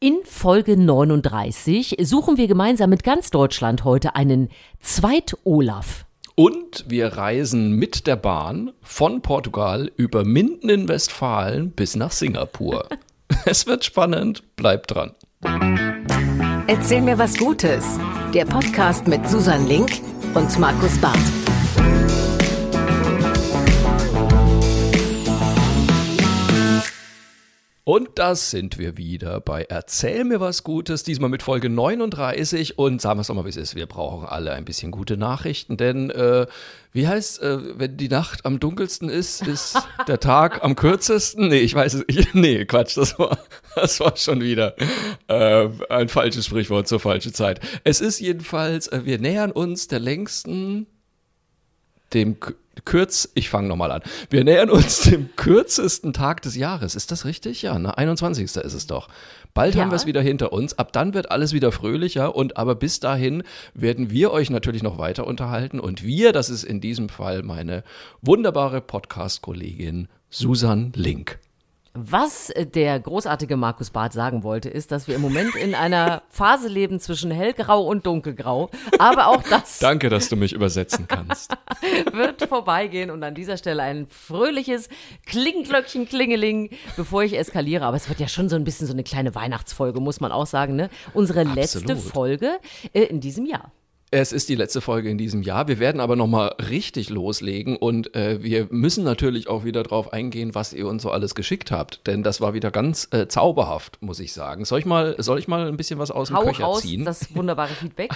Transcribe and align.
In 0.00 0.18
Folge 0.22 0.76
39 0.76 1.96
suchen 2.02 2.36
wir 2.36 2.46
gemeinsam 2.46 2.88
mit 2.88 3.02
ganz 3.02 3.30
Deutschland 3.30 3.82
heute 3.82 4.14
einen 4.14 4.48
Zweit-Olaf. 4.78 6.04
Und 6.36 6.84
wir 6.86 7.14
reisen 7.14 7.72
mit 7.72 8.06
der 8.06 8.14
Bahn 8.14 8.70
von 8.80 9.22
Portugal 9.22 9.90
über 9.96 10.24
Minden 10.24 10.68
in 10.68 10.86
Westfalen 10.86 11.72
bis 11.72 11.96
nach 11.96 12.12
Singapur. 12.12 12.88
es 13.44 13.66
wird 13.66 13.84
spannend, 13.84 14.44
bleibt 14.54 14.94
dran. 14.94 15.16
Erzähl 16.68 17.00
mir 17.00 17.18
was 17.18 17.36
Gutes. 17.36 17.98
Der 18.32 18.44
Podcast 18.44 19.08
mit 19.08 19.28
Susan 19.28 19.66
Link 19.66 19.90
und 20.34 20.56
Markus 20.60 20.96
Barth. 20.98 21.47
Und 27.88 28.18
das 28.18 28.50
sind 28.50 28.76
wir 28.76 28.98
wieder 28.98 29.40
bei 29.40 29.62
Erzähl 29.62 30.24
mir 30.24 30.40
was 30.40 30.62
Gutes, 30.62 31.04
diesmal 31.04 31.30
mit 31.30 31.42
Folge 31.42 31.70
39. 31.70 32.76
Und 32.76 33.00
sagen 33.00 33.16
wir 33.16 33.22
es 33.22 33.28
doch 33.28 33.34
mal, 33.34 33.46
wie 33.46 33.48
es 33.48 33.56
ist. 33.56 33.76
Wir 33.76 33.86
brauchen 33.86 34.28
alle 34.28 34.52
ein 34.52 34.66
bisschen 34.66 34.90
gute 34.90 35.16
Nachrichten, 35.16 35.78
denn 35.78 36.10
äh, 36.10 36.46
wie 36.92 37.08
heißt, 37.08 37.40
äh, 37.40 37.78
wenn 37.78 37.96
die 37.96 38.10
Nacht 38.10 38.44
am 38.44 38.60
dunkelsten 38.60 39.08
ist, 39.08 39.40
ist 39.46 39.78
der 40.06 40.20
Tag 40.20 40.62
am 40.62 40.76
kürzesten? 40.76 41.48
Nee, 41.48 41.60
ich 41.60 41.74
weiß 41.74 41.94
es 41.94 42.06
nicht. 42.14 42.34
Nee, 42.34 42.66
Quatsch, 42.66 42.98
das 42.98 43.18
war, 43.18 43.38
das 43.74 43.98
war 44.00 44.14
schon 44.18 44.42
wieder 44.42 44.74
äh, 45.28 45.70
ein 45.88 46.10
falsches 46.10 46.44
Sprichwort 46.44 46.88
zur 46.88 47.00
falschen 47.00 47.32
Zeit. 47.32 47.58
Es 47.84 48.02
ist 48.02 48.20
jedenfalls, 48.20 48.88
äh, 48.88 49.06
wir 49.06 49.18
nähern 49.18 49.50
uns 49.50 49.88
der 49.88 50.00
längsten, 50.00 50.88
dem 52.14 52.36
kürz, 52.84 53.28
ich 53.34 53.50
fange 53.50 53.68
nochmal 53.68 53.90
an. 53.90 54.02
Wir 54.30 54.44
nähern 54.44 54.70
uns 54.70 55.00
dem 55.10 55.34
kürzesten 55.36 56.12
Tag 56.12 56.42
des 56.42 56.56
Jahres. 56.56 56.94
Ist 56.94 57.10
das 57.10 57.24
richtig? 57.24 57.62
Ja, 57.62 57.78
ne? 57.78 57.96
21. 57.96 58.44
ist 58.44 58.56
es 58.56 58.86
doch. 58.86 59.08
Bald 59.54 59.74
ja. 59.74 59.82
haben 59.82 59.90
wir 59.90 59.96
es 59.96 60.06
wieder 60.06 60.22
hinter 60.22 60.52
uns. 60.52 60.78
Ab 60.78 60.92
dann 60.92 61.14
wird 61.14 61.30
alles 61.30 61.52
wieder 61.52 61.72
fröhlicher 61.72 62.34
und 62.34 62.56
aber 62.56 62.74
bis 62.74 63.00
dahin 63.00 63.42
werden 63.74 64.10
wir 64.10 64.30
euch 64.30 64.50
natürlich 64.50 64.82
noch 64.82 64.98
weiter 64.98 65.26
unterhalten 65.26 65.80
und 65.80 66.04
wir, 66.04 66.32
das 66.32 66.50
ist 66.50 66.64
in 66.64 66.80
diesem 66.80 67.08
Fall 67.08 67.42
meine 67.42 67.82
wunderbare 68.22 68.80
Podcast-Kollegin 68.80 70.08
Susan 70.30 70.92
Link. 70.94 71.38
Was 72.00 72.52
der 72.56 73.00
großartige 73.00 73.56
Markus 73.56 73.90
Barth 73.90 74.12
sagen 74.12 74.44
wollte, 74.44 74.68
ist, 74.68 74.92
dass 74.92 75.08
wir 75.08 75.16
im 75.16 75.20
Moment 75.20 75.56
in 75.56 75.74
einer 75.74 76.22
Phase 76.28 76.68
leben 76.68 77.00
zwischen 77.00 77.32
hellgrau 77.32 77.82
und 77.84 78.06
dunkelgrau. 78.06 78.70
Aber 79.00 79.26
auch 79.26 79.42
das. 79.42 79.78
Danke, 79.80 80.08
dass 80.08 80.28
du 80.28 80.36
mich 80.36 80.52
übersetzen 80.52 81.08
kannst. 81.08 81.56
wird 82.12 82.42
vorbeigehen 82.42 83.10
und 83.10 83.24
an 83.24 83.34
dieser 83.34 83.56
Stelle 83.56 83.82
ein 83.82 84.06
fröhliches 84.06 84.88
Klingenglöckchen, 85.26 86.08
Klingeling, 86.08 86.70
bevor 86.96 87.24
ich 87.24 87.36
eskaliere. 87.36 87.84
Aber 87.84 87.96
es 87.96 88.08
wird 88.08 88.20
ja 88.20 88.28
schon 88.28 88.48
so 88.48 88.54
ein 88.54 88.62
bisschen 88.62 88.86
so 88.86 88.92
eine 88.92 89.02
kleine 89.02 89.34
Weihnachtsfolge, 89.34 89.98
muss 89.98 90.20
man 90.20 90.30
auch 90.30 90.46
sagen. 90.46 90.76
Ne? 90.76 90.90
Unsere 91.14 91.40
Absolut. 91.40 91.56
letzte 91.56 91.96
Folge 91.96 92.58
äh, 92.92 93.02
in 93.02 93.20
diesem 93.20 93.44
Jahr. 93.44 93.72
Es 94.10 94.32
ist 94.32 94.48
die 94.48 94.54
letzte 94.54 94.80
Folge 94.80 95.10
in 95.10 95.18
diesem 95.18 95.42
Jahr. 95.42 95.68
Wir 95.68 95.78
werden 95.78 96.00
aber 96.00 96.16
nochmal 96.16 96.54
richtig 96.70 97.10
loslegen 97.10 97.76
und 97.76 98.14
äh, 98.16 98.42
wir 98.42 98.66
müssen 98.70 99.04
natürlich 99.04 99.48
auch 99.48 99.64
wieder 99.64 99.82
drauf 99.82 100.14
eingehen, 100.14 100.54
was 100.54 100.72
ihr 100.72 100.86
uns 100.86 101.02
so 101.02 101.10
alles 101.10 101.34
geschickt 101.34 101.70
habt. 101.70 102.06
Denn 102.06 102.22
das 102.22 102.40
war 102.40 102.54
wieder 102.54 102.70
ganz 102.70 103.08
äh, 103.10 103.28
zauberhaft, 103.28 104.00
muss 104.00 104.18
ich 104.20 104.32
sagen. 104.32 104.64
Soll 104.64 104.78
ich 104.78 104.86
mal, 104.86 105.14
soll 105.18 105.38
ich 105.38 105.46
mal 105.46 105.68
ein 105.68 105.76
bisschen 105.76 105.98
was 105.98 106.10
aus 106.10 106.28
dem 106.28 106.36
Hau 106.36 106.44
Köcher 106.44 106.64
raus, 106.64 106.80
ziehen? 106.80 107.04
Das 107.04 107.34
wunderbare 107.34 107.68
Feedback. 107.80 108.12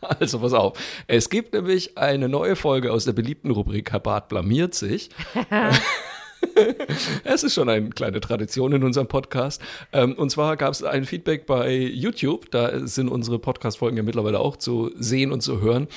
Also 0.00 0.40
pass 0.40 0.52
auf. 0.52 0.78
Es 1.06 1.30
gibt 1.30 1.54
nämlich 1.54 1.96
eine 1.96 2.28
neue 2.28 2.56
Folge 2.56 2.92
aus 2.92 3.04
der 3.04 3.12
beliebten 3.12 3.52
Rubrik 3.52 3.92
Herr 3.92 4.00
Barth 4.00 4.28
blamiert 4.28 4.74
sich. 4.74 5.10
es 7.24 7.42
ist 7.42 7.54
schon 7.54 7.68
eine 7.68 7.90
kleine 7.90 8.20
Tradition 8.20 8.72
in 8.72 8.84
unserem 8.84 9.06
Podcast. 9.06 9.60
Ähm, 9.92 10.14
und 10.14 10.30
zwar 10.30 10.56
gab 10.56 10.72
es 10.72 10.82
ein 10.82 11.04
Feedback 11.04 11.46
bei 11.46 11.76
YouTube. 11.76 12.50
Da 12.50 12.86
sind 12.86 13.08
unsere 13.08 13.38
Podcast-Folgen 13.38 13.96
ja 13.96 14.02
mittlerweile 14.02 14.40
auch 14.40 14.56
zu 14.56 14.90
sehen 14.98 15.32
und 15.32 15.42
zu 15.42 15.60
hören. 15.60 15.88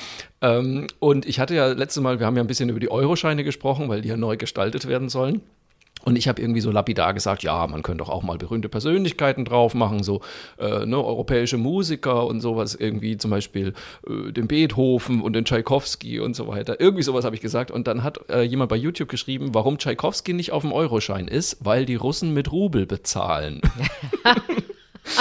Ähm, 0.41 0.87
und 0.99 1.25
ich 1.25 1.39
hatte 1.39 1.55
ja 1.55 1.67
letztes 1.67 2.01
Mal, 2.01 2.19
wir 2.19 2.25
haben 2.25 2.35
ja 2.35 2.43
ein 2.43 2.47
bisschen 2.47 2.69
über 2.69 2.79
die 2.79 2.91
Euroscheine 2.91 3.43
gesprochen, 3.43 3.89
weil 3.89 4.01
die 4.01 4.09
ja 4.09 4.17
neu 4.17 4.37
gestaltet 4.37 4.87
werden 4.87 5.09
sollen. 5.09 5.41
Und 6.05 6.15
ich 6.15 6.27
habe 6.27 6.41
irgendwie 6.41 6.61
so 6.61 6.71
lapidar 6.71 7.13
gesagt, 7.13 7.43
ja, 7.43 7.67
man 7.67 7.83
könnte 7.83 8.03
doch 8.03 8.09
auch 8.09 8.23
mal 8.23 8.37
berühmte 8.37 8.69
Persönlichkeiten 8.69 9.43
drauf 9.43 9.73
machen, 9.73 10.01
so 10.01 10.21
äh, 10.57 10.85
ne, 10.85 10.97
europäische 10.97 11.57
Musiker 11.57 12.25
und 12.25 12.41
sowas, 12.41 12.73
irgendwie 12.73 13.17
zum 13.17 13.31
Beispiel 13.31 13.73
äh, 14.07 14.31
den 14.31 14.47
Beethoven 14.47 15.21
und 15.21 15.33
den 15.33 15.45
Tschaikowski 15.45 16.19
und 16.19 16.35
so 16.35 16.47
weiter. 16.47 16.79
Irgendwie 16.79 17.03
sowas 17.03 17.25
habe 17.25 17.35
ich 17.35 17.41
gesagt. 17.41 17.69
Und 17.69 17.87
dann 17.87 18.03
hat 18.03 18.29
äh, 18.29 18.43
jemand 18.43 18.69
bei 18.69 18.77
YouTube 18.77 19.09
geschrieben, 19.09 19.49
warum 19.53 19.77
Tschaikowski 19.77 20.33
nicht 20.33 20.51
auf 20.51 20.61
dem 20.61 20.71
Euroschein 20.71 21.27
ist, 21.27 21.57
weil 21.59 21.85
die 21.85 21.95
Russen 21.95 22.33
mit 22.33 22.51
Rubel 22.51 22.85
bezahlen. 22.85 23.61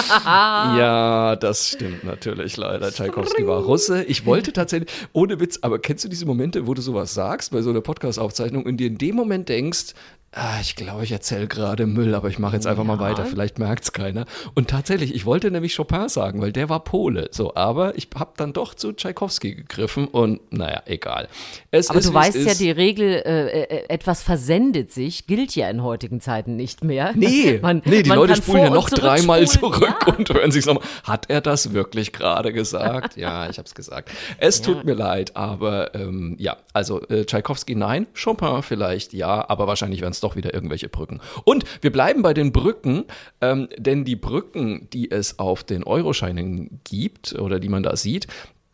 ja, 0.09 1.37
das 1.37 1.69
stimmt 1.69 2.05
natürlich 2.05 2.56
leider. 2.56 2.91
Tschaikowski 2.91 3.47
war 3.47 3.62
Russe. 3.62 4.05
Ich 4.05 4.27
wollte 4.27 4.53
tatsächlich, 4.53 4.91
ohne 5.12 5.41
Witz, 5.41 5.59
aber 5.62 5.78
kennst 5.78 6.05
du 6.05 6.09
diese 6.09 6.27
Momente, 6.27 6.67
wo 6.67 6.75
du 6.75 6.83
sowas 6.83 7.15
sagst 7.15 7.53
bei 7.53 7.62
so 7.62 7.71
einer 7.71 7.81
Podcast-Aufzeichnung 7.81 8.65
und 8.65 8.77
dir 8.78 8.87
in 8.87 8.99
dem 8.99 9.17
Moment 9.17 9.49
denkst, 9.49 9.94
Ah, 10.33 10.59
ich 10.61 10.77
glaube, 10.77 11.05
ich 11.05 11.12
erzähle 11.12 11.47
gerade 11.47 11.87
Müll, 11.87 12.15
aber 12.15 12.28
ich 12.28 12.39
mache 12.39 12.55
jetzt 12.55 12.66
einfach 12.66 12.84
ja. 12.84 12.97
mal 12.97 13.00
weiter. 13.00 13.25
Vielleicht 13.25 13.59
merkt 13.59 13.84
es 13.84 13.93
keiner. 13.93 14.27
Und 14.55 14.69
tatsächlich, 14.69 15.15
ich 15.15 15.25
wollte 15.25 15.50
nämlich 15.50 15.75
Chopin 15.75 16.11
sagen, 16.11 16.43
weil 16.43 16.53
der 16.53 16.69
war 16.69 16.84
Pole. 16.84 17.28
So, 17.31 17.55
aber 17.55 17.97
ich 17.97 18.09
habe 18.15 18.33
dann 18.37 18.53
doch 18.53 18.75
zu 18.75 18.93
Tchaikovsky 18.93 19.55
gegriffen 19.55 20.06
und 20.06 20.41
naja, 20.53 20.83
egal. 20.84 21.28
Es 21.71 21.88
aber 21.88 22.00
ist, 22.00 22.11
du 22.11 22.15
weißt 22.15 22.37
ja, 22.37 22.53
die 22.53 22.71
Regel, 22.71 23.22
äh, 23.25 23.62
äh, 23.62 23.88
etwas 23.88 24.22
versendet 24.22 24.93
sich, 24.93 25.27
gilt 25.27 25.56
ja 25.56 25.71
in 25.71 25.83
heutigen 25.83 26.21
Zeiten 26.21 26.56
nicht 26.56 26.84
mehr. 26.84 27.12
Nee, 27.15 27.59
man, 27.62 27.81
nee 27.87 28.03
die 28.03 28.11
Leute 28.11 28.37
spulen 28.37 28.65
ja 28.65 28.71
noch 28.71 28.91
dreimal 28.91 29.47
zurück 29.47 30.05
ja. 30.06 30.15
und 30.15 30.28
hören 30.28 30.50
sich 30.50 30.67
nochmal. 30.67 30.84
Hat 31.05 31.31
er 31.31 31.41
das 31.41 31.72
wirklich 31.72 32.12
gerade 32.12 32.53
gesagt? 32.53 33.17
ja, 33.17 33.49
ich 33.49 33.56
habe 33.56 33.67
es 33.67 33.75
gesagt. 33.75 34.11
Es 34.37 34.59
ja. 34.59 34.67
tut 34.67 34.84
mir 34.84 34.94
leid, 34.94 35.37
aber 35.37 35.94
ähm, 35.94 36.37
ja, 36.38 36.59
also 36.75 37.00
äh, 37.09 37.25
Tchaikovsky 37.25 37.75
nein, 37.75 38.06
Chopin 38.12 38.62
vielleicht 38.62 39.15
ja, 39.15 39.49
aber 39.49 39.67
wahrscheinlich 39.67 40.03
werden 40.03 40.12
es 40.12 40.21
doch 40.21 40.28
wieder 40.37 40.55
irgendwelche 40.55 40.89
Brücken. 40.89 41.21
Und 41.44 41.65
wir 41.81 41.93
bleiben 41.93 42.22
bei 42.22 42.34
den 42.34 42.53
Brücken, 42.53 43.05
ähm, 43.41 43.69
denn 43.77 44.05
die 44.05 44.16
Brücken, 44.16 44.89
die 44.93 45.11
es 45.11 45.39
auf 45.39 45.65
den 45.65 45.84
Euroscheinen 45.84 46.81
gibt 46.84 47.34
oder 47.34 47.61
die 47.61 47.69
man 47.69 47.83
da 47.83 47.97
sieht, 47.97 48.27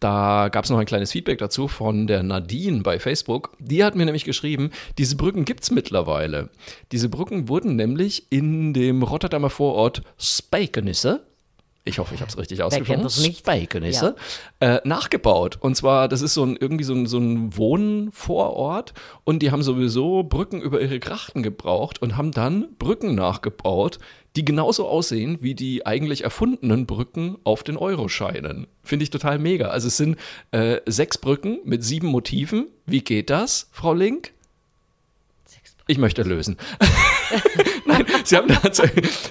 da 0.04 0.50
gab 0.50 0.64
es 0.64 0.70
noch 0.70 0.78
ein 0.78 0.84
kleines 0.84 1.12
Feedback 1.12 1.38
dazu 1.38 1.66
von 1.66 2.06
der 2.06 2.22
Nadine 2.22 2.82
bei 2.82 2.98
Facebook. 2.98 3.56
Die 3.58 3.82
hat 3.82 3.96
mir 3.96 4.04
nämlich 4.04 4.24
geschrieben, 4.24 4.70
diese 4.98 5.16
Brücken 5.16 5.46
gibt 5.46 5.62
es 5.62 5.70
mittlerweile. 5.70 6.50
Diese 6.92 7.08
Brücken 7.08 7.48
wurden 7.48 7.76
nämlich 7.76 8.26
in 8.28 8.74
dem 8.74 9.02
Rotterdamer 9.02 9.48
Vorort 9.48 10.02
Spijkenisse, 10.18 11.24
ich 11.86 11.98
hoffe, 11.98 12.14
ich 12.14 12.20
habe 12.20 12.30
es 12.30 12.38
richtig 12.38 12.62
ausgesprochen, 12.62 13.10
Spijkenisse, 13.10 14.16
ja. 14.62 14.76
äh, 14.76 14.80
nachgebaut. 14.84 15.58
Und 15.60 15.76
zwar, 15.76 16.08
das 16.08 16.22
ist 16.22 16.32
so 16.32 16.44
ein, 16.44 16.56
irgendwie 16.56 16.84
so 16.84 16.94
ein, 16.94 17.06
so 17.06 17.18
ein 17.18 17.56
Wohnvorort 17.56 18.94
und 19.24 19.40
die 19.40 19.50
haben 19.50 19.62
sowieso 19.62 20.22
Brücken 20.22 20.62
über 20.62 20.80
ihre 20.80 20.98
Krachten 20.98 21.42
gebraucht 21.42 22.00
und 22.00 22.16
haben 22.16 22.30
dann 22.32 22.68
Brücken 22.78 23.14
nachgebaut, 23.14 23.98
die 24.34 24.46
genauso 24.46 24.88
aussehen 24.88 25.38
wie 25.42 25.54
die 25.54 25.84
eigentlich 25.84 26.24
erfundenen 26.24 26.86
Brücken 26.86 27.36
auf 27.44 27.62
den 27.62 27.76
Euroscheinen. 27.76 28.66
Finde 28.82 29.02
ich 29.02 29.10
total 29.10 29.38
mega. 29.38 29.68
Also 29.68 29.88
es 29.88 29.98
sind 29.98 30.16
äh, 30.52 30.80
sechs 30.86 31.18
Brücken 31.18 31.58
mit 31.64 31.84
sieben 31.84 32.08
Motiven. 32.08 32.68
Wie 32.86 33.02
geht 33.02 33.28
das, 33.28 33.68
Frau 33.72 33.92
Link? 33.92 34.32
Ich 35.86 35.98
möchte 35.98 36.22
lösen. 36.22 36.56
Sie 38.24 38.36
haben, 38.36 38.48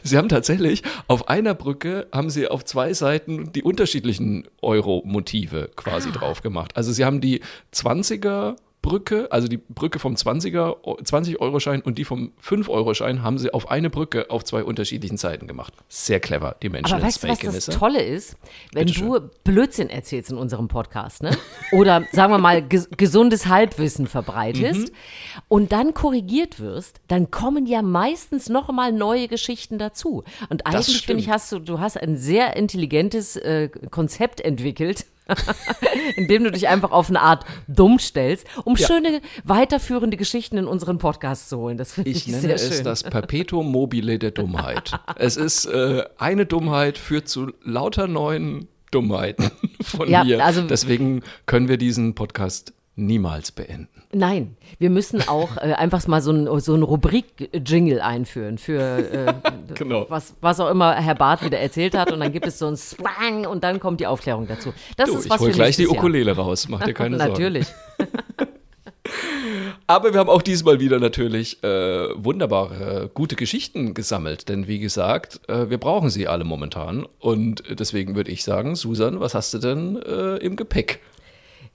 sie 0.03 0.17
haben, 0.17 0.29
tatsächlich 0.29 0.83
auf 1.07 1.27
einer 1.27 1.53
Brücke 1.53 2.07
haben 2.11 2.29
sie 2.29 2.47
auf 2.47 2.63
zwei 2.63 2.93
Seiten 2.93 3.51
die 3.51 3.63
unterschiedlichen 3.63 4.47
Euro-Motive 4.61 5.71
quasi 5.75 6.09
ah. 6.09 6.13
drauf 6.13 6.41
gemacht. 6.41 6.77
Also 6.77 6.91
sie 6.91 7.03
haben 7.03 7.19
die 7.19 7.41
20er 7.73 8.55
Brücke, 8.83 9.31
also 9.31 9.47
die 9.47 9.57
Brücke 9.57 9.97
vom 9.97 10.13
20er, 10.13 10.83
20-Euro-Schein 10.83 11.81
und 11.81 11.97
die 11.97 12.03
vom 12.03 12.33
5-Euro-Schein 12.43 13.23
haben 13.23 13.39
sie 13.39 13.51
auf 13.53 13.71
eine 13.71 13.89
Brücke 13.89 14.29
auf 14.29 14.43
zwei 14.43 14.63
unterschiedlichen 14.63 15.15
Seiten 15.15 15.47
gemacht. 15.47 15.73
Sehr 15.87 16.19
clever, 16.19 16.57
die 16.61 16.67
Menschen. 16.69 16.93
Aber 16.93 17.03
weißt 17.03 17.23
du, 17.23 17.29
was 17.29 17.39
das 17.39 17.65
Tolle 17.67 18.03
ist? 18.03 18.35
Wenn 18.73 18.87
du 18.87 19.21
Blödsinn 19.45 19.89
erzählst 19.89 20.31
in 20.31 20.37
unserem 20.37 20.67
Podcast, 20.67 21.23
ne? 21.23 21.31
Oder 21.71 22.05
sagen 22.11 22.33
wir 22.33 22.37
mal 22.37 22.61
ges 22.61 22.89
gesundes 22.95 23.47
Halbwissen 23.47 24.05
verbreitest 24.05 24.89
mhm. 24.89 25.41
und 25.47 25.71
dann 25.71 25.93
korrigiert 25.93 26.59
wirst, 26.59 26.99
dann 27.07 27.31
kommen 27.31 27.65
ja 27.65 27.81
meistens 27.81 28.49
noch 28.49 28.69
mal 28.69 28.91
neue 28.91 29.29
Geschichten 29.29 29.77
dazu. 29.77 30.25
Und 30.49 30.67
eigentlich 30.67 31.05
finde 31.05 31.23
ich, 31.23 31.29
hast 31.29 31.49
du, 31.53 31.59
du 31.59 31.79
hast 31.79 31.97
ein 31.97 32.17
sehr 32.17 32.57
intelligentes 32.57 33.37
äh, 33.37 33.69
Konzept 33.89 34.41
entwickelt 34.41 35.05
indem 36.15 36.43
du 36.43 36.51
dich 36.51 36.67
einfach 36.67 36.91
auf 36.91 37.09
eine 37.09 37.21
Art 37.21 37.45
dumm 37.67 37.99
stellst, 37.99 38.45
um 38.65 38.75
ja. 38.75 38.87
schöne 38.87 39.21
weiterführende 39.43 40.17
Geschichten 40.17 40.57
in 40.57 40.65
unseren 40.65 40.97
Podcast 40.97 41.49
zu 41.49 41.57
holen. 41.57 41.77
Das 41.77 41.93
finde 41.93 42.09
ich, 42.09 42.27
ich 42.27 42.35
sehr 42.35 42.57
schön. 42.57 42.71
es 42.71 42.83
das 42.83 43.03
Perpetuum 43.03 43.71
mobile 43.71 44.19
der 44.19 44.31
Dummheit. 44.31 44.91
es 45.15 45.37
ist 45.37 45.65
äh, 45.65 46.03
eine 46.17 46.45
Dummheit 46.45 46.97
führt 46.97 47.27
zu 47.27 47.53
lauter 47.63 48.07
neuen 48.07 48.67
Dummheiten 48.91 49.51
von 49.81 50.09
ja, 50.09 50.23
mir. 50.23 50.43
Also, 50.43 50.61
Deswegen 50.61 51.23
können 51.45 51.67
wir 51.67 51.77
diesen 51.77 52.15
Podcast 52.15 52.73
niemals 52.95 53.51
beenden. 53.51 54.02
Nein, 54.15 54.55
wir 54.77 54.89
müssen 54.89 55.27
auch 55.27 55.57
äh, 55.57 55.73
einfach 55.73 56.05
mal 56.07 56.21
so 56.21 56.31
ein, 56.31 56.59
so 56.59 56.75
ein 56.75 56.83
Rubrik-Jingle 56.83 57.99
einführen 57.99 58.57
für 58.57 58.79
äh, 58.79 59.33
genau. 59.73 60.05
was, 60.09 60.35
was 60.39 60.59
auch 60.59 60.69
immer 60.69 60.93
Herr 60.93 61.15
Barth 61.15 61.43
wieder 61.43 61.59
erzählt 61.59 61.97
hat. 61.97 62.11
Und 62.11 62.19
dann 62.19 62.31
gibt 62.31 62.45
es 62.45 62.59
so 62.59 62.67
ein 62.67 62.77
Splang 62.77 63.47
und 63.47 63.63
dann 63.63 63.79
kommt 63.79 63.99
die 63.99 64.07
Aufklärung 64.07 64.47
dazu. 64.47 64.71
Das 64.97 65.09
du, 65.09 65.17
ist 65.17 65.29
was 65.29 65.41
ich 65.41 65.47
hol 65.47 65.51
gleich 65.51 65.77
die 65.77 65.87
Ukulele 65.87 66.33
Jahr. 66.33 66.45
raus, 66.45 66.67
mach 66.69 66.83
dir 66.83 66.93
keine 66.93 67.17
Sorgen. 67.17 67.31
Natürlich. 67.31 67.67
Aber 69.87 70.13
wir 70.13 70.19
haben 70.19 70.29
auch 70.29 70.41
diesmal 70.41 70.79
wieder 70.79 70.99
natürlich 70.99 71.61
äh, 71.63 71.67
wunderbare, 72.15 73.09
gute 73.13 73.35
Geschichten 73.35 73.93
gesammelt. 73.93 74.47
Denn 74.47 74.67
wie 74.67 74.79
gesagt, 74.79 75.41
äh, 75.49 75.69
wir 75.69 75.77
brauchen 75.77 76.09
sie 76.09 76.27
alle 76.27 76.43
momentan. 76.43 77.05
Und 77.19 77.63
deswegen 77.69 78.15
würde 78.15 78.31
ich 78.31 78.43
sagen, 78.43 78.75
Susan, 78.75 79.19
was 79.19 79.35
hast 79.35 79.53
du 79.53 79.57
denn 79.57 80.01
äh, 80.01 80.37
im 80.37 80.55
Gepäck? 80.55 81.01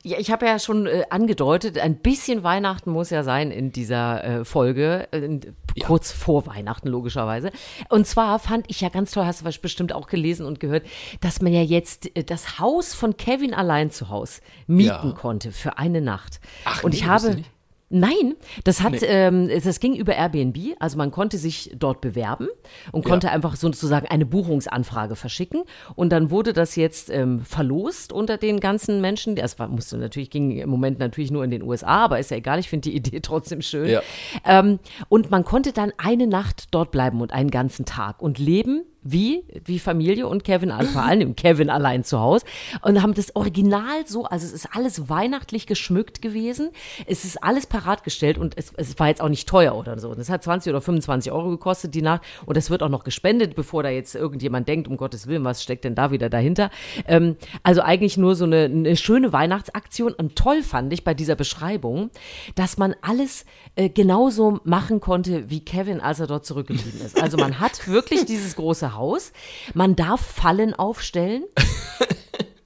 Ja, 0.04 0.18
ich 0.18 0.30
habe 0.30 0.46
ja 0.46 0.58
schon 0.60 0.86
äh, 0.86 1.04
angedeutet, 1.10 1.76
ein 1.78 1.96
bisschen 1.96 2.44
Weihnachten 2.44 2.90
muss 2.90 3.10
ja 3.10 3.24
sein 3.24 3.50
in 3.50 3.72
dieser 3.72 4.24
äh, 4.24 4.44
Folge, 4.44 5.08
äh, 5.10 5.40
kurz 5.82 6.12
ja. 6.12 6.16
vor 6.16 6.46
Weihnachten 6.46 6.88
logischerweise. 6.88 7.50
Und 7.88 8.06
zwar 8.06 8.38
fand 8.38 8.66
ich 8.68 8.80
ja 8.80 8.90
ganz 8.90 9.10
toll, 9.10 9.26
hast 9.26 9.44
du 9.44 9.60
bestimmt 9.60 9.92
auch 9.92 10.06
gelesen 10.06 10.46
und 10.46 10.60
gehört, 10.60 10.86
dass 11.20 11.42
man 11.42 11.52
ja 11.52 11.62
jetzt 11.62 12.16
äh, 12.16 12.22
das 12.22 12.60
Haus 12.60 12.94
von 12.94 13.16
Kevin 13.16 13.54
allein 13.54 13.90
zu 13.90 14.08
Hause 14.08 14.40
mieten 14.68 15.08
ja. 15.08 15.14
konnte 15.16 15.50
für 15.50 15.78
eine 15.78 16.00
Nacht. 16.00 16.40
Ach, 16.64 16.84
und 16.84 16.92
nee, 16.92 16.98
ich 16.98 17.06
habe 17.06 17.42
Nein, 17.90 18.34
das 18.64 18.82
hat, 18.82 18.92
nee. 18.92 18.98
ähm, 19.02 19.48
das 19.48 19.80
ging 19.80 19.94
über 19.94 20.14
Airbnb. 20.14 20.76
Also 20.78 20.98
man 20.98 21.10
konnte 21.10 21.38
sich 21.38 21.74
dort 21.74 22.02
bewerben 22.02 22.48
und 22.92 23.04
ja. 23.04 23.10
konnte 23.10 23.30
einfach 23.30 23.56
sozusagen 23.56 24.06
eine 24.08 24.26
Buchungsanfrage 24.26 25.16
verschicken. 25.16 25.62
Und 25.94 26.10
dann 26.10 26.30
wurde 26.30 26.52
das 26.52 26.76
jetzt 26.76 27.08
ähm, 27.08 27.40
verlost 27.40 28.12
unter 28.12 28.36
den 28.36 28.60
ganzen 28.60 29.00
Menschen. 29.00 29.36
Das 29.36 29.58
war, 29.58 29.68
musste 29.68 29.96
natürlich, 29.96 30.28
ging 30.28 30.50
im 30.50 30.68
Moment 30.68 30.98
natürlich 30.98 31.30
nur 31.30 31.44
in 31.44 31.50
den 31.50 31.62
USA, 31.62 32.04
aber 32.04 32.18
ist 32.18 32.30
ja 32.30 32.36
egal. 32.36 32.58
Ich 32.58 32.68
finde 32.68 32.90
die 32.90 32.96
Idee 32.96 33.20
trotzdem 33.22 33.62
schön. 33.62 33.88
Ja. 33.88 34.02
Ähm, 34.44 34.80
und 35.08 35.30
man 35.30 35.44
konnte 35.44 35.72
dann 35.72 35.92
eine 35.96 36.26
Nacht 36.26 36.66
dort 36.72 36.90
bleiben 36.90 37.22
und 37.22 37.32
einen 37.32 37.50
ganzen 37.50 37.86
Tag 37.86 38.20
und 38.20 38.38
leben 38.38 38.84
wie, 39.02 39.44
wie 39.64 39.78
Familie 39.78 40.26
und 40.26 40.44
Kevin, 40.44 40.72
vor 40.92 41.02
allem 41.02 41.36
Kevin 41.36 41.70
allein 41.70 42.04
zu 42.04 42.18
Hause 42.18 42.44
und 42.82 43.02
haben 43.02 43.14
das 43.14 43.34
Original 43.36 44.06
so, 44.06 44.24
also 44.24 44.44
es 44.46 44.52
ist 44.52 44.68
alles 44.72 45.08
weihnachtlich 45.08 45.66
geschmückt 45.66 46.20
gewesen, 46.20 46.70
es 47.06 47.24
ist 47.24 47.42
alles 47.42 47.66
parat 47.66 48.04
gestellt 48.04 48.38
und 48.38 48.56
es, 48.56 48.72
es 48.76 48.98
war 48.98 49.08
jetzt 49.08 49.20
auch 49.20 49.28
nicht 49.28 49.48
teuer 49.48 49.74
oder 49.76 49.98
so. 49.98 50.10
Und 50.10 50.18
es 50.18 50.28
hat 50.28 50.42
20 50.42 50.70
oder 50.70 50.80
25 50.80 51.32
Euro 51.32 51.50
gekostet 51.50 51.94
die 51.94 52.02
Nacht 52.02 52.22
und 52.44 52.56
es 52.56 52.70
wird 52.70 52.82
auch 52.82 52.88
noch 52.88 53.04
gespendet, 53.04 53.54
bevor 53.54 53.82
da 53.82 53.88
jetzt 53.88 54.14
irgendjemand 54.14 54.68
denkt, 54.68 54.88
um 54.88 54.96
Gottes 54.96 55.26
Willen, 55.26 55.44
was 55.44 55.62
steckt 55.62 55.84
denn 55.84 55.94
da 55.94 56.10
wieder 56.10 56.28
dahinter? 56.28 56.70
Ähm, 57.06 57.36
also 57.62 57.82
eigentlich 57.82 58.16
nur 58.16 58.34
so 58.34 58.44
eine, 58.44 58.64
eine, 58.64 58.96
schöne 58.96 59.32
Weihnachtsaktion 59.32 60.12
und 60.12 60.36
toll 60.36 60.62
fand 60.62 60.92
ich 60.92 61.04
bei 61.04 61.14
dieser 61.14 61.36
Beschreibung, 61.36 62.10
dass 62.56 62.78
man 62.78 62.94
alles 63.00 63.44
äh, 63.76 63.88
genauso 63.88 64.60
machen 64.64 65.00
konnte 65.00 65.50
wie 65.50 65.60
Kevin, 65.60 66.00
als 66.00 66.20
er 66.20 66.26
dort 66.26 66.44
zurückgeblieben 66.44 67.00
ist. 67.00 67.20
Also 67.22 67.36
man 67.36 67.60
hat 67.60 67.86
wirklich 67.86 68.24
dieses 68.24 68.56
große 68.56 68.87
Haus. 68.94 69.32
Man 69.74 69.96
darf 69.96 70.20
Fallen 70.20 70.74
aufstellen. 70.74 71.44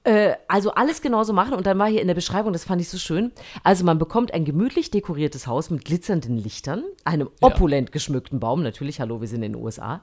Äh, 0.05 0.33
also 0.49 0.71
alles 0.73 1.01
genauso 1.01 1.31
machen. 1.31 1.53
Und 1.53 1.65
dann 1.65 1.79
war 1.79 1.87
hier 1.87 2.01
in 2.01 2.07
der 2.07 2.13
Beschreibung, 2.13 2.51
das 2.51 2.65
fand 2.65 2.81
ich 2.81 2.89
so 2.89 2.97
schön. 2.97 3.31
Also 3.63 3.85
man 3.85 3.97
bekommt 3.97 4.33
ein 4.33 4.43
gemütlich 4.43 4.91
dekoriertes 4.91 5.47
Haus 5.47 5.69
mit 5.69 5.85
glitzernden 5.85 6.37
Lichtern, 6.37 6.83
einem 7.05 7.29
opulent 7.39 7.89
ja. 7.89 7.93
geschmückten 7.93 8.39
Baum, 8.39 8.63
natürlich, 8.63 8.99
hallo, 8.99 9.21
wir 9.21 9.27
sind 9.27 9.43
in 9.43 9.53
den 9.53 9.63
USA. 9.63 10.01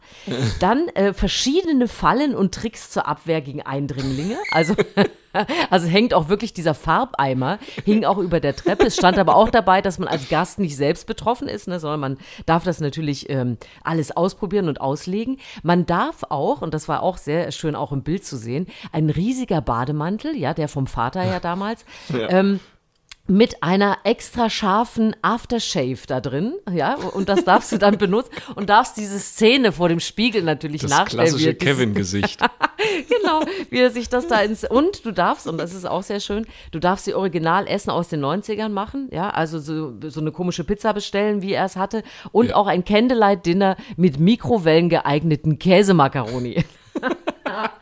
Dann 0.58 0.88
äh, 0.88 1.12
verschiedene 1.12 1.86
Fallen 1.86 2.34
und 2.34 2.54
Tricks 2.54 2.90
zur 2.90 3.06
Abwehr 3.06 3.42
gegen 3.42 3.60
Eindringlinge. 3.60 4.38
Also 4.52 4.74
Also 5.70 5.86
hängt 5.86 6.14
auch 6.14 6.28
wirklich 6.28 6.52
dieser 6.52 6.74
Farbeimer, 6.74 7.58
hing 7.84 8.04
auch 8.04 8.18
über 8.18 8.40
der 8.40 8.56
Treppe. 8.56 8.86
Es 8.86 8.96
stand 8.96 9.18
aber 9.18 9.36
auch 9.36 9.50
dabei, 9.50 9.80
dass 9.82 9.98
man 9.98 10.08
als 10.08 10.28
Gast 10.28 10.58
nicht 10.58 10.76
selbst 10.76 11.06
betroffen 11.06 11.48
ist, 11.48 11.68
ne, 11.68 11.78
sondern 11.78 12.00
man 12.00 12.18
darf 12.46 12.64
das 12.64 12.80
natürlich 12.80 13.30
ähm, 13.30 13.56
alles 13.84 14.16
ausprobieren 14.16 14.68
und 14.68 14.80
auslegen. 14.80 15.38
Man 15.62 15.86
darf 15.86 16.24
auch, 16.28 16.62
und 16.62 16.74
das 16.74 16.88
war 16.88 17.02
auch 17.02 17.16
sehr 17.16 17.52
schön 17.52 17.74
auch 17.74 17.92
im 17.92 18.02
Bild 18.02 18.24
zu 18.24 18.36
sehen, 18.36 18.66
ein 18.92 19.10
riesiger 19.10 19.60
Bademantel, 19.60 20.36
ja, 20.36 20.54
der 20.54 20.68
vom 20.68 20.86
Vater 20.86 21.24
ja 21.24 21.40
damals, 21.40 21.84
ja. 22.08 22.28
Ähm, 22.30 22.60
mit 23.30 23.62
einer 23.62 23.98
extra 24.02 24.50
scharfen 24.50 25.14
Aftershave 25.22 26.00
da 26.08 26.20
drin, 26.20 26.54
ja, 26.72 26.96
und 26.96 27.28
das 27.28 27.44
darfst 27.44 27.70
du 27.70 27.78
dann 27.78 27.96
benutzen 27.96 28.32
und 28.56 28.68
darfst 28.68 28.96
diese 28.96 29.20
Szene 29.20 29.70
vor 29.70 29.88
dem 29.88 30.00
Spiegel 30.00 30.42
natürlich 30.42 30.80
das 30.80 30.90
nachstellen. 30.90 31.26
Das 31.26 31.30
klassische 31.30 31.54
Kevin-Gesicht. 31.54 32.40
genau, 33.08 33.42
wie 33.70 33.78
er 33.78 33.90
sich 33.90 34.08
das 34.08 34.26
da 34.26 34.40
ins, 34.40 34.64
und 34.64 35.06
du 35.06 35.12
darfst, 35.12 35.46
und 35.46 35.58
das 35.58 35.74
ist 35.74 35.86
auch 35.86 36.02
sehr 36.02 36.18
schön, 36.18 36.44
du 36.72 36.80
darfst 36.80 37.06
die 37.06 37.14
Originalessen 37.14 37.92
aus 37.92 38.08
den 38.08 38.20
90ern 38.20 38.70
machen, 38.70 39.08
ja, 39.12 39.30
also 39.30 39.60
so, 39.60 39.94
so 40.08 40.20
eine 40.20 40.32
komische 40.32 40.64
Pizza 40.64 40.92
bestellen, 40.92 41.40
wie 41.40 41.52
er 41.52 41.66
es 41.66 41.76
hatte, 41.76 42.02
und 42.32 42.48
ja. 42.48 42.56
auch 42.56 42.66
ein 42.66 42.84
Candlelight-Dinner 42.84 43.76
mit 43.96 44.18
Mikrowellen 44.18 44.88
geeigneten 44.88 45.60
Käsemakaroni. 45.60 46.64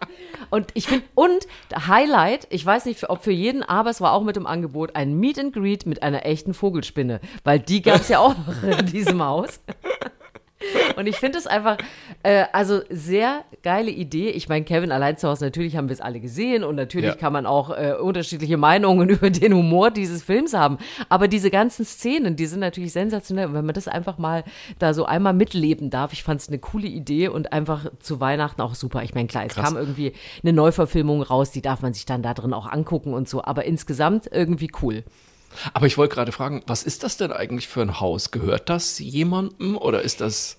Und 0.51 0.71
ich 0.75 0.87
finde, 0.87 1.05
und 1.15 1.47
Highlight, 1.87 2.47
ich 2.51 2.65
weiß 2.65 2.87
nicht, 2.87 3.09
ob 3.09 3.23
für 3.23 3.33
jeden, 3.33 3.63
aber 3.63 3.91
es 3.91 4.01
war 4.01 4.13
auch 4.13 4.23
mit 4.23 4.37
dem 4.37 4.47
Angebot 4.47 4.97
ein 4.97 5.15
Meet 5.15 5.39
and 5.39 5.53
Greet 5.53 5.87
mit 5.87 6.03
einer 6.03 6.25
echten 6.25 6.55
Vogelspinne, 6.55 7.21
weil 7.45 7.61
die 7.61 7.83
gab 7.83 8.01
es 8.01 8.09
ja 8.09 8.19
auch 8.19 8.35
noch 8.37 8.63
in 8.63 8.87
diesem 8.87 9.23
Haus. 9.23 9.61
Und 10.97 11.07
ich 11.07 11.17
finde 11.17 11.39
es 11.39 11.47
einfach, 11.47 11.79
äh, 12.23 12.45
also 12.53 12.81
sehr 12.91 13.45
geile 13.63 13.91
Idee. 13.91 14.31
Ich 14.31 14.49
meine, 14.49 14.65
Kevin 14.65 14.91
allein 14.91 15.17
zu 15.17 15.29
Hause, 15.29 15.45
natürlich 15.45 15.77
haben 15.77 15.89
wir 15.89 15.95
es 15.95 16.01
alle 16.01 16.19
gesehen 16.19 16.65
und 16.65 16.75
natürlich 16.75 17.11
ja. 17.11 17.15
kann 17.15 17.33
man 17.33 17.47
auch 17.47 17.71
äh, 17.71 17.95
unterschiedliche 18.01 18.57
Meinungen 18.57 19.09
über 19.09 19.31
den 19.31 19.55
Humor 19.55 19.91
dieses 19.91 20.25
Films 20.25 20.55
haben. 20.55 20.79
Aber 21.09 21.29
diese 21.29 21.51
ganzen 21.51 21.85
Szenen, 21.85 22.35
die 22.35 22.47
sind 22.47 22.61
natürlich 22.61 22.93
sensationell. 22.93 23.47
Und 23.47 23.55
wenn 23.55 23.67
man 23.67 23.75
das 23.75 23.87
einfach 23.87 24.19
mal 24.19 24.43
da 24.79 24.95
so 24.95 25.05
einmal 25.05 25.33
mitleben 25.33 25.91
darf, 25.91 26.13
ich 26.13 26.25
fand 26.25 26.41
es 26.41 26.49
eine 26.49 26.59
coole 26.59 26.89
Idee 26.89 27.29
und 27.29 27.53
einfach 27.53 27.87
zu 28.01 28.19
Weihnachten 28.19 28.61
auch 28.61 28.75
super. 28.75 29.03
Ich 29.05 29.15
meine, 29.15 29.29
klar, 29.29 29.45
es 29.47 29.55
Krass. 29.55 29.65
kam 29.65 29.77
irgendwie 29.77 30.13
eine 30.43 30.53
Neuverfilmung 30.53 31.23
raus, 31.23 31.53
die 31.53 31.63
darf 31.63 31.83
man 31.83 31.95
sich 31.95 32.05
dann 32.05 32.23
da 32.23 32.35
drin 32.35 32.53
auch 32.53 32.67
angucken 32.67 33.15
und 33.15 33.29
so. 33.29 33.45
Aber 33.45 33.65
insgesamt 33.65 34.29
irgendwie 34.33 34.71
cool. 34.83 35.05
Aber 35.75 35.87
ich 35.87 35.99
wollte 35.99 36.15
gerade 36.15 36.33
fragen, 36.33 36.63
was 36.67 36.83
ist 36.83 37.03
das 37.03 37.17
denn 37.17 37.33
eigentlich 37.33 37.69
für 37.69 37.83
ein 37.83 38.01
Haus? 38.01 38.31
Gehört 38.31 38.69
das 38.69 38.99
jemandem 38.99 39.77
oder 39.77 40.03
ist 40.03 40.21
das. 40.21 40.59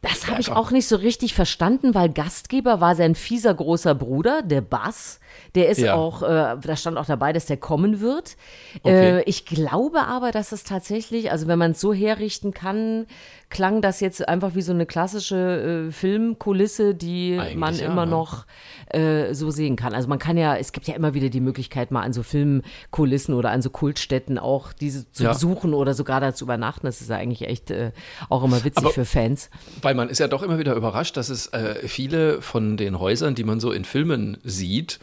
Das 0.00 0.28
habe 0.28 0.40
ich 0.40 0.52
auch 0.52 0.70
nicht 0.70 0.86
so 0.86 0.94
richtig 0.94 1.34
verstanden, 1.34 1.92
weil 1.92 2.08
Gastgeber 2.08 2.80
war 2.80 2.94
sein 2.94 3.16
fieser 3.16 3.52
großer 3.52 3.96
Bruder, 3.96 4.42
der 4.42 4.60
Bass. 4.60 5.18
Der 5.56 5.68
ist 5.68 5.80
ja. 5.80 5.94
auch, 5.94 6.22
äh, 6.22 6.56
da 6.60 6.76
stand 6.76 6.96
auch 6.98 7.06
dabei, 7.06 7.32
dass 7.32 7.46
der 7.46 7.56
kommen 7.56 8.00
wird. 8.00 8.36
Okay. 8.82 9.18
Äh, 9.18 9.22
ich 9.24 9.44
glaube 9.44 10.02
aber, 10.02 10.30
dass 10.30 10.52
es 10.52 10.62
tatsächlich, 10.62 11.32
also 11.32 11.48
wenn 11.48 11.58
man 11.58 11.72
es 11.72 11.80
so 11.80 11.92
herrichten 11.92 12.54
kann, 12.54 13.06
klang 13.50 13.80
das 13.80 14.00
jetzt 14.00 14.28
einfach 14.28 14.54
wie 14.54 14.62
so 14.62 14.72
eine 14.72 14.86
klassische 14.86 15.86
äh, 15.88 15.92
Filmkulisse, 15.92 16.94
die 16.94 17.38
Eigentlich 17.38 17.56
man 17.56 17.74
ja, 17.76 17.86
immer 17.86 18.04
ne? 18.04 18.12
noch 18.12 18.46
äh, 18.88 19.32
so 19.34 19.50
sehen 19.50 19.76
kann. 19.76 19.94
Also 19.94 20.08
man 20.08 20.18
kann 20.18 20.36
ja, 20.36 20.56
es 20.56 20.72
gibt 20.72 20.86
ja 20.86 20.94
immer 20.94 21.14
wieder 21.14 21.30
die 21.30 21.40
Möglichkeit, 21.40 21.90
mal 21.90 22.02
an 22.02 22.12
so 22.12 22.22
Filmkulissen 22.22 23.34
oder 23.34 23.50
an 23.50 23.62
so 23.62 23.70
Kultstätten 23.70 24.38
auch 24.38 24.72
diese 24.72 25.10
zu 25.12 25.24
ja. 25.24 25.32
besuchen 25.32 25.74
oder 25.74 25.94
sogar 25.94 26.20
da 26.20 26.34
zu 26.34 26.44
übernachten. 26.44 26.86
Das 26.86 27.00
ist 27.00 27.08
ja 27.08 27.16
eigentlich 27.16 27.48
echt 27.48 27.70
äh, 27.70 27.92
auch 28.28 28.44
immer 28.44 28.64
witzig 28.64 28.84
aber, 28.84 28.90
für 28.90 29.04
Fans. 29.04 29.50
Weil 29.80 29.94
man 29.94 30.08
ist 30.08 30.18
ja 30.18 30.28
doch 30.28 30.42
immer 30.42 30.58
wieder 30.58 30.74
überrascht, 30.74 31.16
dass 31.16 31.30
es 31.30 31.46
äh, 31.48 31.76
viele 31.86 32.42
von 32.42 32.76
den 32.76 32.98
Häusern, 32.98 33.34
die 33.34 33.44
man 33.44 33.60
so 33.60 33.72
in 33.72 33.84
Filmen 33.84 34.38
sieht, 34.44 34.98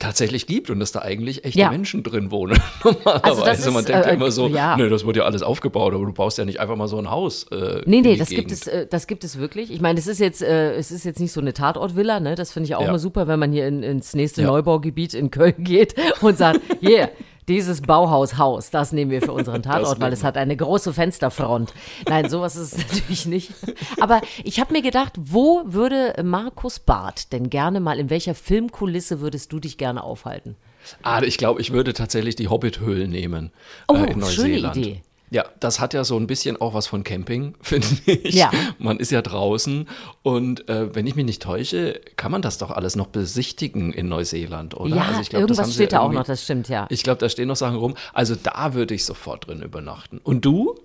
tatsächlich 0.00 0.46
gibt 0.46 0.70
und 0.70 0.80
dass 0.80 0.92
da 0.92 1.02
eigentlich 1.02 1.44
echte 1.44 1.60
ja. 1.60 1.70
Menschen 1.70 2.02
drin 2.02 2.30
wohnen. 2.30 2.58
Normalerweise. 2.84 3.44
Also 3.44 3.70
man 3.70 3.84
denkt 3.84 4.06
äh, 4.06 4.14
immer 4.14 4.30
so, 4.32 4.48
ja. 4.48 4.76
nee, 4.76 4.88
das 4.88 5.06
wird 5.06 5.16
ja 5.16 5.24
alles 5.24 5.42
aufgebaut, 5.42 5.94
aber 5.94 6.04
du 6.06 6.12
baust 6.12 6.38
ja 6.38 6.44
nicht 6.44 6.58
einfach 6.58 6.74
mal 6.74 6.88
so 6.88 6.98
ein 6.98 7.10
Haus. 7.10 7.44
Äh, 7.52 7.82
nee, 7.84 8.00
nee, 8.00 8.16
das 8.16 8.30
gibt, 8.30 8.50
es, 8.50 8.66
äh, 8.66 8.86
das 8.88 9.06
gibt 9.06 9.22
es 9.24 9.38
wirklich. 9.38 9.70
Ich 9.70 9.80
meine, 9.80 9.98
es 9.98 10.06
ist 10.06 10.18
jetzt, 10.18 10.42
äh, 10.42 10.74
es 10.74 10.90
ist 10.90 11.04
jetzt 11.04 11.20
nicht 11.20 11.32
so 11.32 11.40
eine 11.40 11.52
Tatortvilla, 11.52 12.18
ne? 12.18 12.34
Das 12.34 12.50
finde 12.50 12.66
ich 12.66 12.74
auch 12.74 12.80
ja. 12.80 12.88
immer 12.88 12.98
super, 12.98 13.28
wenn 13.28 13.38
man 13.38 13.52
hier 13.52 13.68
in, 13.68 13.82
ins 13.82 14.14
nächste 14.14 14.42
Neubaugebiet 14.42 15.12
in 15.14 15.30
Köln 15.30 15.54
geht 15.58 15.94
und 16.22 16.38
sagt, 16.38 16.60
yeah, 16.82 17.10
dieses 17.50 17.82
Bauhaushaus, 17.82 18.70
das 18.70 18.92
nehmen 18.92 19.10
wir 19.10 19.20
für 19.20 19.32
unseren 19.32 19.62
Tatort, 19.64 20.00
weil 20.00 20.12
es 20.12 20.24
hat 20.24 20.36
eine 20.36 20.56
große 20.56 20.94
Fensterfront. 20.94 21.74
Nein, 22.08 22.30
sowas 22.30 22.56
ist 22.56 22.72
es 22.72 22.78
natürlich 22.92 23.26
nicht. 23.26 23.52
Aber 24.00 24.22
ich 24.44 24.60
habe 24.60 24.72
mir 24.72 24.82
gedacht, 24.82 25.14
wo 25.16 25.62
würde 25.66 26.14
Markus 26.22 26.78
Barth 26.78 27.32
denn 27.32 27.50
gerne 27.50 27.80
mal, 27.80 27.98
in 27.98 28.08
welcher 28.08 28.34
Filmkulisse 28.34 29.20
würdest 29.20 29.52
du 29.52 29.58
dich 29.58 29.76
gerne 29.76 30.04
aufhalten? 30.04 30.56
Ah, 31.02 31.20
ich 31.22 31.36
glaube, 31.36 31.60
ich 31.60 31.72
würde 31.72 31.92
tatsächlich 31.92 32.36
die 32.36 32.48
Hobbit-Höhlen 32.48 33.10
nehmen. 33.10 33.50
Oh, 33.88 33.96
äh, 33.96 34.12
in 34.12 34.20
Neuseeland. 34.20 34.74
schöne 34.74 34.86
Idee. 34.86 35.02
Ja, 35.30 35.44
das 35.60 35.78
hat 35.78 35.94
ja 35.94 36.02
so 36.02 36.16
ein 36.16 36.26
bisschen 36.26 36.60
auch 36.60 36.74
was 36.74 36.88
von 36.88 37.04
Camping, 37.04 37.54
finde 37.62 37.86
ich. 38.06 38.34
Ja. 38.34 38.50
Man 38.78 38.98
ist 38.98 39.12
ja 39.12 39.22
draußen 39.22 39.88
und 40.22 40.68
äh, 40.68 40.94
wenn 40.94 41.06
ich 41.06 41.14
mich 41.14 41.24
nicht 41.24 41.42
täusche, 41.42 42.00
kann 42.16 42.32
man 42.32 42.42
das 42.42 42.58
doch 42.58 42.70
alles 42.70 42.96
noch 42.96 43.06
besichtigen 43.06 43.92
in 43.92 44.08
Neuseeland, 44.08 44.74
oder? 44.74 44.96
Ja, 44.96 45.02
also 45.02 45.20
ich 45.20 45.30
glaub, 45.30 45.42
irgendwas 45.42 45.72
steht 45.72 45.92
da 45.92 46.00
auch 46.00 46.12
noch, 46.12 46.24
das 46.24 46.42
stimmt, 46.42 46.68
ja. 46.68 46.86
Ich 46.90 47.02
glaube, 47.02 47.18
da 47.18 47.28
stehen 47.28 47.48
noch 47.48 47.56
Sachen 47.56 47.76
rum. 47.76 47.94
Also 48.12 48.34
da 48.34 48.74
würde 48.74 48.94
ich 48.94 49.04
sofort 49.04 49.46
drin 49.46 49.62
übernachten. 49.62 50.18
Und 50.18 50.44
du? 50.44 50.76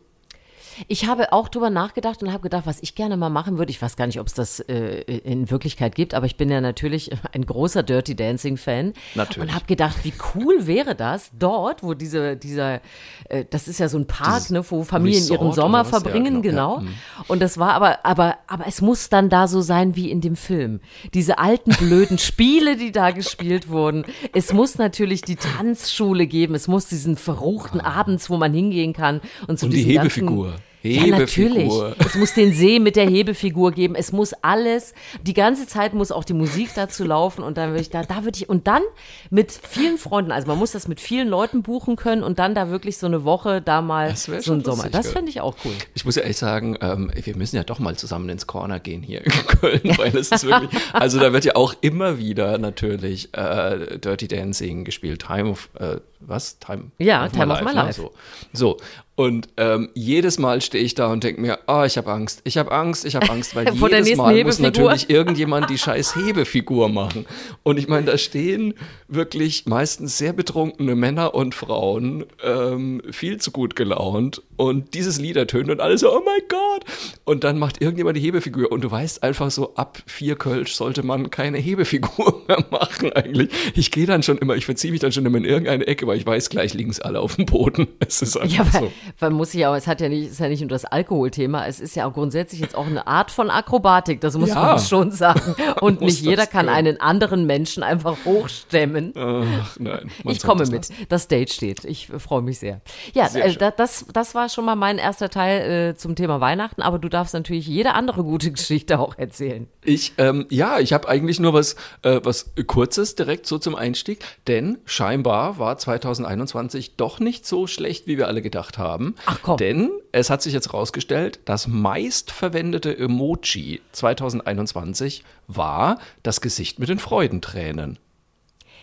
Ich 0.87 1.07
habe 1.07 1.31
auch 1.33 1.47
drüber 1.49 1.69
nachgedacht 1.69 2.21
und 2.23 2.31
habe 2.31 2.43
gedacht, 2.43 2.65
was 2.65 2.81
ich 2.81 2.95
gerne 2.95 3.17
mal 3.17 3.29
machen 3.29 3.57
würde. 3.57 3.71
Ich 3.71 3.81
weiß 3.81 3.95
gar 3.95 4.07
nicht, 4.07 4.19
ob 4.19 4.27
es 4.27 4.33
das 4.33 4.59
äh, 4.61 5.01
in 5.01 5.49
Wirklichkeit 5.51 5.95
gibt, 5.95 6.13
aber 6.13 6.25
ich 6.25 6.35
bin 6.37 6.49
ja 6.49 6.61
natürlich 6.61 7.11
ein 7.33 7.45
großer 7.45 7.83
Dirty 7.83 8.15
Dancing 8.15 8.57
Fan. 8.57 8.93
Natürlich. 9.15 9.49
Und 9.49 9.55
habe 9.55 9.65
gedacht, 9.65 9.97
wie 10.03 10.13
cool 10.35 10.67
wäre 10.67 10.95
das 10.95 11.29
dort, 11.37 11.83
wo 11.83 11.93
diese, 11.93 12.35
dieser, 12.37 12.81
äh, 13.29 13.45
das 13.49 13.67
ist 13.67 13.79
ja 13.79 13.89
so 13.89 13.97
ein 13.97 14.07
Park, 14.07 14.49
ne, 14.51 14.63
wo 14.69 14.83
Familien 14.83 15.21
Resort 15.21 15.41
ihren 15.41 15.53
Sommer 15.53 15.81
oder 15.81 15.91
was? 15.91 15.91
Ja, 15.91 15.99
verbringen, 15.99 16.41
genau. 16.41 16.77
genau. 16.77 16.89
Ja, 16.89 16.91
mhm. 16.91 16.95
Und 17.27 17.41
das 17.41 17.57
war 17.57 17.73
aber, 17.73 18.05
aber, 18.05 18.37
aber 18.47 18.67
es 18.67 18.81
muss 18.81 19.09
dann 19.09 19.29
da 19.29 19.47
so 19.47 19.61
sein 19.61 19.95
wie 19.95 20.11
in 20.11 20.21
dem 20.21 20.35
Film. 20.35 20.79
Diese 21.13 21.37
alten 21.39 21.71
blöden 21.71 22.17
Spiele, 22.19 22.75
die 22.77 22.91
da 22.91 23.11
gespielt 23.11 23.69
wurden. 23.69 24.05
Es 24.33 24.53
muss 24.53 24.77
natürlich 24.77 25.21
die 25.21 25.35
Tanzschule 25.37 26.27
geben. 26.27 26.55
Es 26.55 26.67
muss 26.67 26.87
diesen 26.87 27.15
verruchten 27.17 27.79
Abends, 27.81 28.29
wo 28.29 28.37
man 28.37 28.53
hingehen 28.53 28.93
kann 28.93 29.21
und 29.47 29.59
zu 29.59 29.65
Und 29.65 29.71
die 29.73 29.85
diesen 29.85 29.95
ganzen- 29.95 30.53
Hebefigur. 30.93 31.11
ja, 31.11 31.89
natürlich. 31.89 32.05
Es 32.05 32.15
muss 32.15 32.33
den 32.33 32.53
See 32.53 32.79
mit 32.79 32.95
der 32.95 33.09
Hebefigur 33.09 33.71
geben. 33.71 33.95
Es 33.95 34.11
muss 34.11 34.33
alles. 34.41 34.93
Die 35.23 35.33
ganze 35.33 35.67
Zeit 35.67 35.93
muss 35.93 36.11
auch 36.11 36.23
die 36.23 36.33
Musik 36.33 36.69
dazu 36.75 37.03
laufen. 37.03 37.43
Und 37.43 37.57
dann 37.57 37.69
würde 37.71 37.81
ich 37.81 37.89
da, 37.89 38.03
da 38.03 38.23
würde 38.23 38.37
ich, 38.37 38.49
und 38.49 38.67
dann 38.67 38.81
mit 39.29 39.51
vielen 39.51 39.97
Freunden, 39.97 40.31
also 40.31 40.47
man 40.47 40.57
muss 40.57 40.71
das 40.71 40.87
mit 40.87 40.99
vielen 40.99 41.27
Leuten 41.27 41.63
buchen 41.63 41.95
können 41.95 42.23
und 42.23 42.39
dann 42.39 42.55
da 42.55 42.69
wirklich 42.69 42.97
so 42.97 43.07
eine 43.07 43.23
Woche 43.23 43.61
da 43.61 43.81
mal 43.81 44.15
so 44.15 44.33
ein 44.33 44.43
schon 44.43 44.63
Sommer. 44.63 44.89
Das 44.89 45.11
fände 45.11 45.29
ich 45.29 45.41
auch 45.41 45.55
cool. 45.65 45.73
Ich 45.93 46.05
muss 46.05 46.15
ja 46.15 46.21
ehrlich 46.23 46.37
sagen, 46.37 46.77
ähm, 46.81 47.11
wir 47.13 47.35
müssen 47.35 47.55
ja 47.55 47.63
doch 47.63 47.79
mal 47.79 47.95
zusammen 47.95 48.29
ins 48.29 48.47
Corner 48.47 48.79
gehen 48.79 49.03
hier 49.03 49.25
in 49.25 49.31
Köln, 49.31 49.81
weil 49.97 50.15
es 50.15 50.31
ist 50.31 50.45
wirklich, 50.45 50.71
also 50.93 51.19
da 51.19 51.33
wird 51.33 51.45
ja 51.45 51.55
auch 51.55 51.73
immer 51.81 52.17
wieder 52.17 52.57
natürlich 52.57 53.29
äh, 53.33 53.97
Dirty 53.97 54.27
Dancing 54.27 54.83
gespielt, 54.83 55.25
Time 55.25 55.49
of, 55.49 55.69
äh, 55.79 55.97
was? 56.19 56.59
Time, 56.59 56.91
Ja, 56.97 57.27
Time 57.27 57.53
of 57.53 57.61
My 57.61 57.73
ne? 57.73 57.73
Life. 57.73 58.01
So. 58.01 58.13
so. 58.53 58.77
Und 59.17 59.47
ähm, 59.55 59.89
jedes 59.93 60.39
Mal 60.39 60.59
stehe 60.61 60.83
ich 60.83 60.93
da 60.93 61.07
und 61.07 61.23
denke 61.23 61.39
mir, 61.39 61.59
oh, 61.67 61.83
ich 61.85 61.97
habe 61.97 62.11
Angst, 62.11 62.41
ich 62.43 62.57
habe 62.57 62.73
Angst, 62.73 63.05
ich 63.05 63.15
habe 63.15 63.29
Angst, 63.29 63.55
weil 63.55 63.73
jedes 63.73 64.17
Mal 64.17 64.43
muss 64.43 64.59
natürlich 64.59 65.09
irgendjemand 65.09 65.69
die 65.69 65.77
scheiß 65.77 66.17
Hebefigur 66.17 66.89
machen. 66.89 67.25
Und 67.63 67.79
ich 67.79 67.87
meine, 67.87 68.07
da 68.07 68.17
stehen 68.17 68.73
wirklich 69.07 69.67
meistens 69.67 70.17
sehr 70.17 70.33
betrunkene 70.33 70.95
Männer 70.95 71.33
und 71.33 71.55
Frauen, 71.55 72.25
ähm, 72.43 73.01
viel 73.09 73.39
zu 73.39 73.51
gut 73.51 73.77
gelaunt. 73.77 74.41
Und 74.57 74.93
dieses 74.93 75.17
Lied 75.17 75.37
ertönt 75.37 75.69
und 75.69 75.79
alle 75.79 75.97
so, 75.97 76.13
oh 76.13 76.21
mein 76.25 76.41
Gott. 76.49 76.83
Und 77.23 77.45
dann 77.45 77.57
macht 77.57 77.81
irgendjemand 77.81 78.17
die 78.17 78.21
Hebefigur. 78.21 78.69
Und 78.69 78.83
du 78.83 78.91
weißt 78.91 79.23
einfach 79.23 79.49
so, 79.49 79.75
ab 79.75 79.97
vier 80.05 80.35
Kölsch 80.35 80.73
sollte 80.73 81.03
man 81.03 81.29
keine 81.29 81.57
Hebefigur 81.57 82.43
mehr 82.49 82.65
machen 82.69 83.13
eigentlich. 83.13 83.49
Ich 83.75 83.91
gehe 83.91 84.05
dann 84.05 84.23
schon 84.23 84.37
immer, 84.39 84.55
ich 84.55 84.65
verziehe 84.65 84.91
mich 84.91 84.99
dann 84.99 85.13
schon 85.13 85.25
immer 85.25 85.37
in 85.37 85.45
irgendeine 85.45 85.87
Ecke, 85.87 86.04
weil 86.07 86.17
ich 86.17 86.25
weiß, 86.25 86.49
gleich 86.49 86.73
liegen 86.73 86.89
es 86.91 86.99
alle 86.99 87.19
auf 87.19 87.35
dem 87.35 87.45
Boden. 87.45 87.87
Es 87.99 88.21
ist 88.21 88.37
einfach 88.37 88.55
Ja, 88.57 88.73
weil, 88.73 88.81
so. 88.83 88.91
weil 89.19 89.29
muss 89.31 89.53
ich 89.53 89.65
auch, 89.65 89.75
es 89.75 89.87
hat 89.87 89.99
ja 90.01 90.09
nicht, 90.09 90.29
ist 90.31 90.39
ja 90.39 90.47
nicht 90.47 90.61
nur 90.61 90.69
das 90.69 90.85
Alkoholthema, 90.85 91.65
es 91.65 91.79
ist 91.79 91.95
ja 91.95 92.07
auch 92.07 92.13
grundsätzlich 92.13 92.61
jetzt 92.61 92.75
auch 92.75 92.85
eine 92.85 93.07
Art 93.07 93.31
von 93.31 93.49
Akrobatik, 93.49 94.21
das 94.21 94.37
muss 94.37 94.49
Ja. 94.49 94.55
man 94.61 94.79
schon 94.79 95.11
sagen. 95.11 95.55
Und 95.81 96.01
nicht 96.01 96.21
jeder 96.21 96.43
das 96.43 96.49
kann 96.49 96.65
können. 96.67 96.77
einen 96.77 97.01
anderen 97.01 97.45
Menschen 97.45 97.83
einfach 97.83 98.17
hochstemmen. 98.25 99.13
Ach 99.17 99.77
nein. 99.79 100.11
Ich 100.25 100.41
komme 100.43 100.63
es 100.63 100.71
mit. 100.71 100.89
Das 101.09 101.27
Date 101.27 101.51
steht. 101.51 101.83
Ich 101.85 102.09
äh, 102.11 102.19
freue 102.19 102.41
mich 102.41 102.59
sehr. 102.59 102.81
Ja, 103.13 103.27
Sehr 103.29 103.45
äh, 103.45 103.71
das, 103.75 104.05
das 104.13 104.35
war 104.35 104.49
schon 104.49 104.65
mal 104.65 104.75
mein 104.75 104.97
erster 104.97 105.29
Teil 105.29 105.89
äh, 105.91 105.95
zum 105.95 106.15
Thema 106.15 106.39
Weihnachten, 106.41 106.81
aber 106.81 106.99
du 106.99 107.09
darfst 107.09 107.33
natürlich 107.33 107.67
jede 107.67 107.93
andere 107.93 108.23
gute 108.23 108.51
Geschichte 108.55 108.99
auch 108.99 109.17
erzählen. 109.17 109.67
Ich, 109.83 110.13
ähm, 110.17 110.45
ja, 110.49 110.79
ich 110.79 110.93
habe 110.93 111.07
eigentlich 111.07 111.39
nur 111.39 111.53
was, 111.53 111.75
äh, 112.03 112.19
was 112.23 112.51
Kurzes 112.67 113.15
direkt 113.15 113.45
so 113.47 113.57
zum 113.57 113.75
Einstieg, 113.75 114.19
denn 114.47 114.77
scheinbar 114.85 115.59
war 115.59 115.77
2021 116.01 116.95
doch 116.95 117.19
nicht 117.19 117.45
so 117.45 117.67
schlecht, 117.67 118.07
wie 118.07 118.17
wir 118.17 118.27
alle 118.27 118.41
gedacht 118.41 118.77
haben. 118.77 119.15
Ach 119.25 119.39
komm. 119.41 119.57
Denn 119.57 119.91
es 120.11 120.29
hat 120.29 120.41
sich 120.41 120.53
jetzt 120.53 120.73
rausgestellt, 120.73 121.39
das 121.45 121.67
meistverwendete 121.67 122.97
Emoji 122.97 123.81
2021 123.91 125.23
war 125.47 125.99
das 126.23 126.41
Gesicht 126.41 126.79
mit 126.79 126.89
den 126.89 126.99
Freudentränen. 126.99 127.99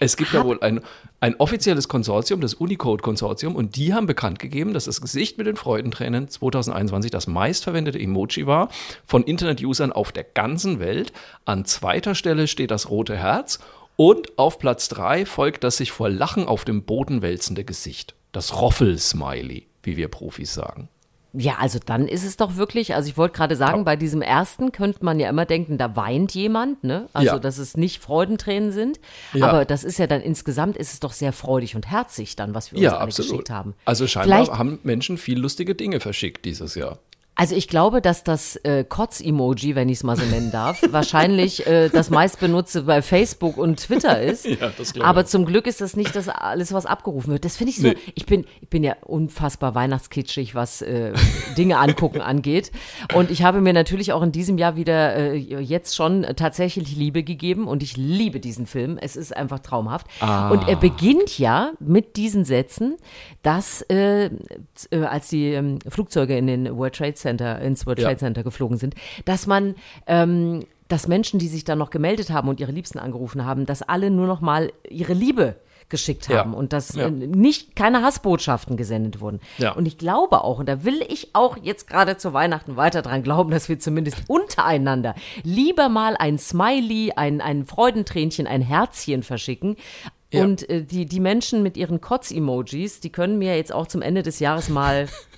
Es 0.03 0.17
gibt 0.17 0.33
ja 0.33 0.45
wohl 0.45 0.59
ein, 0.61 0.81
ein 1.21 1.37
offizielles 1.37 1.87
Konsortium, 1.87 2.41
das 2.41 2.55
Unicode-Konsortium, 2.55 3.55
und 3.55 3.77
die 3.77 3.95
haben 3.95 4.07
bekannt 4.07 4.41
gegeben, 4.41 4.75
dass 4.75 4.87
das 4.87 5.01
Gesicht 5.01 5.39
mit 5.39 5.47
den 5.47 5.55
Freudentränen 5.55 6.29
2021 6.29 7.13
das 7.13 7.29
meistverwendete 7.29 8.01
Emoji 8.01 8.49
war 8.49 8.69
von 9.07 9.23
Internet-Usern 9.23 9.93
auf 9.93 10.11
der 10.11 10.25
ganzen 10.25 10.81
Welt. 10.81 11.13
An 11.45 11.65
zweiter 11.67 12.17
Stelle 12.17 12.49
steht 12.49 12.73
das 12.73 12.91
rote 12.91 13.17
Herz 13.17 13.61
und 13.97 14.39
auf 14.39 14.59
Platz 14.59 14.89
drei 14.89 15.27
folgt 15.27 15.65
das 15.65 15.77
sich 15.77 15.93
vor 15.93 16.09
Lachen 16.09 16.47
auf 16.47 16.65
dem 16.65 16.85
Boden 16.85 17.23
wälzende 17.23 17.65
Gesicht. 17.65 18.15
Das 18.33 18.61
Roffel-Smiley, 18.61 19.67
wie 19.83 19.97
wir 19.97 20.09
Profis 20.09 20.55
sagen. 20.55 20.89
Ja, 21.35 21.57
also 21.59 21.79
dann 21.85 22.09
ist 22.09 22.25
es 22.25 22.37
doch 22.37 22.57
wirklich, 22.57 22.95
also 22.95 23.09
ich 23.09 23.17
wollte 23.17 23.35
gerade 23.37 23.57
sagen, 23.57 23.87
bei 23.87 23.97
diesem 23.97 24.21
ersten 24.21 24.71
könnte 24.71 25.03
man 25.03 25.19
ja 25.19 25.31
immer 25.31 25.47
denken, 25.47 25.79
da 25.79 25.97
weint 25.97 26.35
jemand, 26.35 26.85
ne? 26.85 27.09
Also, 27.15 27.27
Ja. 27.29 27.39
dass 27.39 27.57
es 27.57 27.75
nicht 27.75 28.03
Freudentränen 28.03 28.71
sind. 28.71 29.01
Ja. 29.33 29.47
Aber 29.47 29.65
das 29.65 29.83
ist 29.83 29.99
ja 29.99 30.07
dann 30.07 30.21
insgesamt 30.21 30.77
ist 30.77 30.93
es 30.93 31.01
doch 31.01 31.13
sehr 31.13 31.33
freudig 31.33 31.75
und 31.75 31.87
herzig 31.91 32.37
dann, 32.37 32.55
was 32.55 32.71
wir 32.71 32.77
uns 32.77 32.85
Ja, 32.85 32.91
alle 32.97 33.01
absolut. 33.05 33.31
geschickt 33.31 33.51
haben. 33.51 33.75
Also 33.87 34.07
scheinbar 34.07 34.45
Vielleicht- 34.45 34.59
haben 34.59 34.79
Menschen 34.83 35.17
viel 35.17 35.39
lustige 35.39 35.75
Dinge 35.75 36.01
verschickt 36.01 36.45
dieses 36.45 36.75
Jahr. 36.75 36.99
Also 37.43 37.57
ich 37.57 37.67
glaube, 37.67 38.01
dass 38.01 38.23
das 38.23 38.55
äh, 38.55 38.85
Kotz-Emoji, 38.85 39.75
wenn 39.75 39.89
ich 39.89 39.99
es 39.99 40.05
mal 40.05 40.17
so 40.17 40.25
nennen 40.25 40.53
darf, 40.53 40.81
wahrscheinlich 40.93 41.67
äh, 41.67 41.89
das 41.89 42.09
meistbenutzte 42.09 42.83
bei 42.83 43.03
Facebook 43.03 43.59
und 43.59 43.81
Twitter 43.81 44.23
ist. 44.23 44.47
Ja, 44.53 44.71
das 44.77 44.93
glaube 44.93 45.09
Aber 45.09 45.23
ich. 45.23 45.29
zum 45.29 45.47
Glück 45.47 45.67
ist 45.67 45.81
das 45.81 45.97
nicht 45.97 46.15
das 46.15 46.29
alles, 46.29 46.73
was 46.75 46.85
abgerufen 46.85 47.33
wird. 47.33 47.45
Das 47.45 47.57
finde 47.57 47.71
ich 47.71 47.79
so. 47.79 47.89
Nee. 47.89 47.97
Ich 48.15 48.27
bin, 48.27 48.45
ich 48.61 48.69
bin 48.69 48.85
ja 48.85 48.97
unfassbar 49.01 49.75
weihnachtskitschig, 49.75 50.55
was 50.55 50.83
äh, 50.83 51.15
Dinge 51.57 51.79
angucken 51.79 52.21
angeht. 52.21 52.71
Und 53.15 53.31
ich 53.31 53.43
habe 53.43 53.61
mir 53.63 53.73
natürlich 53.73 54.13
auch 54.13 54.23
in 54.23 54.31
diesem 54.31 54.59
Jahr 54.59 54.77
wieder 54.77 55.17
äh, 55.17 55.37
jetzt 55.37 55.97
schon 55.97 56.23
tatsächlich 56.37 56.95
Liebe 56.95 57.23
gegeben. 57.23 57.67
Und 57.67 57.83
ich 57.83 57.97
liebe 57.97 58.41
diesen 58.41 58.67
Film. 58.67 58.99
Es 59.01 59.17
ist 59.17 59.35
einfach 59.35 59.61
traumhaft. 59.61 60.07
Und 60.21 60.69
er 60.69 60.77
beginnt 60.77 61.39
ja 61.39 61.73
mit 61.81 62.17
diesen 62.17 62.45
Sätzen, 62.45 62.99
dass 63.43 63.83
äh, 63.83 64.27
äh, 64.91 65.05
als 65.05 65.29
die 65.29 65.53
ähm, 65.53 65.79
Flugzeuge 65.89 66.37
in 66.37 66.47
den 66.47 66.77
World 66.77 66.95
Trade 66.95 67.15
Center, 67.15 67.32
ins 67.41 67.87
World 67.87 67.99
Ja. 67.99 68.07
Trade 68.09 68.19
Center 68.19 68.43
geflogen 68.43 68.77
sind, 68.77 68.95
dass 69.25 69.47
man 69.47 69.75
ähm, 70.07 70.65
dass 70.89 71.09
Menschen, 71.09 71.39
die 71.39 71.49
sich 71.49 71.65
dann 71.65 71.79
noch 71.79 71.89
gemeldet 71.89 72.31
haben 72.31 72.49
und 72.51 72.61
ihre 72.61 72.73
Liebsten 72.73 72.99
angerufen 72.99 73.47
haben, 73.47 73.65
dass 73.65 73.81
alle 73.81 74.11
nur 74.11 74.27
noch 74.27 74.43
mal 74.43 74.71
ihre 74.91 75.15
Liebe 75.15 75.57
geschickt 75.89 76.29
Ja. 76.29 76.39
haben 76.39 76.53
und 76.55 76.73
dass 76.75 76.95
Ja. 76.95 77.07
äh, 77.07 77.11
nicht 77.11 77.77
keine 77.77 78.03
Hassbotschaften 78.03 78.77
gesendet 78.77 79.21
wurden. 79.21 79.41
Ja. 79.59 79.73
Und 79.73 79.87
ich 79.87 79.97
glaube 79.97 80.45
auch, 80.45 80.59
und 80.59 80.69
da 80.69 80.85
will 80.85 81.03
ich 81.09 81.31
auch 81.35 81.57
jetzt 81.63 81.87
gerade 81.89 82.19
zu 82.19 82.33
Weihnachten 82.35 82.77
weiter 82.77 83.01
dran 83.01 83.23
glauben, 83.23 83.51
dass 83.51 83.69
wir 83.71 83.79
zumindest 83.79 84.19
untereinander 84.29 85.15
lieber 85.45 85.89
mal 85.89 86.15
ein 86.19 86.39
Smiley, 86.39 87.13
ein, 87.17 87.41
ein 87.41 87.65
Freudentränchen, 87.65 88.47
ein 88.47 88.61
Herzchen 88.63 89.23
verschicken. 89.23 89.77
Ja. 90.31 90.45
Und 90.45 90.69
äh, 90.71 90.83
die, 90.83 91.07
die 91.07 91.21
Menschen 91.21 91.63
mit 91.63 91.77
ihren 91.79 92.01
Kotz-Emojis, 92.01 93.01
die 93.01 93.11
können 93.11 93.39
mir 93.39 93.57
jetzt 93.57 93.73
auch 93.73 93.87
zum 93.87 94.03
Ende 94.03 94.23
des 94.23 94.41
Jahres 94.41 94.69
mal 94.69 95.09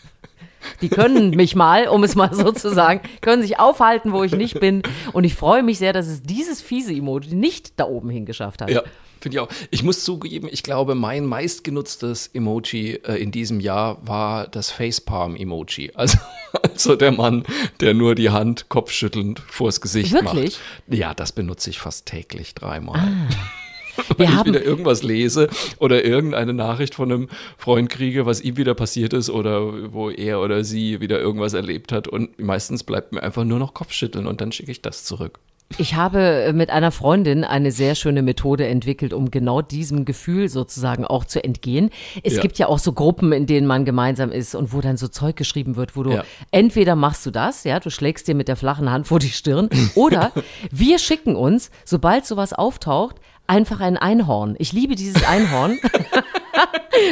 die 0.81 0.89
können 0.89 1.31
mich 1.31 1.55
mal, 1.55 1.89
um 1.89 2.05
es 2.05 2.15
mal 2.15 2.35
so 2.35 2.53
zu 2.53 2.73
sagen, 2.73 3.01
können 3.21 3.43
sich 3.43 3.59
aufhalten, 3.59 4.13
wo 4.13 4.23
ich 4.23 4.33
nicht 4.33 4.61
bin. 4.61 4.83
Und 5.13 5.25
ich 5.25 5.35
freue 5.35 5.63
mich 5.63 5.79
sehr, 5.79 5.93
dass 5.93 6.07
es 6.07 6.23
dieses 6.23 6.61
fiese 6.61 6.93
Emoji 6.93 7.35
nicht 7.35 7.79
da 7.79 7.85
oben 7.87 8.11
hingeschafft 8.11 8.63
hat. 8.63 8.71
Ja, 8.71 8.83
finde 9.21 9.37
ich 9.37 9.41
auch. 9.41 9.49
Ich 9.71 9.83
muss 9.83 10.05
zugeben, 10.05 10.49
ich 10.51 10.63
glaube, 10.63 10.95
mein 10.95 11.27
meistgenutztes 11.27 12.29
Emoji 12.29 13.01
äh, 13.05 13.15
in 13.15 13.31
diesem 13.31 13.61
Jahr 13.61 14.07
war 14.07 14.47
das 14.49 14.71
Facepalm-Emoji. 14.71 15.93
Also, 16.05 16.19
also 16.63 16.97
der 16.97 17.13
Mann, 17.13 17.45
der 17.81 17.95
nur 17.95 18.15
die 18.15 18.31
Hand 18.31 18.69
kopfschüttelnd 18.69 19.41
vors 19.41 19.81
Gesicht 19.81 20.13
Wirklich? 20.13 20.59
macht. 20.89 20.99
Ja, 20.99 21.15
das 21.15 21.33
benutze 21.33 21.71
ich 21.71 21.79
fast 21.79 22.07
täglich 22.07 22.55
dreimal. 22.55 23.01
Wir 23.01 23.64
Wenn 24.17 24.29
ich 24.29 24.45
wieder 24.45 24.63
irgendwas 24.65 25.03
lese 25.03 25.49
oder 25.79 26.05
irgendeine 26.05 26.53
Nachricht 26.55 26.95
von 26.95 27.11
einem 27.13 27.29
Freund 27.59 27.89
kriege, 27.91 28.27
was 28.27 28.41
ihm 28.41 28.57
wieder 28.57 28.75
passiert 28.75 29.13
ist 29.13 29.31
oder 29.31 29.93
wo 29.93 30.11
er 30.11 30.41
oder 30.41 30.65
sie 30.65 31.01
wieder 31.01 31.21
irgendwas 31.21 31.55
erlebt 31.55 31.93
hat 31.93 32.09
und 32.09 32.39
meistens 32.41 32.83
bleibt 32.85 33.13
mir 33.13 33.23
einfach 33.23 33.45
nur 33.45 33.59
noch 33.59 33.75
Kopfschütteln 33.75 34.27
und 34.27 34.41
dann 34.41 34.53
schicke 34.53 34.71
ich 34.71 34.83
das 34.83 35.05
zurück. 35.05 35.39
ich 35.79 35.95
habe 35.95 36.21
äh, 36.21 36.53
mit 36.53 36.69
einer 36.71 36.93
Freundin 36.93 37.43
eine 37.43 37.73
sehr 37.73 37.95
schöne 37.95 38.23
Methode 38.23 38.67
entwickelt, 38.67 39.13
um 39.15 39.31
genau 39.31 39.63
diesem 39.63 40.05
Gefühl 40.05 40.49
sozusagen 40.51 41.05
auch 41.07 41.25
zu 41.25 41.43
entgehen. 41.43 41.91
Es 42.23 42.35
Ja. 42.35 42.43
gibt 42.43 42.59
ja 42.59 42.69
auch 42.69 42.79
so 42.79 42.93
Gruppen, 42.93 43.33
in 43.33 43.47
denen 43.47 43.67
man 43.67 43.85
gemeinsam 43.87 44.31
ist 44.31 44.55
und 44.55 44.73
wo 44.75 44.83
dann 44.83 44.99
so 44.99 45.09
Zeug 45.09 45.37
geschrieben 45.37 45.77
wird, 45.77 45.97
wo 45.97 46.03
du 46.03 46.13
Ja. 46.13 46.25
entweder 46.51 46.97
machst 46.97 47.25
du 47.27 47.31
das, 47.31 47.65
ja, 47.65 47.81
du 47.81 47.91
schlägst 47.91 48.29
dir 48.29 48.35
mit 48.35 48.47
der 48.47 48.57
flachen 48.57 48.91
Hand 48.91 49.07
vor 49.09 49.19
die 49.19 49.31
Stirn, 49.31 49.69
oder 49.95 50.33
wir 50.71 50.99
schicken 50.99 51.35
uns, 51.35 51.71
sobald 51.85 52.27
sowas 52.27 52.53
auftaucht, 52.53 53.17
einfach 53.47 53.81
ein 53.81 53.97
Einhorn. 53.97 54.55
Ich 54.59 54.73
liebe 54.73 54.95
dieses 54.95 55.25
Einhorn. 55.25 55.79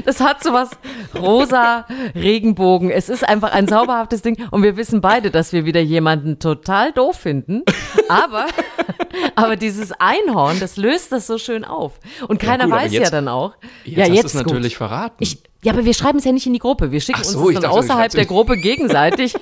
Das 0.04 0.20
hat 0.20 0.42
so 0.44 0.52
was 0.52 0.70
rosa 1.14 1.86
Regenbogen. 2.14 2.90
Es 2.90 3.08
ist 3.08 3.28
einfach 3.28 3.52
ein 3.52 3.66
zauberhaftes 3.66 4.22
Ding 4.22 4.36
und 4.52 4.62
wir 4.62 4.76
wissen 4.76 5.00
beide, 5.00 5.32
dass 5.32 5.52
wir 5.52 5.64
wieder 5.64 5.80
jemanden 5.80 6.38
total 6.38 6.92
doof 6.92 7.16
finden. 7.16 7.62
Aber, 8.08 8.46
aber 9.34 9.56
dieses 9.56 9.90
Einhorn, 9.98 10.60
das 10.60 10.76
löst 10.76 11.10
das 11.10 11.26
so 11.26 11.36
schön 11.36 11.64
auf. 11.64 11.94
Und 12.28 12.38
keiner 12.38 12.64
gut, 12.64 12.72
aber 12.74 12.82
weiß 12.84 12.92
ja 12.92 13.00
jetzt- 13.00 13.12
dann 13.12 13.26
auch. 13.26 13.54
Jetzt 13.84 14.08
hast 14.10 14.22
du 14.22 14.26
es 14.38 14.44
gut. 14.44 14.46
natürlich 14.52 14.76
verraten. 14.76 15.16
Ich, 15.18 15.42
Ja, 15.64 15.72
aber 15.72 15.84
wir 15.84 15.94
schreiben 15.94 16.18
es 16.18 16.24
ja 16.24 16.32
nicht 16.32 16.46
in 16.46 16.52
die 16.52 16.60
Gruppe. 16.60 16.92
Wir 16.92 17.00
schicken 17.00 17.24
so, 17.24 17.38
uns 17.40 17.46
das 17.46 17.54
dann 17.54 17.62
dachte, 17.64 17.76
außerhalb 17.76 18.12
der 18.12 18.26
Gruppe 18.26 18.56
gegenseitig 18.56 19.34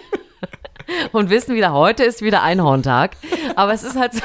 und 1.13 1.29
wissen 1.29 1.55
wieder, 1.55 1.73
heute 1.73 2.03
ist 2.05 2.23
wieder 2.23 2.43
Einhorntag. 2.43 3.17
Aber 3.57 3.75
es 3.75 3.83
ist 3.83 3.97
halt 3.97 4.15
so, 4.15 4.23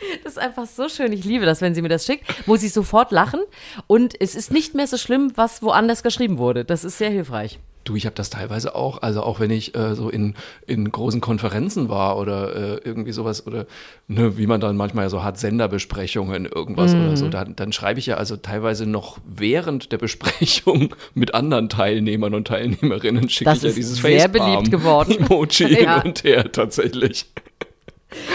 das 0.24 0.32
ist 0.32 0.38
einfach 0.38 0.66
so 0.66 0.88
schön. 0.88 1.12
Ich 1.12 1.24
liebe 1.24 1.46
das, 1.46 1.60
wenn 1.60 1.74
sie 1.74 1.82
mir 1.82 1.88
das 1.88 2.06
schickt, 2.06 2.46
muss 2.46 2.62
ich 2.62 2.72
sofort 2.72 3.10
lachen. 3.10 3.40
Und 3.86 4.20
es 4.20 4.34
ist 4.34 4.52
nicht 4.52 4.74
mehr 4.74 4.86
so 4.86 4.96
schlimm, 4.96 5.32
was 5.36 5.62
woanders 5.62 6.02
geschrieben 6.02 6.38
wurde. 6.38 6.64
Das 6.64 6.84
ist 6.84 6.98
sehr 6.98 7.10
hilfreich. 7.10 7.58
Du, 7.84 7.96
ich 7.96 8.04
habe 8.04 8.14
das 8.14 8.28
teilweise 8.28 8.74
auch, 8.74 9.00
also 9.00 9.22
auch 9.22 9.40
wenn 9.40 9.50
ich 9.50 9.74
äh, 9.74 9.94
so 9.94 10.10
in, 10.10 10.34
in 10.66 10.92
großen 10.92 11.22
Konferenzen 11.22 11.88
war 11.88 12.18
oder 12.18 12.54
äh, 12.54 12.80
irgendwie 12.84 13.12
sowas 13.12 13.46
oder 13.46 13.64
ne, 14.06 14.36
wie 14.36 14.46
man 14.46 14.60
dann 14.60 14.76
manchmal 14.76 15.08
so 15.08 15.24
hat, 15.24 15.38
Senderbesprechungen, 15.38 16.44
irgendwas 16.44 16.92
mhm. 16.92 17.00
oder 17.00 17.16
so, 17.16 17.28
dann, 17.30 17.56
dann 17.56 17.72
schreibe 17.72 17.98
ich 17.98 18.04
ja 18.04 18.16
also 18.16 18.36
teilweise 18.36 18.84
noch 18.84 19.16
während 19.26 19.92
der 19.92 19.98
Besprechung 19.98 20.94
mit 21.14 21.34
anderen 21.34 21.70
Teilnehmern 21.70 22.34
und 22.34 22.48
Teilnehmerinnen 22.48 23.30
schicke 23.30 23.52
ich 23.52 23.62
ja 23.62 23.70
dieses 23.70 23.96
sehr 23.96 24.28
beliebt 24.28 24.70
geworden. 24.70 25.12
Emoji 25.18 25.72
ja. 25.72 26.02
hin 26.02 26.10
und 26.10 26.22
her 26.22 26.52
tatsächlich. 26.52 27.30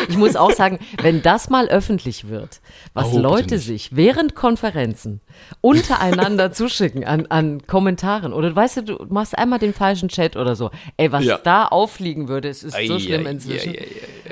Ich 0.10 0.18
muss 0.18 0.36
auch 0.36 0.52
sagen, 0.52 0.80
wenn 1.02 1.22
das 1.22 1.50
mal 1.50 1.68
öffentlich 1.68 2.28
wird, 2.28 2.62
was 2.94 3.14
oh, 3.14 3.20
Leute 3.20 3.60
sich 3.60 3.96
während 3.96 4.36
Konferenzen 4.36 5.22
untereinander 5.62 6.52
zuschicken 6.52 7.04
an, 7.04 7.26
an 7.28 7.66
Kommentaren 7.68 8.34
oder 8.34 8.56
weißt 8.56 8.78
du, 8.78 8.82
du 8.84 9.06
machst 9.10 9.38
einmal 9.38 9.60
den 9.60 9.74
falschen 9.74 10.10
Chat 10.10 10.36
oder 10.36 10.56
so. 10.56 10.72
Ey, 10.98 11.12
was 11.12 11.26
ja. 11.26 11.38
da 11.38 11.66
auffliegen 11.66 12.28
würde, 12.28 12.50
es 12.50 12.64
ist 12.64 12.78
so 12.88 13.00
schlimm 13.00 13.26
inzwischen. 13.26 13.76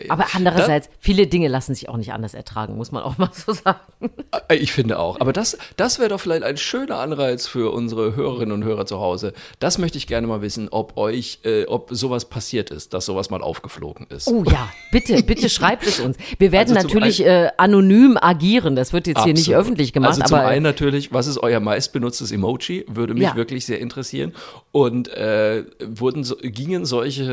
Aber 0.09 0.27
andererseits, 0.33 0.89
viele 0.99 1.27
Dinge 1.27 1.47
lassen 1.47 1.75
sich 1.75 1.89
auch 1.89 1.97
nicht 1.97 2.13
anders 2.13 2.33
ertragen, 2.33 2.75
muss 2.75 2.91
man 2.91 3.03
auch 3.03 3.17
mal 3.17 3.29
so 3.33 3.53
sagen. 3.53 3.79
Ich 4.51 4.71
finde 4.71 4.99
auch. 4.99 5.19
Aber 5.19 5.33
das, 5.33 5.57
das 5.77 5.99
wäre 5.99 6.09
doch 6.09 6.19
vielleicht 6.19 6.43
ein 6.43 6.57
schöner 6.57 6.99
Anreiz 6.99 7.47
für 7.47 7.71
unsere 7.71 8.15
Hörerinnen 8.15 8.51
und 8.53 8.63
Hörer 8.63 8.85
zu 8.85 8.99
Hause. 8.99 9.33
Das 9.59 9.77
möchte 9.77 9.97
ich 9.97 10.07
gerne 10.07 10.27
mal 10.27 10.41
wissen, 10.41 10.69
ob 10.69 10.97
euch, 10.97 11.39
äh, 11.43 11.65
ob 11.65 11.89
sowas 11.91 12.25
passiert 12.25 12.69
ist, 12.69 12.93
dass 12.93 13.05
sowas 13.05 13.29
mal 13.29 13.41
aufgeflogen 13.41 14.07
ist. 14.09 14.27
Oh 14.27 14.43
ja, 14.45 14.69
bitte, 14.91 15.21
bitte 15.23 15.32
schreibt 15.41 15.85
es 15.85 15.99
uns. 15.99 16.17
Wir 16.37 16.51
werden 16.51 16.75
also 16.75 16.87
natürlich 16.87 17.25
äh, 17.25 17.49
anonym 17.57 18.17
agieren. 18.19 18.75
Das 18.75 18.93
wird 18.93 19.07
jetzt 19.07 19.17
Absolut. 19.17 19.37
hier 19.37 19.53
nicht 19.53 19.55
öffentlich 19.55 19.93
gemacht. 19.93 20.11
Also 20.11 20.23
zum 20.23 20.37
aber, 20.37 20.47
einen 20.47 20.63
natürlich, 20.63 21.13
was 21.13 21.27
ist 21.27 21.37
euer 21.37 21.59
meistbenutztes 21.59 22.31
Emoji? 22.31 22.85
Würde 22.87 23.13
mich 23.13 23.23
ja. 23.23 23.35
wirklich 23.35 23.65
sehr 23.65 23.79
interessieren. 23.79 24.33
Und 24.71 25.07
äh, 25.09 25.65
wurden 25.85 26.25
gingen 26.41 26.85
solche 26.85 27.23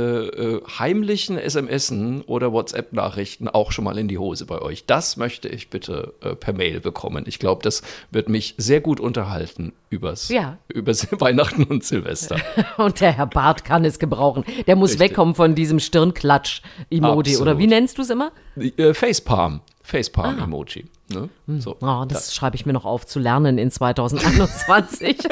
äh, 0.67 0.79
heimlichen 0.79 1.39
SMSen 1.39 2.23
oder 2.23 2.53
WhatsApp-Nachrichten 2.53 3.49
auch 3.49 3.73
schon 3.73 3.85
mal 3.85 3.99
in 3.99 4.09
die 4.09 4.19
Hose 4.19 4.47
bei 4.47 4.61
euch? 4.61 4.85
Das 4.87 5.17
möchte 5.17 5.49
ich 5.49 5.71
bitte 5.71 6.15
äh, 6.23 6.35
per 6.35 6.53
Mail 6.53 6.81
bekommen. 6.81 7.25
Ich 7.27 7.39
glaube, 7.39 7.63
das 7.63 7.83
wird 8.11 8.29
mich 8.29 8.55
sehr 8.59 8.81
gut 8.81 9.01
unterhalten 9.01 9.73
übers, 9.91 10.29
ja. 10.29 10.59
übers 10.69 11.09
Weihnachten 11.21 11.65
und 11.65 11.85
Silvester. 11.85 12.37
und 12.79 13.01
der 13.01 13.13
Herr 13.13 13.27
Barth 13.27 13.65
kann 13.65 13.85
es 13.85 13.99
gebrauchen. 13.99 14.45
Der 14.67 14.77
muss 14.77 14.91
Richtig. 14.91 15.11
wegkommen 15.11 15.35
von 15.35 15.55
diesem 15.55 15.81
Stirnklatsch-Emoji. 15.81 17.39
Oder 17.39 17.59
wie 17.59 17.67
nennst 17.91 17.99
du 17.99 18.03
es 18.03 18.11
immer? 18.11 18.33
Äh, 18.57 18.95
Facepalm. 18.95 19.61
Facepalm-Emoji. 19.83 20.85
Ah. 20.85 21.15
Ne? 21.15 21.29
Hm. 21.47 21.61
So, 21.61 21.77
oh, 21.81 22.05
das, 22.07 22.27
das. 22.27 22.35
schreibe 22.35 22.57
ich 22.57 22.67
mir 22.67 22.73
noch 22.73 22.85
auf 22.85 23.07
zu 23.07 23.19
lernen 23.19 23.59
in 23.59 23.71
2021. 23.71 25.19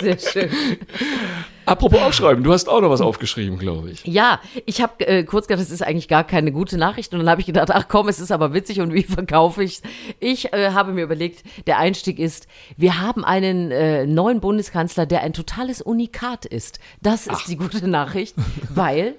Sehr 0.00 0.18
schön. 0.18 0.50
Apropos 1.64 2.02
aufschreiben, 2.02 2.44
du 2.44 2.52
hast 2.52 2.68
auch 2.68 2.82
noch 2.82 2.90
was 2.90 3.00
aufgeschrieben, 3.00 3.58
glaube 3.58 3.90
ich. 3.90 4.04
Ja, 4.04 4.40
ich 4.66 4.82
habe 4.82 5.06
äh, 5.06 5.24
kurz 5.24 5.46
gedacht, 5.46 5.64
das 5.64 5.70
ist 5.70 5.82
eigentlich 5.82 6.08
gar 6.08 6.24
keine 6.24 6.52
gute 6.52 6.76
Nachricht. 6.76 7.14
Und 7.14 7.20
dann 7.20 7.30
habe 7.30 7.40
ich 7.40 7.46
gedacht, 7.46 7.70
ach 7.70 7.88
komm, 7.88 8.08
es 8.08 8.20
ist 8.20 8.30
aber 8.30 8.52
witzig 8.52 8.80
und 8.80 8.92
wie 8.92 9.02
verkaufe 9.04 9.64
ich 9.64 9.76
es? 9.76 9.82
Ich 10.20 10.52
äh, 10.52 10.72
habe 10.72 10.92
mir 10.92 11.04
überlegt, 11.04 11.42
der 11.66 11.78
Einstieg 11.78 12.18
ist, 12.18 12.46
wir 12.76 13.00
haben 13.00 13.24
einen 13.24 13.70
äh, 13.70 14.06
neuen 14.06 14.40
Bundeskanzler, 14.40 15.06
der 15.06 15.22
ein 15.22 15.32
totales 15.32 15.80
Unikat 15.80 16.44
ist. 16.44 16.78
Das 17.00 17.26
ist 17.26 17.32
ach. 17.36 17.46
die 17.46 17.56
gute 17.56 17.88
Nachricht, 17.88 18.34
weil, 18.68 19.14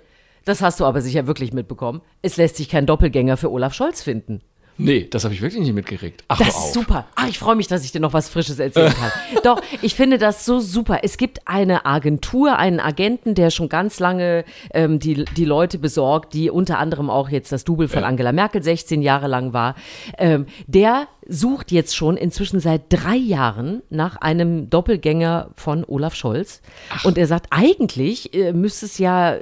das 0.46 0.62
hast 0.62 0.80
du 0.80 0.86
aber 0.86 1.02
sicher 1.02 1.28
wirklich 1.28 1.54
mitbekommen, 1.54 2.02
es 2.22 2.38
lässt 2.38 2.56
sich 2.56 2.70
kein 2.70 2.86
Doppelgänger 2.86 3.38
für 3.38 3.52
Olaf 3.52 3.74
Scholz 3.74 4.02
finden. 4.02 4.42
Nee, 4.78 5.08
das 5.10 5.24
habe 5.24 5.34
ich 5.34 5.42
wirklich 5.42 5.62
nicht 5.62 5.74
mitgekriegt. 5.74 6.25
Ach, 6.28 6.38
das 6.38 6.50
ist 6.50 6.74
super. 6.74 7.08
Ach, 7.16 7.30
ich 7.30 7.40
freue 7.40 7.56
mich, 7.56 7.68
dass 7.68 7.86
ich 7.86 7.94
dir 7.94 8.02
noch 8.02 8.12
was 8.12 8.28
Frisches 8.28 8.60
erzählen 8.60 8.94
kann. 8.94 9.12
Doch, 9.44 9.62
ich 9.82 9.96
finde 9.96 10.18
das 10.18 10.44
so 10.44 10.60
super. 10.60 11.00
Es 11.04 11.18
gibt 11.18 11.48
eine 11.48 11.86
Agentur, 11.86 12.58
einen 12.58 12.82
Agenten, 12.82 13.36
der 13.36 13.52
schon 13.52 13.70
ganz 13.70 14.00
lange 14.00 14.44
ähm, 14.74 15.00
die, 15.00 15.24
die 15.24 15.46
Leute 15.46 15.78
besorgt, 15.78 16.34
die 16.34 16.50
unter 16.50 16.78
anderem 16.78 17.10
auch 17.10 17.30
jetzt 17.30 17.54
das 17.54 17.64
Double 17.64 17.88
von 17.88 18.02
ja. 18.02 18.08
Angela 18.08 18.34
Merkel 18.34 18.62
16 18.62 19.02
Jahre 19.02 19.28
lang 19.28 19.54
war. 19.54 19.75
Ähm, 20.18 20.46
der 20.68 21.08
sucht 21.25 21.72
jetzt 21.72 21.96
schon 21.96 22.18
inzwischen 22.18 22.60
seit 22.60 22.84
drei 22.90 23.16
Jahren 23.16 23.82
nach 23.89 24.17
einem 24.17 24.69
Doppelgänger 24.69 25.52
von 25.56 25.86
Olaf 25.86 26.15
Scholz. 26.15 26.62
Ach. 26.89 27.06
Und 27.06 27.17
er 27.17 27.28
sagt, 27.28 27.48
eigentlich 27.52 28.34
äh, 28.34 28.52
müsste 28.52 28.88
es 28.88 28.98
ja 28.98 29.38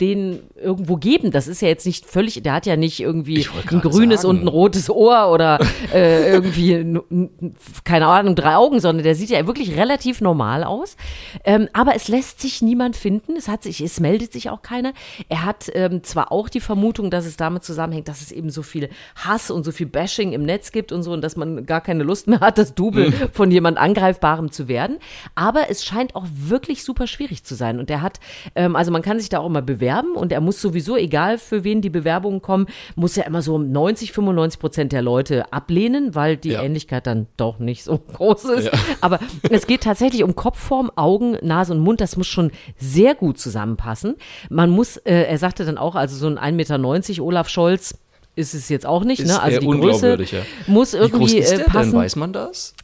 den 0.00 0.40
irgendwo 0.56 0.96
geben. 0.96 1.30
Das 1.30 1.48
ist 1.48 1.62
ja 1.62 1.68
jetzt 1.68 1.86
nicht 1.86 2.04
völlig, 2.04 2.42
der 2.42 2.52
hat 2.52 2.66
ja 2.66 2.76
nicht 2.76 3.00
irgendwie 3.00 3.46
ein 3.70 3.80
grünes 3.80 4.22
sagen. 4.22 4.36
und 4.36 4.44
ein 4.44 4.48
rotes 4.48 4.90
Ohr 4.90 5.30
oder 5.32 5.58
äh, 5.92 6.30
irgendwie, 6.32 7.00
keine 7.84 8.06
Ahnung, 8.06 8.34
drei 8.34 8.56
Augen, 8.56 8.80
sondern 8.80 9.04
der 9.04 9.14
sieht 9.14 9.30
ja 9.30 9.46
wirklich 9.46 9.76
relativ 9.76 10.20
normal 10.20 10.64
aus. 10.64 10.96
Ähm, 11.44 11.68
aber 11.72 11.96
es 11.96 12.08
lässt 12.08 12.40
sich 12.40 12.60
niemand 12.60 12.96
finden. 12.96 13.36
Es 13.36 13.48
hat 13.48 13.62
sich, 13.62 13.80
es 13.80 13.98
meldet 13.98 14.32
sich 14.32 14.50
auch 14.50 14.60
keiner. 14.60 14.92
Er 15.30 15.44
hat 15.44 15.70
ähm, 15.72 16.02
zwar 16.02 16.30
auch 16.30 16.50
die 16.50 16.60
Vermutung, 16.60 17.10
dass 17.10 17.24
es 17.24 17.38
damit 17.38 17.64
zusammenhängt, 17.64 18.08
dass 18.08 18.20
es 18.20 18.32
eben 18.32 18.50
so 18.50 18.62
viel 18.62 18.90
Hass 19.14 19.50
und 19.50 19.64
so 19.64 19.72
viel 19.72 19.86
Bashing 19.86 20.32
im 20.32 20.42
Netz 20.42 20.72
gibt 20.72 20.92
und 20.92 21.04
so 21.04 21.12
und 21.12 21.22
dass 21.22 21.36
man 21.36 21.64
gar 21.64 21.80
keine 21.80 22.02
Lust 22.02 22.28
mehr 22.28 22.40
hat, 22.40 22.58
das 22.58 22.74
Double 22.74 23.10
mhm. 23.10 23.30
von 23.32 23.50
jemand 23.50 23.78
Angreifbarem 23.78 24.50
zu 24.50 24.68
werden. 24.68 24.98
Aber 25.34 25.70
es 25.70 25.84
scheint 25.84 26.14
auch 26.14 26.26
wirklich 26.30 26.84
super 26.84 27.06
schwierig 27.06 27.44
zu 27.44 27.54
sein. 27.54 27.78
Und 27.78 27.90
er 27.90 28.02
hat, 28.02 28.20
ähm, 28.54 28.76
also 28.76 28.92
man 28.92 29.00
kann 29.00 29.18
sich 29.18 29.30
da 29.30 29.38
auch 29.38 29.46
immer 29.46 29.62
bewerben 29.62 29.85
bewerben 29.86 30.16
und 30.16 30.32
er 30.32 30.40
muss 30.40 30.60
sowieso, 30.60 30.96
egal 30.96 31.38
für 31.38 31.62
wen 31.62 31.80
die 31.80 31.90
Bewerbungen 31.90 32.42
kommen, 32.42 32.66
muss 32.96 33.16
er 33.16 33.26
immer 33.26 33.40
so 33.40 33.56
90, 33.56 34.10
95 34.12 34.60
Prozent 34.60 34.92
der 34.92 35.00
Leute 35.02 35.52
ablehnen, 35.52 36.16
weil 36.16 36.36
die 36.36 36.50
ja. 36.50 36.62
Ähnlichkeit 36.62 37.06
dann 37.06 37.28
doch 37.36 37.60
nicht 37.60 37.84
so 37.84 37.98
groß 38.16 38.44
ist. 38.46 38.66
Ja. 38.66 38.72
Aber 39.00 39.20
es 39.48 39.68
geht 39.68 39.82
tatsächlich 39.84 40.24
um 40.24 40.34
Kopfform, 40.34 40.90
Augen, 40.96 41.36
Nase 41.40 41.72
und 41.72 41.80
Mund. 41.80 42.00
Das 42.00 42.16
muss 42.16 42.26
schon 42.26 42.50
sehr 42.76 43.14
gut 43.14 43.38
zusammenpassen. 43.38 44.16
Man 44.50 44.70
muss, 44.70 44.96
äh, 44.96 45.22
er 45.22 45.38
sagte 45.38 45.64
dann 45.64 45.78
auch, 45.78 45.94
also 45.94 46.16
so 46.16 46.26
ein 46.26 46.38
1,90 46.38 46.52
Meter 46.52 47.22
Olaf 47.22 47.48
Scholz, 47.48 47.96
ist 48.36 48.54
es 48.54 48.68
jetzt 48.68 48.86
auch 48.86 49.02
nicht, 49.02 49.20
ist 49.20 49.28
ne? 49.28 49.40
Also 49.40 49.60
die 49.60 49.66
Größe 49.66 50.18
ja. 50.22 50.42
muss 50.66 50.92
irgendwie 50.92 51.32
Wie 51.32 51.40
groß 51.40 51.50
ist 51.50 51.58
der 51.58 51.64
passen. 51.64 51.92
Denn? 51.92 52.00
Weiß 52.00 52.16
man 52.16 52.32
das? 52.34 52.74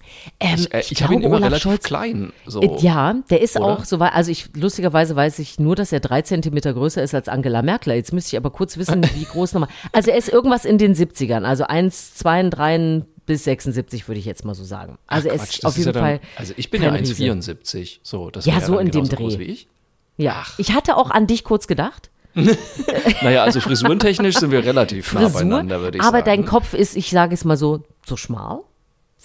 Ähm, 0.41 0.55
ich, 0.59 0.75
äh, 0.75 0.81
ich, 0.81 0.93
ich 0.93 1.03
habe 1.03 1.15
ihn 1.15 1.21
immer 1.21 1.37
Olaf 1.37 1.49
relativ 1.49 1.63
Scholz, 1.63 1.85
klein. 1.85 2.33
So. 2.47 2.63
Äh, 2.63 2.81
ja, 2.81 3.15
der 3.29 3.43
ist 3.43 3.57
Oder? 3.57 3.67
auch 3.67 3.85
so 3.85 4.01
weit. 4.01 4.15
Also 4.15 4.31
ich 4.31 4.49
lustigerweise 4.55 5.15
weiß 5.15 5.39
ich 5.41 5.61
nur, 5.61 5.77
dass 5.77 5.93
er 5.93 6.01
drei 6.01 6.23
Zentimeter 6.23 6.73
größer 6.73 7.03
ist 7.03 7.15
als 7.15 7.29
Angela 7.29 7.61
Merkel. 7.61 7.93
Jetzt 7.93 8.15
müsste 8.15 8.35
ich 8.35 8.39
aber 8.39 8.51
kurz 8.51 8.79
wissen, 8.79 9.05
wie 9.15 9.25
groß 9.25 9.53
nochmal. 9.53 9.69
Also 9.93 10.11
er 10.11 10.17
ist 10.17 10.31
irgendwas 10.31 10.65
in 10.65 10.79
den 10.79 10.95
70ern, 10.95 11.45
also 11.45 11.65
1, 11.65 12.15
2, 12.15 12.49
3 12.49 13.03
bis 13.27 13.45
76 13.45 14.09
würde 14.09 14.19
ich 14.19 14.25
jetzt 14.25 14.45
mal 14.45 14.55
so 14.55 14.65
sagen. 14.65 14.99
Also 15.07 15.29
Ach, 15.29 15.35
er 15.35 15.43
ist 15.43 15.67
auf 15.67 15.77
jeden 15.77 15.89
ja 15.89 15.93
dann, 15.93 16.03
Fall. 16.03 16.21
Also 16.37 16.55
ich 16.57 16.71
bin 16.71 16.83
ja 16.83 16.93
1,74. 16.93 17.99
So, 18.03 18.31
das 18.31 18.47
ja, 18.47 18.61
so 18.61 18.79
in 18.79 18.91
dem 18.91 19.09
Dreh. 19.09 19.39
Wie 19.39 19.45
ich. 19.45 19.69
Ja, 20.17 20.43
Ach. 20.45 20.59
ich 20.59 20.73
hatte 20.73 20.97
auch 20.97 21.11
an 21.11 21.27
dich 21.27 21.45
kurz 21.45 21.67
gedacht. 21.67 22.11
naja, 23.23 23.45
also 23.45 23.61
frisurentechnisch 23.61 24.37
sind 24.37 24.51
wir 24.51 24.65
relativ 24.65 25.07
Frisur, 25.09 25.29
nah 25.29 25.35
beieinander, 25.35 25.81
würde 25.81 25.99
ich 25.99 26.03
aber 26.03 26.19
sagen. 26.19 26.23
Aber 26.23 26.37
dein 26.37 26.45
Kopf 26.45 26.75
ist, 26.75 26.97
ich 26.97 27.11
sage 27.11 27.35
es 27.35 27.45
mal 27.45 27.57
so, 27.57 27.83
so 28.07 28.17
schmal. 28.17 28.61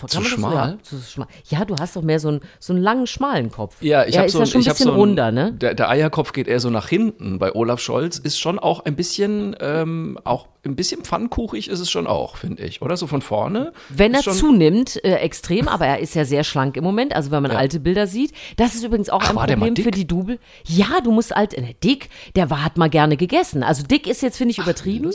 Zu 0.05 0.23
schmal? 0.23 0.77
So, 0.83 0.95
ja, 0.95 1.01
zu 1.01 1.11
schmal? 1.11 1.27
Ja, 1.49 1.65
du 1.65 1.75
hast 1.79 1.95
doch 1.95 2.03
mehr 2.03 2.19
so 2.19 2.27
einen, 2.27 2.41
so 2.59 2.71
einen 2.71 2.83
langen, 2.83 3.07
schmalen 3.07 3.51
Kopf. 3.51 3.81
Ja, 3.81 4.05
ich 4.05 4.15
habe 4.17 4.29
so, 4.29 4.39
ja 4.39 4.45
schon 4.45 4.61
ein 4.61 4.65
bisschen 4.65 4.85
so 4.85 4.91
ein, 4.91 4.95
runder, 4.95 5.31
ne? 5.31 5.53
Der, 5.53 5.73
der, 5.73 5.89
Eierkopf 5.89 6.33
geht 6.33 6.47
eher 6.47 6.59
so 6.59 6.69
nach 6.69 6.87
hinten. 6.87 7.39
Bei 7.39 7.55
Olaf 7.55 7.79
Scholz 7.79 8.19
ist 8.19 8.39
schon 8.39 8.59
auch 8.59 8.85
ein 8.85 8.95
bisschen, 8.95 9.55
ähm, 9.59 10.19
auch 10.23 10.49
ein 10.67 10.75
bisschen 10.75 11.03
pfannkuchig 11.03 11.69
ist 11.69 11.79
es 11.79 11.89
schon 11.89 12.07
auch, 12.07 12.37
finde 12.37 12.63
ich, 12.63 12.81
oder? 12.81 12.97
So 12.97 13.07
von 13.07 13.21
vorne. 13.21 13.73
Wenn 13.89 14.13
er 14.13 14.21
zunimmt, 14.21 15.03
äh, 15.03 15.15
extrem, 15.15 15.67
aber 15.67 15.87
er 15.87 15.99
ist 15.99 16.15
ja 16.15 16.25
sehr 16.25 16.43
schlank 16.43 16.77
im 16.77 16.83
Moment, 16.83 17.15
also 17.15 17.31
wenn 17.31 17.41
man 17.41 17.51
ja. 17.51 17.57
alte 17.57 17.79
Bilder 17.79 18.07
sieht. 18.07 18.33
Das 18.57 18.75
ist 18.75 18.83
übrigens 18.83 19.09
auch 19.09 19.21
Ach, 19.23 19.29
ein 19.29 19.35
Problem 19.35 19.75
für 19.75 19.91
die 19.91 20.07
Double. 20.07 20.39
Ja, 20.65 21.01
du 21.03 21.11
musst 21.11 21.35
alt, 21.35 21.53
äh, 21.53 21.73
dick, 21.83 22.09
der 22.35 22.49
war, 22.49 22.63
hat 22.63 22.77
mal 22.77 22.89
gerne 22.89 23.17
gegessen. 23.17 23.63
Also 23.63 23.83
dick 23.83 24.07
ist 24.07 24.21
jetzt, 24.21 24.37
finde 24.37 24.51
ich, 24.51 24.59
übertrieben. 24.59 25.11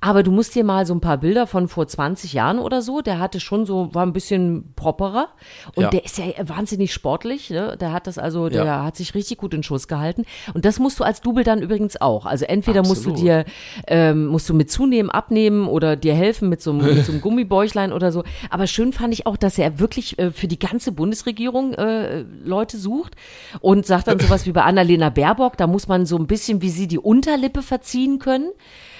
Ach, 0.00 0.10
aber 0.10 0.22
du 0.22 0.30
musst 0.30 0.54
dir 0.54 0.64
mal 0.64 0.86
so 0.86 0.94
ein 0.94 1.00
paar 1.00 1.18
Bilder 1.18 1.46
von 1.46 1.68
vor 1.68 1.86
20 1.86 2.32
Jahren 2.32 2.58
oder 2.58 2.82
so, 2.82 3.00
der 3.00 3.18
hatte 3.18 3.40
schon 3.40 3.66
so, 3.66 3.94
war 3.94 4.04
ein 4.04 4.12
bisschen 4.12 4.72
properer. 4.74 5.28
Und 5.74 5.84
ja. 5.84 5.90
der 5.90 6.04
ist 6.04 6.18
ja 6.18 6.24
wahnsinnig 6.42 6.92
sportlich, 6.92 7.50
ne? 7.50 7.76
Der 7.80 7.92
hat 7.92 8.06
das 8.06 8.18
also, 8.18 8.48
der 8.48 8.64
ja. 8.64 8.84
hat 8.84 8.96
sich 8.96 9.14
richtig 9.14 9.38
gut 9.38 9.54
in 9.54 9.62
Schuss 9.62 9.88
gehalten. 9.88 10.24
Und 10.54 10.64
das 10.64 10.78
musst 10.78 10.98
du 11.00 11.04
als 11.04 11.20
Double 11.20 11.44
dann 11.44 11.62
übrigens 11.62 12.00
auch. 12.00 12.26
Also 12.26 12.44
entweder 12.44 12.80
Absolut. 12.80 13.06
musst 13.06 13.20
du 13.20 13.22
dir, 13.22 13.44
ähm, 13.86 14.26
musst 14.26 14.48
du 14.48 14.54
mit 14.54 14.70
zunehmen, 14.80 15.10
abnehmen 15.10 15.68
oder 15.68 15.94
dir 15.94 16.14
helfen 16.14 16.48
mit 16.48 16.62
so, 16.62 16.70
einem, 16.70 16.96
mit 16.96 17.04
so 17.04 17.12
einem 17.12 17.20
Gummibäuchlein 17.20 17.92
oder 17.92 18.12
so. 18.12 18.24
Aber 18.48 18.66
schön 18.66 18.94
fand 18.94 19.12
ich 19.12 19.26
auch, 19.26 19.36
dass 19.36 19.58
er 19.58 19.78
wirklich 19.78 20.18
äh, 20.18 20.30
für 20.30 20.48
die 20.48 20.58
ganze 20.58 20.92
Bundesregierung 20.92 21.74
äh, 21.74 22.24
Leute 22.44 22.78
sucht 22.78 23.14
und 23.60 23.84
sagt 23.84 24.08
dann 24.08 24.18
sowas 24.18 24.46
wie 24.46 24.52
bei 24.52 24.62
Annalena 24.62 25.10
Baerbock, 25.10 25.58
da 25.58 25.66
muss 25.66 25.86
man 25.86 26.06
so 26.06 26.16
ein 26.16 26.26
bisschen 26.26 26.62
wie 26.62 26.70
sie 26.70 26.86
die 26.86 26.98
Unterlippe 26.98 27.60
verziehen 27.60 28.18
können. 28.18 28.48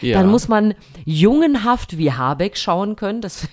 Ja. 0.02 0.18
Dann 0.18 0.30
muss 0.30 0.48
man 0.48 0.74
jungenhaft 1.06 1.96
wie 1.96 2.12
Habeck 2.12 2.58
schauen 2.58 2.96
können. 2.96 3.22
Das 3.22 3.48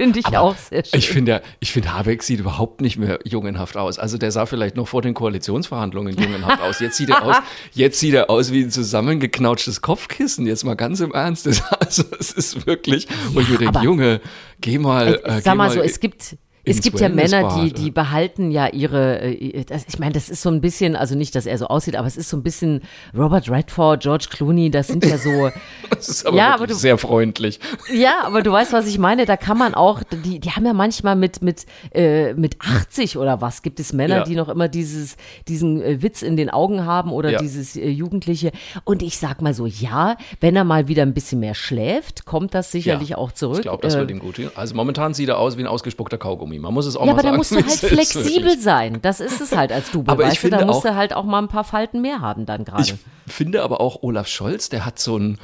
Finde 0.00 0.20
ich 0.20 0.26
Aber 0.26 0.40
auch 0.40 0.56
sehr 0.56 0.84
schön. 0.84 0.98
Ich 0.98 1.08
finde, 1.08 1.42
ich 1.58 1.72
finde, 1.72 1.92
Habeck 1.92 2.22
sieht 2.22 2.38
überhaupt 2.38 2.80
nicht 2.80 2.98
mehr 2.98 3.18
jungenhaft 3.24 3.76
aus. 3.76 3.98
Also 3.98 4.16
der 4.16 4.30
sah 4.30 4.46
vielleicht 4.46 4.76
noch 4.76 4.86
vor 4.86 5.02
den 5.02 5.12
Koalitionsverhandlungen 5.12 6.16
jungenhaft 6.16 6.62
aus. 6.62 6.78
Jetzt 6.78 6.96
sieht 6.96 7.10
er 7.10 7.24
aus, 7.24 7.36
jetzt 7.74 7.98
sieht 7.98 8.14
er 8.14 8.30
aus 8.30 8.52
wie 8.52 8.62
ein 8.62 8.70
zusammengeknautschtes 8.70 9.82
Kopfkissen. 9.82 10.46
Jetzt 10.46 10.64
mal 10.64 10.74
ganz 10.74 11.00
im 11.00 11.12
Ernst. 11.12 11.48
Also 11.80 12.04
es 12.18 12.32
ist 12.32 12.66
wirklich, 12.66 13.06
wo 13.32 13.40
ich 13.40 13.48
mir 13.48 13.56
denke, 13.58 13.80
Junge, 13.80 14.20
geh 14.60 14.78
mal. 14.78 15.20
Äh, 15.24 15.40
sag 15.40 15.56
mal 15.56 15.70
so, 15.70 15.80
es 15.80 16.00
gibt 16.00 16.36
es 16.68 16.80
gibt 16.82 17.00
ja 17.00 17.08
Männer, 17.08 17.56
die, 17.56 17.72
die 17.72 17.90
behalten 17.90 18.50
ja 18.50 18.68
ihre, 18.68 19.20
äh, 19.20 19.64
das, 19.64 19.84
ich 19.88 19.98
meine, 19.98 20.12
das 20.12 20.28
ist 20.28 20.42
so 20.42 20.50
ein 20.50 20.60
bisschen, 20.60 20.96
also 20.96 21.14
nicht, 21.14 21.34
dass 21.34 21.46
er 21.46 21.58
so 21.58 21.66
aussieht, 21.66 21.96
aber 21.96 22.06
es 22.06 22.16
ist 22.16 22.28
so 22.28 22.36
ein 22.36 22.42
bisschen 22.42 22.82
Robert 23.16 23.50
Redford, 23.50 24.02
George 24.02 24.26
Clooney, 24.30 24.70
das 24.70 24.88
sind 24.88 25.04
ja 25.04 25.18
so. 25.18 25.50
das 25.90 26.08
ist 26.08 26.26
aber, 26.26 26.36
ja, 26.36 26.54
aber 26.54 26.66
du, 26.66 26.74
sehr 26.74 26.98
freundlich. 26.98 27.60
Ja, 27.92 28.22
aber 28.24 28.42
du 28.42 28.52
weißt, 28.52 28.72
was 28.72 28.86
ich 28.86 28.98
meine, 28.98 29.26
da 29.26 29.36
kann 29.36 29.58
man 29.58 29.74
auch, 29.74 30.02
die, 30.24 30.40
die 30.40 30.50
haben 30.50 30.66
ja 30.66 30.72
manchmal 30.72 31.16
mit, 31.16 31.42
mit, 31.42 31.66
äh, 31.92 32.34
mit 32.34 32.60
80 32.60 33.16
oder 33.16 33.40
was, 33.40 33.62
gibt 33.62 33.80
es 33.80 33.92
Männer, 33.92 34.18
ja. 34.18 34.24
die 34.24 34.34
noch 34.34 34.48
immer 34.48 34.68
dieses, 34.68 35.16
diesen 35.48 35.82
äh, 35.82 36.02
Witz 36.02 36.22
in 36.22 36.36
den 36.36 36.50
Augen 36.50 36.84
haben 36.84 37.12
oder 37.12 37.30
ja. 37.30 37.38
dieses 37.38 37.76
äh, 37.76 37.88
Jugendliche. 37.88 38.52
Und 38.84 39.02
ich 39.02 39.18
sag 39.18 39.42
mal 39.42 39.54
so, 39.54 39.66
ja, 39.66 40.16
wenn 40.40 40.56
er 40.56 40.64
mal 40.64 40.88
wieder 40.88 41.02
ein 41.02 41.14
bisschen 41.14 41.40
mehr 41.40 41.54
schläft, 41.54 42.24
kommt 42.24 42.54
das 42.54 42.72
sicherlich 42.72 43.10
ja, 43.10 43.18
auch 43.18 43.32
zurück. 43.32 43.58
Ich 43.58 43.62
glaube, 43.62 43.82
das 43.82 43.96
wird 43.96 44.10
äh, 44.10 44.14
ihm 44.14 44.18
gut. 44.20 44.38
Also 44.54 44.74
momentan 44.74 45.14
sieht 45.14 45.28
er 45.28 45.38
aus 45.38 45.56
wie 45.56 45.62
ein 45.62 45.66
ausgespuckter 45.66 46.18
Kaugummi. 46.18 46.57
Man 46.60 46.74
muss 46.74 46.86
es 46.86 46.96
auch 46.96 47.06
ja, 47.06 47.12
mal 47.12 47.22
sagen. 47.22 47.26
Ja, 47.26 47.30
aber 47.30 47.32
da 47.32 47.36
musst 47.36 47.52
du 47.52 47.56
halt 47.68 47.92
flexibel 47.92 48.58
sein. 48.58 48.98
Das 49.02 49.20
ist 49.20 49.40
es 49.40 49.56
halt 49.56 49.72
als 49.72 49.90
Double, 49.90 50.12
aber 50.12 50.24
weißt 50.24 50.34
ich 50.34 50.40
finde 50.40 50.58
du? 50.58 50.64
Da 50.64 50.66
musst 50.66 50.84
du 50.84 50.94
halt 50.94 51.14
auch 51.14 51.24
mal 51.24 51.38
ein 51.38 51.48
paar 51.48 51.64
Falten 51.64 52.00
mehr 52.00 52.20
haben 52.20 52.46
dann 52.46 52.64
gerade. 52.64 52.82
Ich 52.82 52.94
finde 53.26 53.62
aber 53.62 53.80
auch 53.80 54.02
Olaf 54.02 54.28
Scholz, 54.28 54.68
der 54.68 54.84
hat 54.84 54.98
so 54.98 55.18
ein 55.18 55.38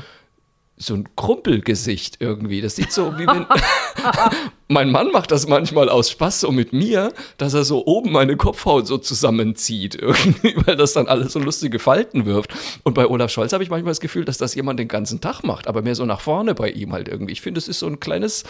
so 0.76 0.94
ein 0.94 1.08
Krumpelgesicht 1.16 2.16
irgendwie. 2.20 2.60
Das 2.60 2.76
sieht 2.76 2.92
so 2.92 3.16
wie 3.18 3.26
wenn. 3.26 3.46
mein 4.68 4.90
Mann 4.90 5.10
macht 5.12 5.30
das 5.30 5.46
manchmal 5.46 5.88
aus 5.88 6.10
Spaß 6.10 6.40
so 6.40 6.52
mit 6.52 6.72
mir, 6.72 7.12
dass 7.36 7.54
er 7.54 7.64
so 7.64 7.86
oben 7.86 8.12
meine 8.12 8.36
Kopfhaut 8.36 8.86
so 8.86 8.98
zusammenzieht, 8.98 9.94
irgendwie, 10.00 10.54
weil 10.64 10.76
das 10.76 10.92
dann 10.92 11.06
alles 11.06 11.32
so 11.32 11.38
lustige 11.38 11.78
Falten 11.78 12.24
wirft. 12.26 12.54
Und 12.82 12.94
bei 12.94 13.06
Olaf 13.06 13.30
Scholz 13.30 13.52
habe 13.52 13.62
ich 13.62 13.70
manchmal 13.70 13.90
das 13.90 14.00
Gefühl, 14.00 14.24
dass 14.24 14.38
das 14.38 14.54
jemand 14.54 14.80
den 14.80 14.88
ganzen 14.88 15.20
Tag 15.20 15.42
macht, 15.42 15.68
aber 15.68 15.82
mehr 15.82 15.94
so 15.94 16.06
nach 16.06 16.20
vorne 16.20 16.54
bei 16.54 16.70
ihm 16.70 16.92
halt 16.92 17.08
irgendwie. 17.08 17.32
Ich 17.32 17.40
finde, 17.40 17.58
es 17.58 17.68
ist 17.68 17.78
so 17.78 17.86
ein 17.86 18.00
kleines, 18.00 18.44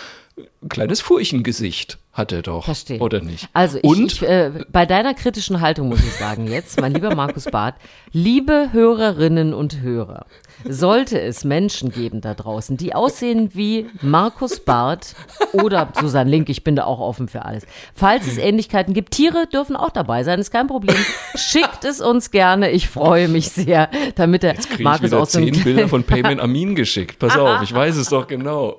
kleines 0.68 1.00
Furchengesicht 1.00 1.98
hat 2.14 2.30
er 2.30 2.42
doch. 2.42 2.64
Verstehe. 2.64 3.00
Oder 3.00 3.20
nicht? 3.20 3.48
Also 3.52 3.78
ich, 3.78 3.84
Und? 3.84 4.12
Ich, 4.12 4.22
äh, 4.22 4.52
bei 4.70 4.86
deiner 4.86 5.14
kritischen 5.14 5.60
Haltung 5.60 5.88
muss 5.88 5.98
ich 5.98 6.12
sagen 6.12 6.46
jetzt, 6.46 6.80
mein 6.80 6.94
lieber 6.94 7.14
Markus 7.14 7.44
Barth, 7.44 7.74
liebe 8.12 8.68
Hörerinnen 8.72 9.52
und 9.52 9.80
Hörer, 9.80 10.26
sollte 10.64 11.20
es 11.20 11.42
Menschen 11.42 11.90
geben 11.90 12.20
da 12.20 12.34
draußen, 12.34 12.76
die 12.76 12.94
aussehen 12.94 13.50
wie 13.54 13.86
Markus 14.00 14.60
Barth 14.60 15.16
oder 15.52 15.86
Susanne 16.04 16.30
Link, 16.30 16.48
ich 16.48 16.64
bin 16.64 16.76
da 16.76 16.84
auch 16.84 17.00
offen 17.00 17.28
für 17.28 17.44
alles. 17.44 17.66
Falls 17.94 18.26
es 18.26 18.38
Ähnlichkeiten 18.38 18.94
gibt, 18.94 19.12
Tiere 19.12 19.46
dürfen 19.46 19.76
auch 19.76 19.90
dabei 19.90 20.24
sein, 20.24 20.38
ist 20.38 20.50
kein 20.50 20.66
Problem. 20.66 20.96
Schickt 21.34 21.84
es 21.84 22.00
uns 22.00 22.30
gerne, 22.30 22.70
ich 22.70 22.88
freue 22.88 23.28
mich 23.28 23.50
sehr, 23.50 23.90
damit 24.14 24.42
der 24.42 24.54
Jetzt 24.54 24.78
Markus 24.80 25.08
ich 25.08 25.14
auch 25.14 25.26
so 25.26 25.40
zehn 25.40 25.64
Bilder 25.64 25.88
von 25.88 26.04
Payment 26.04 26.40
Amin 26.40 26.74
geschickt. 26.74 27.18
Pass 27.18 27.36
auf, 27.36 27.62
ich 27.62 27.74
weiß 27.74 27.96
es 27.96 28.08
doch 28.08 28.26
genau. 28.26 28.78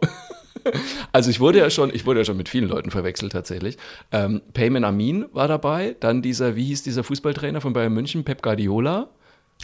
Also 1.12 1.30
ich 1.30 1.40
wurde 1.40 1.60
ja 1.60 1.70
schon, 1.70 1.94
ich 1.94 2.06
wurde 2.06 2.22
ja 2.22 2.26
schon 2.26 2.38
mit 2.38 2.50
vielen 2.50 2.68
Leuten 2.68 2.90
verwechselt 2.92 3.32
tatsächlich. 3.32 3.78
Ähm, 4.12 4.42
Payman 4.54 4.84
Amin 4.84 5.26
war 5.32 5.48
dabei, 5.48 5.96
dann 6.00 6.22
dieser, 6.22 6.56
wie 6.56 6.66
hieß 6.66 6.84
dieser 6.84 7.04
Fußballtrainer 7.04 7.62
von 7.62 7.74
Bayern 7.74 7.94
München, 7.94 8.24
Pep 8.24 8.42
Guardiola. 8.42 9.10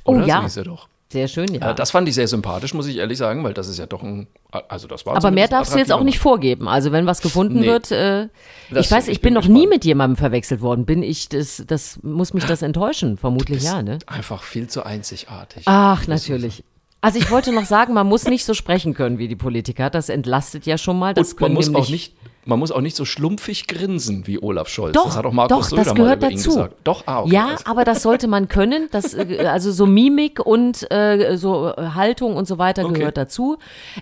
Oh 0.05 0.13
Oder? 0.13 0.25
ja. 0.25 0.37
So 0.37 0.43
hieß 0.43 0.57
er 0.57 0.63
doch. 0.65 0.87
Sehr 1.11 1.27
schön, 1.27 1.53
ja. 1.53 1.71
Äh, 1.71 1.75
das 1.75 1.91
fand 1.91 2.07
ich 2.07 2.15
sehr 2.15 2.27
sympathisch, 2.27 2.73
muss 2.73 2.87
ich 2.87 2.97
ehrlich 2.97 3.17
sagen, 3.17 3.43
weil 3.43 3.53
das 3.53 3.67
ist 3.67 3.77
ja 3.77 3.85
doch 3.85 4.01
ein, 4.01 4.27
also 4.69 4.87
das 4.87 5.05
war 5.05 5.17
Aber 5.17 5.29
mehr 5.29 5.49
darfst 5.49 5.73
du 5.73 5.77
jetzt 5.77 5.91
auch 5.91 6.03
nicht 6.03 6.19
vorgeben. 6.19 6.69
Also 6.69 6.93
wenn 6.93 7.05
was 7.05 7.21
gefunden 7.21 7.59
nee, 7.59 7.65
wird, 7.65 7.91
äh, 7.91 8.29
ich 8.69 8.89
weiß, 8.89 9.09
ich 9.09 9.19
bin 9.19 9.33
noch 9.33 9.47
nie 9.47 9.67
mit 9.67 9.83
jemandem 9.83 10.15
verwechselt 10.15 10.61
worden. 10.61 10.85
Bin 10.85 11.03
ich, 11.03 11.27
das, 11.27 11.63
das 11.67 11.99
muss 12.01 12.33
mich 12.33 12.45
das 12.45 12.61
enttäuschen? 12.61 13.17
Vermutlich 13.17 13.63
ja, 13.63 13.81
ne? 13.81 13.99
Einfach 14.07 14.41
viel 14.43 14.67
zu 14.67 14.83
einzigartig. 14.83 15.63
Ach, 15.65 16.07
natürlich. 16.07 16.63
Also 17.01 17.19
ich 17.19 17.29
wollte 17.29 17.51
noch 17.51 17.65
sagen, 17.65 17.93
man 17.93 18.07
muss 18.07 18.25
nicht 18.25 18.45
so 18.45 18.53
sprechen 18.53 18.93
können 18.93 19.17
wie 19.17 19.27
die 19.27 19.35
Politiker. 19.35 19.89
Das 19.89 20.07
entlastet 20.07 20.65
ja 20.65 20.77
schon 20.77 20.97
mal. 20.97 21.13
Das 21.13 21.33
Und 21.33 21.41
man 21.41 21.53
muss 21.53 21.75
auch 21.75 21.89
nicht 21.89 22.13
man 22.45 22.59
muss 22.59 22.71
auch 22.71 22.81
nicht 22.81 22.95
so 22.95 23.05
schlumpfig 23.05 23.67
grinsen 23.67 24.25
wie 24.27 24.41
Olaf 24.41 24.67
Scholz. 24.67 24.93
Doch, 24.93 25.05
das 25.05 25.17
hat 25.17 25.25
auch 25.25 25.33
Markus 25.33 25.69
doch, 25.69 25.77
das 25.77 25.93
gehört 25.93 26.23
dazu. 26.23 26.49
gesagt. 26.49 26.75
Doch, 26.83 27.03
ah, 27.05 27.21
okay. 27.21 27.33
Ja, 27.33 27.55
aber 27.65 27.83
das 27.83 28.01
sollte 28.01 28.27
man 28.27 28.47
können. 28.47 28.87
Das, 28.91 29.13
äh, 29.13 29.45
also 29.45 29.71
so 29.71 29.85
Mimik 29.85 30.39
und 30.39 30.89
äh, 30.91 31.37
so 31.37 31.73
äh, 31.75 31.89
Haltung 31.93 32.35
und 32.35 32.47
so 32.47 32.57
weiter 32.57 32.85
okay. 32.85 32.99
gehört 32.99 33.17
dazu. 33.17 33.57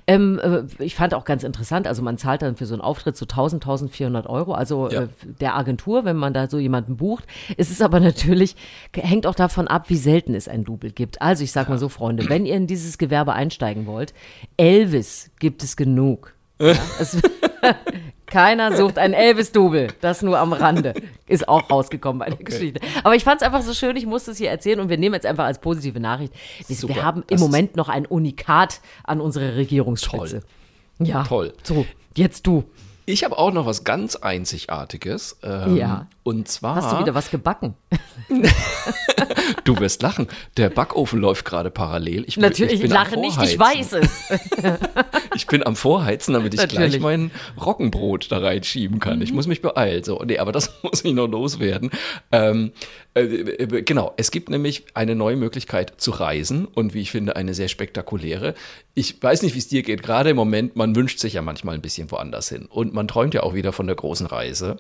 Ähm, 0.07 0.39
äh, 0.39 0.83
ich 0.83 0.95
fand 0.95 1.13
auch 1.13 1.25
ganz 1.25 1.43
interessant, 1.43 1.87
also 1.87 2.01
man 2.01 2.17
zahlt 2.17 2.41
dann 2.41 2.55
für 2.55 2.65
so 2.65 2.73
einen 2.73 2.81
Auftritt 2.81 3.17
so 3.17 3.25
1000, 3.25 3.63
1400 3.63 4.27
Euro, 4.27 4.53
also 4.53 4.89
ja. 4.89 5.03
äh, 5.03 5.07
der 5.39 5.55
Agentur, 5.55 6.05
wenn 6.05 6.15
man 6.15 6.33
da 6.33 6.49
so 6.49 6.59
jemanden 6.59 6.97
bucht. 6.97 7.25
Es 7.57 7.71
ist 7.71 7.81
aber 7.81 7.99
natürlich, 7.99 8.55
hängt 8.95 9.27
auch 9.27 9.35
davon 9.35 9.67
ab, 9.67 9.89
wie 9.89 9.97
selten 9.97 10.33
es 10.33 10.47
ein 10.47 10.63
Double 10.63 10.91
gibt. 10.91 11.21
Also 11.21 11.43
ich 11.43 11.51
sag 11.51 11.67
mal 11.69 11.77
so, 11.77 11.89
Freunde, 11.89 12.29
wenn 12.29 12.45
ihr 12.45 12.55
in 12.55 12.67
dieses 12.67 12.97
Gewerbe 12.97 13.33
einsteigen 13.33 13.85
wollt, 13.85 14.13
Elvis 14.57 15.31
gibt 15.39 15.63
es 15.63 15.75
genug. 15.75 16.35
Ja, 16.61 16.73
es, 16.99 17.17
keiner 18.29 18.75
sucht 18.75 18.97
ein 18.97 19.13
Elvis-Double. 19.13 19.87
Das 20.01 20.21
nur 20.21 20.37
am 20.39 20.53
Rande. 20.53 20.93
Ist 21.27 21.47
auch 21.47 21.69
rausgekommen 21.69 22.19
bei 22.19 22.25
der 22.25 22.35
okay. 22.35 22.43
Geschichte. 22.43 22.81
Aber 23.03 23.15
ich 23.15 23.23
fand 23.23 23.41
es 23.41 23.45
einfach 23.45 23.61
so 23.61 23.73
schön, 23.73 23.95
ich 23.95 24.05
musste 24.05 24.31
es 24.31 24.37
hier 24.37 24.49
erzählen 24.49 24.79
und 24.79 24.89
wir 24.89 24.97
nehmen 24.97 25.15
jetzt 25.15 25.25
einfach 25.25 25.45
als 25.45 25.59
positive 25.59 25.99
Nachricht. 25.99 26.33
Super, 26.67 26.95
wir 26.95 27.03
haben 27.03 27.23
im 27.29 27.39
Moment 27.39 27.75
noch 27.75 27.89
ein 27.89 28.05
Unikat 28.05 28.81
an 29.03 29.21
unserer 29.21 29.55
Regierungsspitze. 29.55 30.41
Toll. 30.41 31.07
Ja. 31.07 31.23
Toll. 31.23 31.53
So, 31.63 31.85
jetzt 32.15 32.45
du. 32.45 32.63
Ich 33.09 33.23
habe 33.23 33.39
auch 33.39 33.51
noch 33.51 33.65
was 33.65 33.83
ganz 33.83 34.15
Einzigartiges. 34.15 35.37
Ähm, 35.41 35.75
ja. 35.75 36.07
Und 36.21 36.47
zwar. 36.47 36.75
Hast 36.75 36.91
du 36.91 36.99
wieder 36.99 37.15
was 37.15 37.31
gebacken? 37.31 37.73
du 39.63 39.79
wirst 39.79 40.03
lachen. 40.03 40.27
Der 40.57 40.69
Backofen 40.69 41.19
läuft 41.19 41.43
gerade 41.43 41.71
parallel. 41.71 42.23
Ich, 42.27 42.37
Natürlich, 42.37 42.83
ich, 42.83 42.89
lache 42.91 43.19
nicht, 43.19 43.41
ich 43.41 43.57
weiß 43.57 43.93
es. 43.93 44.11
ich 45.35 45.47
bin 45.47 45.65
am 45.65 45.75
Vorheizen, 45.75 46.35
damit 46.35 46.53
ich 46.53 46.59
Natürlich. 46.59 46.91
gleich 46.91 47.01
mein 47.01 47.31
Roggenbrot 47.59 48.31
da 48.31 48.37
reinschieben 48.37 48.99
kann. 48.99 49.17
Mhm. 49.17 49.23
Ich 49.23 49.33
muss 49.33 49.47
mich 49.47 49.63
beeilen. 49.63 50.03
So, 50.03 50.21
nee, 50.23 50.37
aber 50.37 50.51
das 50.51 50.71
muss 50.83 51.03
ich 51.03 51.13
noch 51.13 51.27
loswerden. 51.27 51.89
Ähm, 52.31 52.73
äh, 53.15 53.21
äh, 53.21 53.81
genau, 53.81 54.13
es 54.17 54.29
gibt 54.29 54.49
nämlich 54.49 54.85
eine 54.93 55.15
neue 55.15 55.35
Möglichkeit 55.35 55.93
zu 55.97 56.11
reisen 56.11 56.65
und 56.65 56.93
wie 56.93 57.01
ich 57.01 57.11
finde, 57.11 57.35
eine 57.35 57.53
sehr 57.53 57.67
spektakuläre. 57.67 58.53
Ich 58.93 59.21
weiß 59.21 59.41
nicht, 59.41 59.55
wie 59.55 59.59
es 59.59 59.67
dir 59.67 59.81
geht. 59.81 60.03
Gerade 60.03 60.29
im 60.29 60.35
Moment, 60.35 60.75
man 60.75 60.95
wünscht 60.95 61.19
sich 61.19 61.33
ja 61.33 61.41
manchmal 61.41 61.75
ein 61.75 61.81
bisschen 61.81 62.11
woanders 62.11 62.49
hin. 62.49 62.67
Und 62.69 62.93
man 62.99 63.07
träumt 63.07 63.33
ja 63.33 63.43
auch 63.43 63.53
wieder 63.53 63.71
von 63.71 63.87
der 63.87 63.95
großen 63.95 64.25
Reise. 64.25 64.75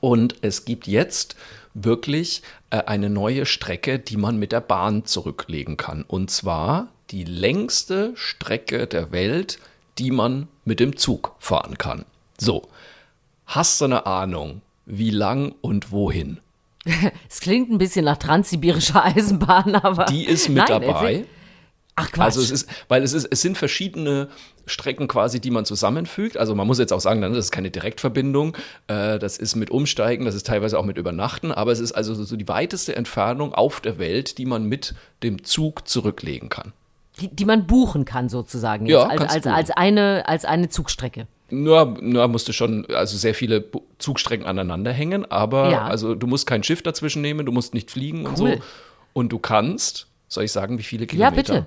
Und 0.00 0.36
es 0.40 0.64
gibt 0.64 0.86
jetzt 0.86 1.36
wirklich 1.74 2.40
äh, 2.70 2.78
eine 2.78 3.10
neue 3.10 3.44
Strecke, 3.44 3.98
die 3.98 4.16
man 4.16 4.38
mit 4.38 4.50
der 4.50 4.62
Bahn 4.62 5.04
zurücklegen 5.04 5.76
kann. 5.76 6.04
Und 6.08 6.30
zwar 6.30 6.88
die 7.10 7.24
längste 7.24 8.12
Strecke 8.14 8.86
der 8.86 9.12
Welt, 9.12 9.58
die 9.98 10.10
man 10.10 10.48
mit 10.64 10.80
dem 10.80 10.96
Zug 10.96 11.36
fahren 11.38 11.76
kann. 11.76 12.06
So, 12.38 12.62
hast 13.44 13.78
du 13.82 13.84
eine 13.84 14.06
Ahnung, 14.06 14.62
wie 14.86 15.10
lang 15.10 15.54
und 15.60 15.92
wohin? 15.92 16.40
Es 17.28 17.40
klingt 17.40 17.70
ein 17.70 17.76
bisschen 17.76 18.06
nach 18.06 18.16
transsibirischer 18.16 19.04
Eisenbahn, 19.04 19.74
aber. 19.74 20.06
Die 20.06 20.24
ist 20.24 20.48
mit 20.48 20.66
Nein, 20.66 20.80
dabei. 20.80 21.26
Ach 21.96 22.10
Quatsch. 22.10 22.24
Also 22.24 22.40
es 22.40 22.50
ist, 22.50 22.68
weil 22.88 23.02
es 23.02 23.12
ist, 23.12 23.26
es 23.30 23.40
sind 23.40 23.56
verschiedene 23.56 24.28
Strecken 24.66 25.06
quasi, 25.06 25.40
die 25.40 25.50
man 25.50 25.64
zusammenfügt. 25.64 26.36
Also 26.36 26.54
man 26.54 26.66
muss 26.66 26.78
jetzt 26.78 26.92
auch 26.92 27.00
sagen, 27.00 27.20
das 27.20 27.36
ist 27.36 27.52
keine 27.52 27.70
Direktverbindung. 27.70 28.56
Äh, 28.88 29.18
das 29.18 29.36
ist 29.38 29.54
mit 29.54 29.70
Umsteigen, 29.70 30.24
das 30.24 30.34
ist 30.34 30.46
teilweise 30.46 30.78
auch 30.78 30.84
mit 30.84 30.98
Übernachten, 30.98 31.52
aber 31.52 31.70
es 31.70 31.80
ist 31.80 31.92
also 31.92 32.14
so 32.14 32.36
die 32.36 32.48
weiteste 32.48 32.96
Entfernung 32.96 33.54
auf 33.54 33.80
der 33.80 33.98
Welt, 33.98 34.38
die 34.38 34.46
man 34.46 34.64
mit 34.64 34.94
dem 35.22 35.44
Zug 35.44 35.86
zurücklegen 35.86 36.48
kann. 36.48 36.72
Die, 37.20 37.28
die 37.28 37.44
man 37.44 37.66
buchen 37.66 38.04
kann 38.04 38.28
sozusagen 38.28 38.86
jetzt, 38.86 38.94
ja, 38.94 39.06
als, 39.06 39.22
als, 39.32 39.46
als, 39.46 39.70
eine, 39.70 40.24
als 40.26 40.44
eine 40.44 40.68
Zugstrecke. 40.68 41.28
Nur, 41.50 41.96
nur 42.00 42.26
musst 42.26 42.48
du 42.48 42.52
schon 42.52 42.86
also 42.86 43.16
sehr 43.16 43.34
viele 43.34 43.64
Zugstrecken 43.98 44.46
aneinander 44.46 44.92
hängen, 44.92 45.30
aber 45.30 45.70
ja. 45.70 45.82
also 45.84 46.16
du 46.16 46.26
musst 46.26 46.48
kein 46.48 46.64
Schiff 46.64 46.82
dazwischen 46.82 47.22
nehmen, 47.22 47.46
du 47.46 47.52
musst 47.52 47.72
nicht 47.72 47.92
fliegen 47.92 48.22
cool. 48.22 48.28
und 48.28 48.36
so. 48.36 48.48
Und 49.12 49.28
du 49.28 49.38
kannst, 49.38 50.08
soll 50.26 50.42
ich 50.42 50.50
sagen, 50.50 50.78
wie 50.78 50.82
viele 50.82 51.06
Kilometer? 51.06 51.54
Ja, 51.54 51.60
bitte. 51.60 51.66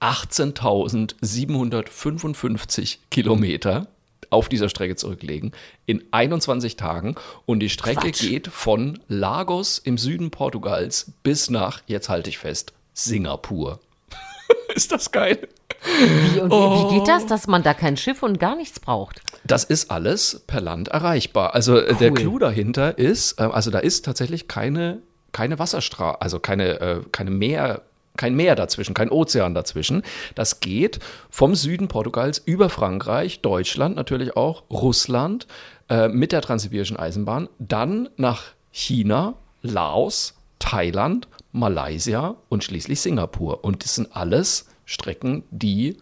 18.755 0.00 2.98
Kilometer 3.10 3.86
auf 4.30 4.48
dieser 4.48 4.68
Strecke 4.68 4.96
zurücklegen 4.96 5.52
in 5.86 6.02
21 6.10 6.76
Tagen 6.76 7.14
und 7.46 7.60
die 7.60 7.70
Strecke 7.70 8.10
Quatsch. 8.10 8.20
geht 8.20 8.48
von 8.48 8.98
Lagos 9.08 9.78
im 9.78 9.98
Süden 9.98 10.30
Portugals 10.30 11.12
bis 11.22 11.50
nach, 11.50 11.82
jetzt 11.86 12.08
halte 12.08 12.30
ich 12.30 12.38
fest, 12.38 12.72
Singapur. 12.94 13.80
ist 14.74 14.92
das 14.92 15.12
geil? 15.12 15.48
Wie, 15.84 16.40
und 16.40 16.52
oh. 16.52 16.90
wie 16.90 16.98
geht 16.98 17.08
das, 17.08 17.26
dass 17.26 17.46
man 17.46 17.62
da 17.62 17.72
kein 17.72 17.96
Schiff 17.96 18.22
und 18.22 18.40
gar 18.40 18.56
nichts 18.56 18.80
braucht? 18.80 19.22
Das 19.44 19.64
ist 19.64 19.90
alles 19.90 20.42
per 20.46 20.60
Land 20.60 20.88
erreichbar. 20.88 21.54
Also 21.54 21.78
äh, 21.78 21.90
cool. 21.90 21.96
der 21.98 22.12
Clou 22.12 22.38
dahinter 22.38 22.98
ist, 22.98 23.38
äh, 23.38 23.44
also 23.44 23.70
da 23.70 23.78
ist 23.78 24.04
tatsächlich 24.04 24.48
keine, 24.48 24.98
keine 25.32 25.58
Wasserstraße, 25.58 26.20
also 26.20 26.40
keine, 26.40 26.80
äh, 26.80 27.00
keine 27.12 27.30
Meer, 27.30 27.82
kein 28.18 28.34
Meer 28.34 28.54
dazwischen, 28.54 28.92
kein 28.92 29.10
Ozean 29.10 29.54
dazwischen. 29.54 30.02
Das 30.34 30.60
geht 30.60 30.98
vom 31.30 31.54
Süden 31.54 31.88
Portugals 31.88 32.36
über 32.38 32.68
Frankreich, 32.68 33.40
Deutschland 33.40 33.96
natürlich 33.96 34.36
auch, 34.36 34.64
Russland 34.70 35.46
äh, 35.88 36.08
mit 36.08 36.32
der 36.32 36.42
transsibirischen 36.42 36.98
Eisenbahn, 36.98 37.48
dann 37.58 38.10
nach 38.18 38.42
China, 38.70 39.34
Laos, 39.62 40.34
Thailand, 40.58 41.28
Malaysia 41.52 42.36
und 42.50 42.64
schließlich 42.64 43.00
Singapur. 43.00 43.64
Und 43.64 43.84
das 43.84 43.94
sind 43.94 44.14
alles 44.14 44.66
Strecken, 44.84 45.44
die 45.50 45.96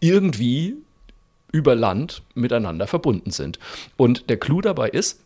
irgendwie 0.00 0.76
über 1.52 1.76
Land 1.76 2.22
miteinander 2.34 2.88
verbunden 2.88 3.30
sind. 3.30 3.60
Und 3.96 4.28
der 4.28 4.38
Clou 4.38 4.60
dabei 4.60 4.88
ist, 4.88 5.23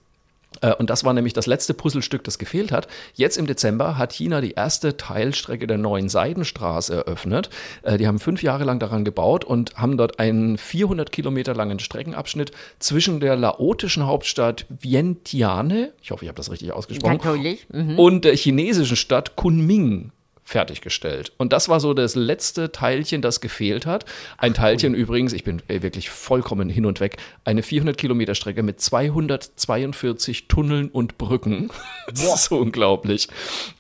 und 0.78 0.90
das 0.90 1.04
war 1.04 1.12
nämlich 1.12 1.32
das 1.32 1.46
letzte 1.46 1.74
Puzzlestück, 1.74 2.24
das 2.24 2.38
gefehlt 2.38 2.72
hat. 2.72 2.88
Jetzt 3.14 3.36
im 3.36 3.46
Dezember 3.46 3.98
hat 3.98 4.12
China 4.12 4.40
die 4.40 4.52
erste 4.52 4.96
Teilstrecke 4.96 5.66
der 5.66 5.78
neuen 5.78 6.08
Seidenstraße 6.08 6.94
eröffnet. 6.94 7.50
Äh, 7.82 7.98
die 7.98 8.06
haben 8.06 8.18
fünf 8.18 8.42
Jahre 8.42 8.64
lang 8.64 8.78
daran 8.78 9.04
gebaut 9.04 9.44
und 9.44 9.76
haben 9.76 9.96
dort 9.96 10.18
einen 10.18 10.58
400 10.58 11.12
Kilometer 11.12 11.54
langen 11.54 11.78
Streckenabschnitt 11.78 12.52
zwischen 12.78 13.20
der 13.20 13.36
laotischen 13.36 14.06
Hauptstadt 14.06 14.66
Vientiane, 14.68 15.92
ich 16.02 16.10
hoffe, 16.10 16.24
ich 16.24 16.28
habe 16.28 16.36
das 16.36 16.50
richtig 16.50 16.72
ausgesprochen, 16.72 17.58
mhm. 17.72 17.98
und 17.98 18.24
der 18.24 18.36
chinesischen 18.36 18.96
Stadt 18.96 19.36
Kunming 19.36 20.12
fertiggestellt. 20.48 21.32
Und 21.37 21.52
das 21.52 21.68
war 21.68 21.78
so 21.78 21.92
das 21.92 22.14
letzte 22.14 22.72
Teilchen, 22.72 23.20
das 23.20 23.42
gefehlt 23.42 23.84
hat. 23.84 24.06
Ein 24.38 24.54
Teilchen 24.54 24.94
cool. 24.94 25.00
übrigens, 25.00 25.34
ich 25.34 25.44
bin 25.44 25.61
wirklich 25.68 26.08
vollkommen 26.08 26.70
hin 26.70 26.87
und 26.87 27.00
weg, 27.00 27.18
eine 27.44 27.62
400 27.62 27.98
Kilometer 27.98 28.34
Strecke 28.34 28.62
mit 28.62 28.80
242 28.80 30.48
Tunneln 30.48 30.88
und 30.88 31.18
Brücken. 31.18 31.68
das 32.06 32.22
ist 32.22 32.44
so 32.44 32.56
unglaublich. 32.56 33.28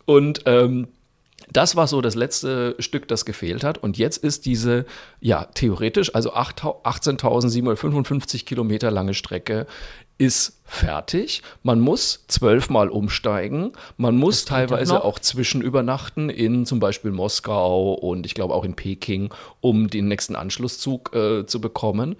Und 0.04 0.42
ähm, 0.44 0.88
das 1.52 1.76
war 1.76 1.86
so 1.86 2.00
das 2.00 2.14
letzte 2.14 2.74
Stück, 2.78 3.06
das 3.08 3.24
gefehlt 3.24 3.64
hat. 3.64 3.78
Und 3.78 3.98
jetzt 3.98 4.18
ist 4.18 4.46
diese, 4.46 4.86
ja, 5.20 5.46
theoretisch, 5.46 6.14
also 6.14 6.34
18.755 6.34 8.44
Kilometer 8.44 8.90
lange 8.90 9.14
Strecke 9.14 9.66
ist 10.18 10.60
fertig. 10.64 11.42
Man 11.62 11.80
muss 11.80 12.24
zwölfmal 12.26 12.88
umsteigen. 12.88 13.72
Man 13.96 14.16
muss 14.16 14.44
teilweise 14.44 15.04
auch 15.04 15.20
zwischenübernachten 15.20 16.28
in 16.28 16.66
zum 16.66 16.80
Beispiel 16.80 17.12
Moskau 17.12 17.94
und 17.94 18.26
ich 18.26 18.34
glaube 18.34 18.54
auch 18.54 18.64
in 18.64 18.74
Peking, 18.74 19.32
um 19.60 19.88
den 19.88 20.08
nächsten 20.08 20.34
Anschlusszug 20.34 21.14
äh, 21.14 21.46
zu 21.46 21.60
bekommen. 21.60 22.16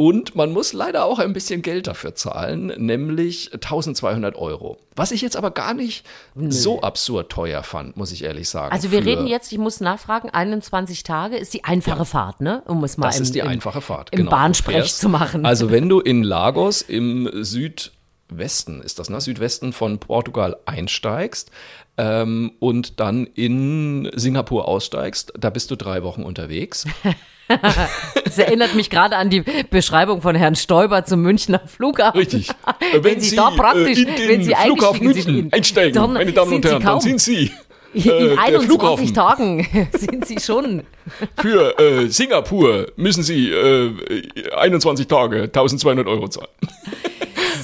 Und 0.00 0.34
man 0.34 0.50
muss 0.50 0.72
leider 0.72 1.04
auch 1.04 1.18
ein 1.18 1.34
bisschen 1.34 1.60
Geld 1.60 1.86
dafür 1.86 2.14
zahlen, 2.14 2.72
nämlich 2.78 3.52
1200 3.52 4.34
Euro. 4.34 4.78
Was 4.96 5.12
ich 5.12 5.20
jetzt 5.20 5.36
aber 5.36 5.50
gar 5.50 5.74
nicht 5.74 6.06
Nö. 6.34 6.50
so 6.50 6.80
absurd 6.80 7.30
teuer 7.30 7.62
fand, 7.62 7.98
muss 7.98 8.10
ich 8.10 8.24
ehrlich 8.24 8.48
sagen. 8.48 8.72
Also 8.72 8.92
wir 8.92 9.04
reden 9.04 9.26
jetzt, 9.26 9.52
ich 9.52 9.58
muss 9.58 9.80
nachfragen, 9.80 10.30
21 10.30 11.02
Tage 11.02 11.36
ist 11.36 11.52
die 11.52 11.64
einfache 11.64 11.98
ja. 11.98 12.04
Fahrt, 12.06 12.40
ne? 12.40 12.62
Um 12.66 12.82
es 12.82 12.96
mal 12.96 13.08
das 13.08 13.18
im, 13.18 13.24
ist 13.24 13.34
die 13.34 13.42
einfache 13.42 13.82
Fahrt, 13.82 14.08
im 14.12 14.20
genau. 14.20 14.30
Bahnsprech 14.30 14.94
zu 14.94 15.10
machen. 15.10 15.44
Also 15.44 15.70
wenn 15.70 15.90
du 15.90 16.00
in 16.00 16.22
Lagos 16.22 16.80
im 16.80 17.28
Südwesten, 18.30 18.80
ist 18.80 18.98
das, 18.98 19.10
ne? 19.10 19.20
Südwesten 19.20 19.72
von 19.72 19.98
Portugal 19.98 20.56
einsteigst, 20.66 21.50
ähm, 22.00 22.52
und 22.60 22.98
dann 22.98 23.26
in 23.26 24.10
Singapur 24.14 24.66
aussteigst, 24.66 25.34
da 25.38 25.50
bist 25.50 25.70
du 25.70 25.76
drei 25.76 26.02
Wochen 26.02 26.22
unterwegs. 26.22 26.86
das 28.24 28.38
erinnert 28.38 28.74
mich 28.74 28.88
gerade 28.88 29.16
an 29.16 29.28
die 29.28 29.42
Beschreibung 29.70 30.22
von 30.22 30.34
Herrn 30.34 30.54
Stoiber 30.54 31.04
zum 31.04 31.20
Münchner 31.20 31.60
Flughafen. 31.66 32.18
Richtig. 32.18 32.48
wenn, 32.92 33.04
wenn 33.04 33.20
Sie, 33.20 33.30
Sie 33.30 33.36
da 33.36 33.50
praktisch, 33.50 33.98
äh, 33.98 34.02
in 34.02 34.16
den 34.16 34.28
wenn 34.28 34.44
Sie 34.44 34.54
Flughafen 34.54 35.04
München 35.04 35.52
einsteigen, 35.52 35.92
dann 35.92 36.12
meine 36.14 36.32
Damen 36.32 36.54
und 36.54 36.64
Herren, 36.64 36.82
dann 36.82 37.00
sind 37.00 37.20
Sie 37.20 37.50
in 37.92 38.08
äh, 38.08 38.36
21 38.38 39.12
Tagen 39.12 39.88
sind 39.92 40.24
Sie 40.24 40.38
schon. 40.38 40.84
Für 41.36 41.78
äh, 41.78 42.08
Singapur 42.08 42.92
müssen 42.96 43.24
Sie 43.24 43.50
äh, 43.50 43.92
21 44.56 45.06
Tage 45.06 45.42
1200 45.42 46.06
Euro 46.06 46.28
zahlen 46.28 46.48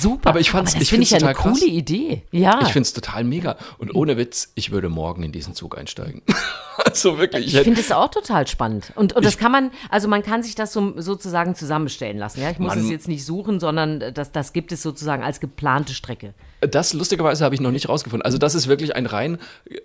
super. 0.00 0.30
Aber 0.30 0.40
ich 0.40 0.50
fand 0.50 0.68
es 0.68 0.88
finde 0.88 1.04
ich 1.04 1.10
ja 1.10 1.18
eine 1.18 1.34
coole 1.34 1.54
krass. 1.54 1.62
Idee. 1.62 2.22
Ja. 2.30 2.60
Ich 2.62 2.68
finde 2.68 2.86
es 2.86 2.92
total 2.92 3.24
mega. 3.24 3.56
Und 3.78 3.94
ohne 3.94 4.16
Witz, 4.16 4.52
ich 4.54 4.70
würde 4.70 4.88
morgen 4.88 5.22
in 5.22 5.32
diesen 5.32 5.54
Zug 5.54 5.78
einsteigen. 5.78 6.22
also 6.84 7.18
wirklich. 7.18 7.46
Ich, 7.46 7.54
ich 7.54 7.60
finde 7.62 7.80
es 7.80 7.92
auch 7.92 8.10
total 8.10 8.46
spannend. 8.46 8.92
Und, 8.94 9.14
und 9.14 9.24
das 9.24 9.38
kann 9.38 9.52
man, 9.52 9.70
also 9.90 10.08
man 10.08 10.22
kann 10.22 10.42
sich 10.42 10.54
das 10.54 10.72
so, 10.72 11.00
sozusagen 11.00 11.54
zusammenstellen 11.54 12.18
lassen. 12.18 12.42
Ja, 12.42 12.50
ich 12.50 12.58
muss 12.58 12.76
es 12.76 12.88
jetzt 12.88 13.08
nicht 13.08 13.24
suchen, 13.24 13.60
sondern 13.60 14.12
das, 14.14 14.32
das 14.32 14.52
gibt 14.52 14.72
es 14.72 14.82
sozusagen 14.82 15.22
als 15.22 15.40
geplante 15.40 15.94
Strecke. 15.94 16.34
Das 16.60 16.94
lustigerweise 16.94 17.44
habe 17.44 17.54
ich 17.54 17.60
noch 17.60 17.70
nicht 17.70 17.88
rausgefunden. 17.88 18.24
Also 18.24 18.38
das 18.38 18.54
ist 18.54 18.66
wirklich 18.66 18.96
ein 18.96 19.06
rein 19.06 19.38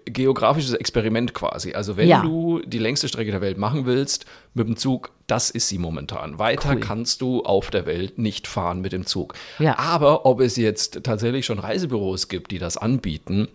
geografisches 0.06 0.74
Experiment 0.74 1.34
quasi. 1.34 1.74
Also 1.74 1.98
wenn 1.98 2.08
ja. 2.08 2.22
du 2.22 2.62
die 2.66 2.80
längste 2.80 3.08
Strecke 3.08 3.32
der 3.32 3.42
Welt 3.42 3.58
machen 3.58 3.86
willst 3.86 4.26
mit 4.54 4.68
dem 4.68 4.78
Zug, 4.78 5.12
das 5.28 5.50
ist 5.50 5.68
sie 5.68 5.78
momentan. 5.78 6.40
Weiter 6.40 6.74
cool. 6.74 6.80
kannst 6.80 7.22
du 7.22 7.44
auf 7.44 7.72
der 7.72 7.86
Welt 7.86 8.18
nicht 8.18 8.48
fahren 8.48 8.82
mit 8.82 8.94
dem 8.94 9.06
Zug. 9.06 9.34
Ja. 9.60 9.78
Aber 9.78 10.26
ob 10.26 10.40
es 10.40 10.56
jetzt 10.56 11.04
tatsächlich 11.04 11.46
schon 11.46 11.60
Reisebüros 11.60 12.30
gibt, 12.30 12.52
die 12.52 12.60
das 12.60 12.78
anbieten, 12.78 13.48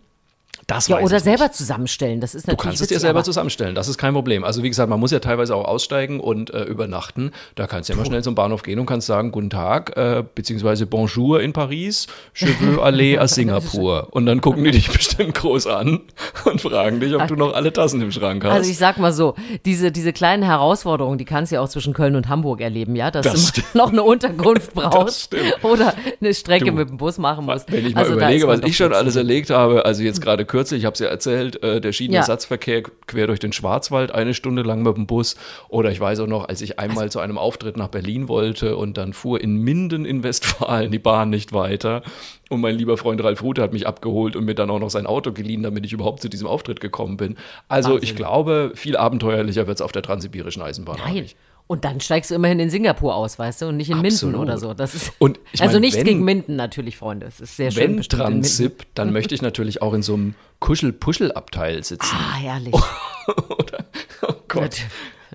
das 0.66 0.88
ja, 0.88 0.98
oder 0.98 1.20
selber 1.20 1.52
zusammenstellen. 1.52 2.20
Das 2.20 2.34
ist 2.34 2.46
natürlich. 2.46 2.58
Du 2.58 2.68
kannst 2.68 2.82
es 2.82 2.88
dir 2.88 2.98
selber 2.98 3.22
zusammenstellen. 3.22 3.74
Das 3.74 3.88
ist 3.88 3.98
kein 3.98 4.14
Problem. 4.14 4.44
Also 4.44 4.62
wie 4.62 4.68
gesagt, 4.68 4.90
man 4.90 4.98
muss 4.98 5.10
ja 5.10 5.20
teilweise 5.20 5.54
auch 5.54 5.64
aussteigen 5.64 6.20
und 6.20 6.52
äh, 6.52 6.64
übernachten. 6.64 7.32
Da 7.54 7.66
kannst 7.66 7.88
du 7.88 7.92
ja 7.92 7.98
immer 7.98 8.06
schnell 8.06 8.22
zum 8.22 8.34
Bahnhof 8.34 8.62
gehen 8.62 8.78
und 8.78 8.86
kannst 8.86 9.06
sagen 9.06 9.30
Guten 9.30 9.50
Tag 9.50 9.96
äh, 9.96 10.24
beziehungsweise 10.34 10.86
Bonjour 10.86 11.40
in 11.40 11.52
Paris, 11.52 12.06
Je 12.34 12.48
veux 12.60 12.80
aller 12.80 13.22
à 13.22 13.28
Singapur. 13.32 14.08
Und 14.10 14.26
dann 14.26 14.40
gucken 14.40 14.64
die 14.64 14.72
dich 14.72 14.90
bestimmt 14.90 15.34
groß 15.34 15.66
an 15.66 16.00
und 16.44 16.60
fragen 16.60 17.00
dich, 17.00 17.14
ob 17.14 17.26
du 17.28 17.36
noch 17.36 17.54
alle 17.54 17.72
Tassen 17.72 18.00
im 18.00 18.10
Schrank 18.10 18.44
hast. 18.44 18.52
Also 18.52 18.70
ich 18.70 18.78
sag 18.78 18.98
mal 18.98 19.12
so, 19.12 19.34
diese 19.64 19.92
diese 19.92 20.12
kleinen 20.12 20.42
Herausforderungen, 20.42 21.18
die 21.18 21.24
kannst 21.24 21.52
du 21.52 21.56
ja 21.56 21.60
auch 21.60 21.68
zwischen 21.68 21.92
Köln 21.92 22.16
und 22.16 22.28
Hamburg 22.28 22.60
erleben, 22.60 22.96
ja, 22.96 23.10
dass 23.10 23.26
das 23.26 23.52
du 23.52 23.60
noch 23.74 23.92
eine 23.92 24.02
Unterkunft 24.02 24.72
brauchst 24.74 25.34
oder 25.62 25.94
eine 26.20 26.34
Strecke 26.34 26.66
du, 26.66 26.72
mit 26.72 26.88
dem 26.88 26.96
Bus 26.96 27.18
machen 27.18 27.44
musst. 27.44 27.70
Wenn 27.70 27.86
ich 27.86 27.94
mal 27.94 28.02
also 28.02 28.14
überlege, 28.14 28.48
was 28.48 28.60
ich 28.60 28.76
schon 28.76 28.92
alles 28.92 29.16
erlegt 29.16 29.50
habe, 29.50 29.84
also 29.84 30.02
jetzt 30.02 30.20
gerade 30.20 30.45
kürzlich, 30.46 30.80
ich 30.80 30.87
habe 30.87 30.94
es 30.94 31.00
ja 31.00 31.09
erzählt, 31.09 31.62
äh, 31.62 31.80
der 31.80 31.92
Schienenersatzverkehr 31.92 32.80
ja. 32.80 32.88
quer 33.06 33.26
durch 33.26 33.40
den 33.40 33.52
Schwarzwald 33.52 34.12
eine 34.12 34.35
Stunde 34.35 34.62
lang 34.62 34.82
mit 34.82 34.96
dem 34.96 35.06
Bus. 35.06 35.37
Oder 35.68 35.90
ich 35.90 36.00
weiß 36.00 36.20
auch 36.20 36.26
noch, 36.26 36.48
als 36.48 36.61
ich 36.62 36.78
einmal 36.78 37.04
also, 37.04 37.18
zu 37.18 37.20
einem 37.20 37.38
Auftritt 37.38 37.76
nach 37.76 37.88
Berlin 37.88 38.28
wollte 38.28 38.76
und 38.76 38.96
dann 38.96 39.12
fuhr 39.12 39.40
in 39.40 39.56
Minden 39.56 40.04
in 40.04 40.22
Westfalen 40.22 40.90
die 40.90 40.98
Bahn 40.98 41.30
nicht 41.30 41.52
weiter. 41.52 42.02
Und 42.48 42.61
mein 42.61 42.76
lieber 42.76 42.96
Freund 42.96 43.22
Ralf 43.22 43.42
Rute 43.42 43.62
hat 43.62 43.72
mich 43.72 43.87
abgeholt 43.87 44.37
und 44.37 44.44
mir 44.44 44.54
dann 44.54 44.70
auch 44.70 44.78
noch 44.78 44.90
sein 44.90 45.06
Auto 45.06 45.32
geliehen, 45.32 45.62
damit 45.62 45.85
ich 45.85 45.92
überhaupt 45.92 46.22
zu 46.22 46.28
diesem 46.28 46.46
Auftritt 46.46 46.80
gekommen 46.80 47.16
bin. 47.16 47.37
Also 47.68 47.90
Wahnsinn. 47.90 48.04
ich 48.04 48.16
glaube, 48.16 48.72
viel 48.74 48.96
abenteuerlicher 48.96 49.66
wird 49.66 49.78
es 49.78 49.82
auf 49.82 49.92
der 49.92 50.02
transsibirischen 50.02 50.62
Eisenbahn. 50.62 50.98
Nein. 51.04 51.26
Und 51.68 51.85
dann 51.85 52.00
steigst 52.00 52.31
du 52.31 52.37
immerhin 52.37 52.61
in 52.61 52.70
Singapur 52.70 53.16
aus, 53.16 53.38
weißt 53.38 53.62
du, 53.62 53.66
und 53.66 53.76
nicht 53.76 53.90
in 53.90 53.98
Absolut. 53.98 54.35
Minden 54.35 54.48
oder 54.48 54.59
so. 54.59 54.72
Das 54.72 54.94
ist, 54.94 55.12
und 55.18 55.40
also 55.59 55.74
mein, 55.74 55.81
nichts 55.81 55.98
wenn, 55.98 56.05
gegen 56.05 56.24
Minden 56.24 56.57
natürlich, 56.57 56.96
Freunde. 56.96 57.26
Es 57.26 57.40
ist 57.40 57.57
sehr 57.57 57.72
schön. 57.72 57.96
Wenn 57.96 58.02
Transip, 58.02 58.87
dann 58.94 59.12
möchte 59.12 59.35
ich 59.35 59.42
natürlich 59.42 59.83
auch 59.83 59.92
in 59.92 60.02
so 60.02 60.14
einem 60.14 60.35
Kuschel-Puschel-Abteil 60.61 61.83
sitzen. 61.83 62.14
Ah, 62.14 62.37
herrlich. 62.37 62.74
oder, 63.59 63.85
oh 64.22 64.35
Gott 64.46 64.81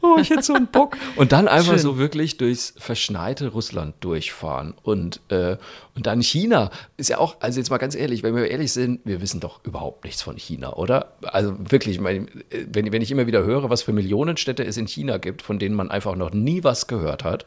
oh, 0.02 0.18
ich 0.20 0.30
hätte 0.30 0.44
so 0.44 0.54
einen 0.54 0.68
Bock. 0.68 0.98
Und 1.16 1.32
dann 1.32 1.48
einfach 1.48 1.74
Schön. 1.74 1.80
so 1.80 1.98
wirklich 1.98 2.38
durchs 2.38 2.74
verschneite 2.78 3.50
Russland 3.50 3.96
durchfahren. 4.02 4.74
Und, 4.84 5.20
äh, 5.30 5.58
und 5.96 6.08
dann 6.08 6.22
China. 6.22 6.72
Ist 6.98 7.10
ja 7.10 7.18
auch, 7.18 7.38
also 7.40 7.60
jetzt 7.60 7.70
mal 7.70 7.78
ganz 7.78 7.96
ehrlich, 7.96 8.24
wenn 8.24 8.36
wir 8.36 8.50
ehrlich 8.50 8.72
sind, 8.72 9.02
wir 9.04 9.22
wissen 9.22 9.40
doch 9.40 9.64
überhaupt 9.64 10.06
nichts 10.06 10.22
von 10.22 10.38
China, 10.38 10.74
oder? 10.74 11.14
Also 11.22 11.56
wirklich, 11.60 12.04
wenn, 12.04 12.28
wenn 12.50 13.02
ich 13.02 13.12
immer 13.12 13.28
wieder 13.28 13.44
höre, 13.44 13.70
was 13.70 13.82
für 13.84 13.94
Millionenstädte 13.94 14.64
es 14.64 14.78
in 14.78 14.88
China 14.88 15.18
gibt, 15.18 15.42
von 15.42 15.60
denen 15.60 15.76
man 15.76 15.92
einfach 15.92 16.16
noch 16.16 16.32
nie 16.32 16.64
was 16.64 16.88
gehört 16.88 17.24
hat. 17.24 17.44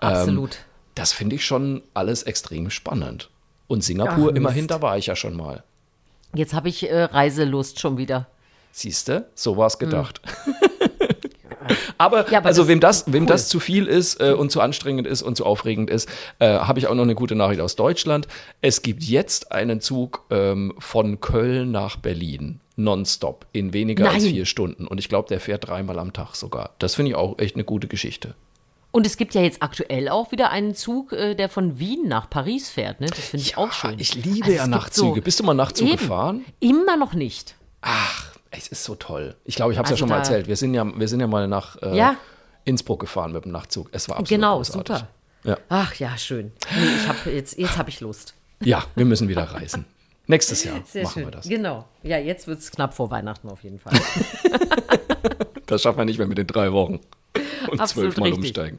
Ähm, 0.00 0.08
Absolut. 0.08 0.54
Ähm, 0.54 0.60
das 0.94 1.12
finde 1.12 1.36
ich 1.36 1.44
schon 1.44 1.82
alles 1.94 2.22
extrem 2.22 2.70
spannend. 2.70 3.30
Und 3.68 3.82
Singapur, 3.82 4.30
Ach, 4.32 4.36
immerhin, 4.36 4.66
da 4.68 4.80
war 4.82 4.96
ich 4.96 5.06
ja 5.06 5.16
schon 5.16 5.36
mal. 5.36 5.64
Jetzt 6.34 6.54
habe 6.54 6.68
ich 6.68 6.88
äh, 6.88 7.02
Reiselust 7.04 7.80
schon 7.80 7.98
wieder. 7.98 8.26
Siehste, 8.72 9.30
so 9.34 9.56
war 9.56 9.68
es 9.68 9.78
gedacht. 9.78 10.20
Hm. 10.44 10.54
Aber, 11.98 12.30
ja, 12.30 12.38
aber 12.38 12.48
also 12.48 12.68
wem 12.68 12.80
das, 12.80 13.12
wem 13.12 13.22
cool. 13.22 13.28
das 13.28 13.48
zu 13.48 13.60
viel 13.60 13.86
ist 13.86 14.20
äh, 14.20 14.32
und 14.32 14.50
zu 14.50 14.60
anstrengend 14.60 15.06
ist 15.06 15.22
und 15.22 15.36
zu 15.36 15.46
aufregend 15.46 15.90
ist, 15.90 16.08
äh, 16.38 16.46
habe 16.46 16.78
ich 16.78 16.86
auch 16.86 16.94
noch 16.94 17.04
eine 17.04 17.14
gute 17.14 17.34
Nachricht 17.34 17.60
aus 17.60 17.76
Deutschland. 17.76 18.28
Es 18.60 18.82
gibt 18.82 19.02
jetzt 19.02 19.52
einen 19.52 19.80
Zug 19.80 20.24
ähm, 20.30 20.74
von 20.78 21.20
Köln 21.20 21.70
nach 21.70 21.96
Berlin 21.96 22.60
nonstop 22.76 23.46
in 23.52 23.72
weniger 23.72 24.04
Nein. 24.04 24.14
als 24.14 24.26
vier 24.26 24.44
Stunden. 24.44 24.86
Und 24.86 24.98
ich 24.98 25.08
glaube, 25.08 25.28
der 25.28 25.40
fährt 25.40 25.66
dreimal 25.66 25.98
am 25.98 26.12
Tag 26.12 26.34
sogar. 26.34 26.74
Das 26.78 26.94
finde 26.94 27.10
ich 27.10 27.16
auch 27.16 27.38
echt 27.38 27.56
eine 27.56 27.64
gute 27.64 27.88
Geschichte. 27.88 28.34
Und 28.92 29.04
es 29.04 29.16
gibt 29.16 29.34
ja 29.34 29.42
jetzt 29.42 29.62
aktuell 29.62 30.08
auch 30.08 30.32
wieder 30.32 30.50
einen 30.50 30.74
Zug, 30.74 31.12
äh, 31.12 31.34
der 31.34 31.48
von 31.48 31.78
Wien 31.78 32.08
nach 32.08 32.30
Paris 32.30 32.70
fährt. 32.70 33.00
Ne? 33.00 33.08
Das 33.08 33.18
finde 33.18 33.44
ich 33.44 33.52
ja, 33.52 33.58
auch 33.58 33.72
schön. 33.72 33.98
Ich 33.98 34.14
liebe 34.14 34.46
also 34.46 34.56
ja 34.56 34.66
Nachtzüge. 34.66 35.16
So 35.16 35.20
Bist 35.20 35.40
du 35.40 35.44
mal 35.44 35.54
Nachtzug 35.54 35.90
gefahren? 35.90 36.44
Immer 36.60 36.96
noch 36.96 37.12
nicht. 37.12 37.56
Ach, 37.82 38.25
es 38.58 38.68
ist 38.68 38.84
so 38.84 38.94
toll. 38.94 39.34
Ich 39.44 39.56
glaube, 39.56 39.72
ich 39.72 39.78
habe 39.78 39.86
es 39.86 39.92
also 39.92 39.94
ja 39.94 39.98
schon 39.98 40.08
mal 40.08 40.18
erzählt. 40.18 40.48
Wir 40.48 40.56
sind 40.56 40.74
ja, 40.74 40.84
wir 40.84 41.08
sind 41.08 41.20
ja 41.20 41.26
mal 41.26 41.46
nach 41.48 41.80
äh, 41.82 41.96
ja. 41.96 42.16
Innsbruck 42.64 43.00
gefahren 43.00 43.32
mit 43.32 43.44
dem 43.44 43.52
Nachtzug. 43.52 43.88
Es 43.92 44.08
war 44.08 44.16
absolut 44.16 44.28
Genau, 44.28 44.56
großartig. 44.56 44.96
super. 44.96 45.08
Ja. 45.44 45.58
Ach 45.68 45.94
ja, 45.94 46.16
schön. 46.18 46.52
Nee, 46.76 46.86
ich 47.02 47.08
hab 47.08 47.26
jetzt 47.26 47.56
jetzt 47.58 47.78
habe 47.78 47.88
ich 47.90 48.00
Lust. 48.00 48.34
Ja, 48.60 48.84
wir 48.94 49.04
müssen 49.04 49.28
wieder 49.28 49.44
reisen. 49.44 49.84
Nächstes 50.26 50.64
Jahr 50.64 50.80
Sehr 50.84 51.04
machen 51.04 51.12
schön. 51.14 51.24
wir 51.26 51.30
das. 51.30 51.48
Genau. 51.48 51.86
Ja, 52.02 52.18
jetzt 52.18 52.48
wird 52.48 52.58
es 52.58 52.70
knapp 52.72 52.94
vor 52.94 53.10
Weihnachten 53.10 53.48
auf 53.48 53.62
jeden 53.62 53.78
Fall. 53.78 53.92
Das 55.66 55.82
schaffen 55.82 55.98
wir 55.98 56.04
nicht 56.04 56.18
mehr 56.18 56.28
mit 56.28 56.38
den 56.38 56.46
drei 56.46 56.72
Wochen. 56.72 57.00
Und 57.68 57.80
Absolut 57.80 58.12
zwölfmal 58.12 58.32
umsteigen. 58.32 58.78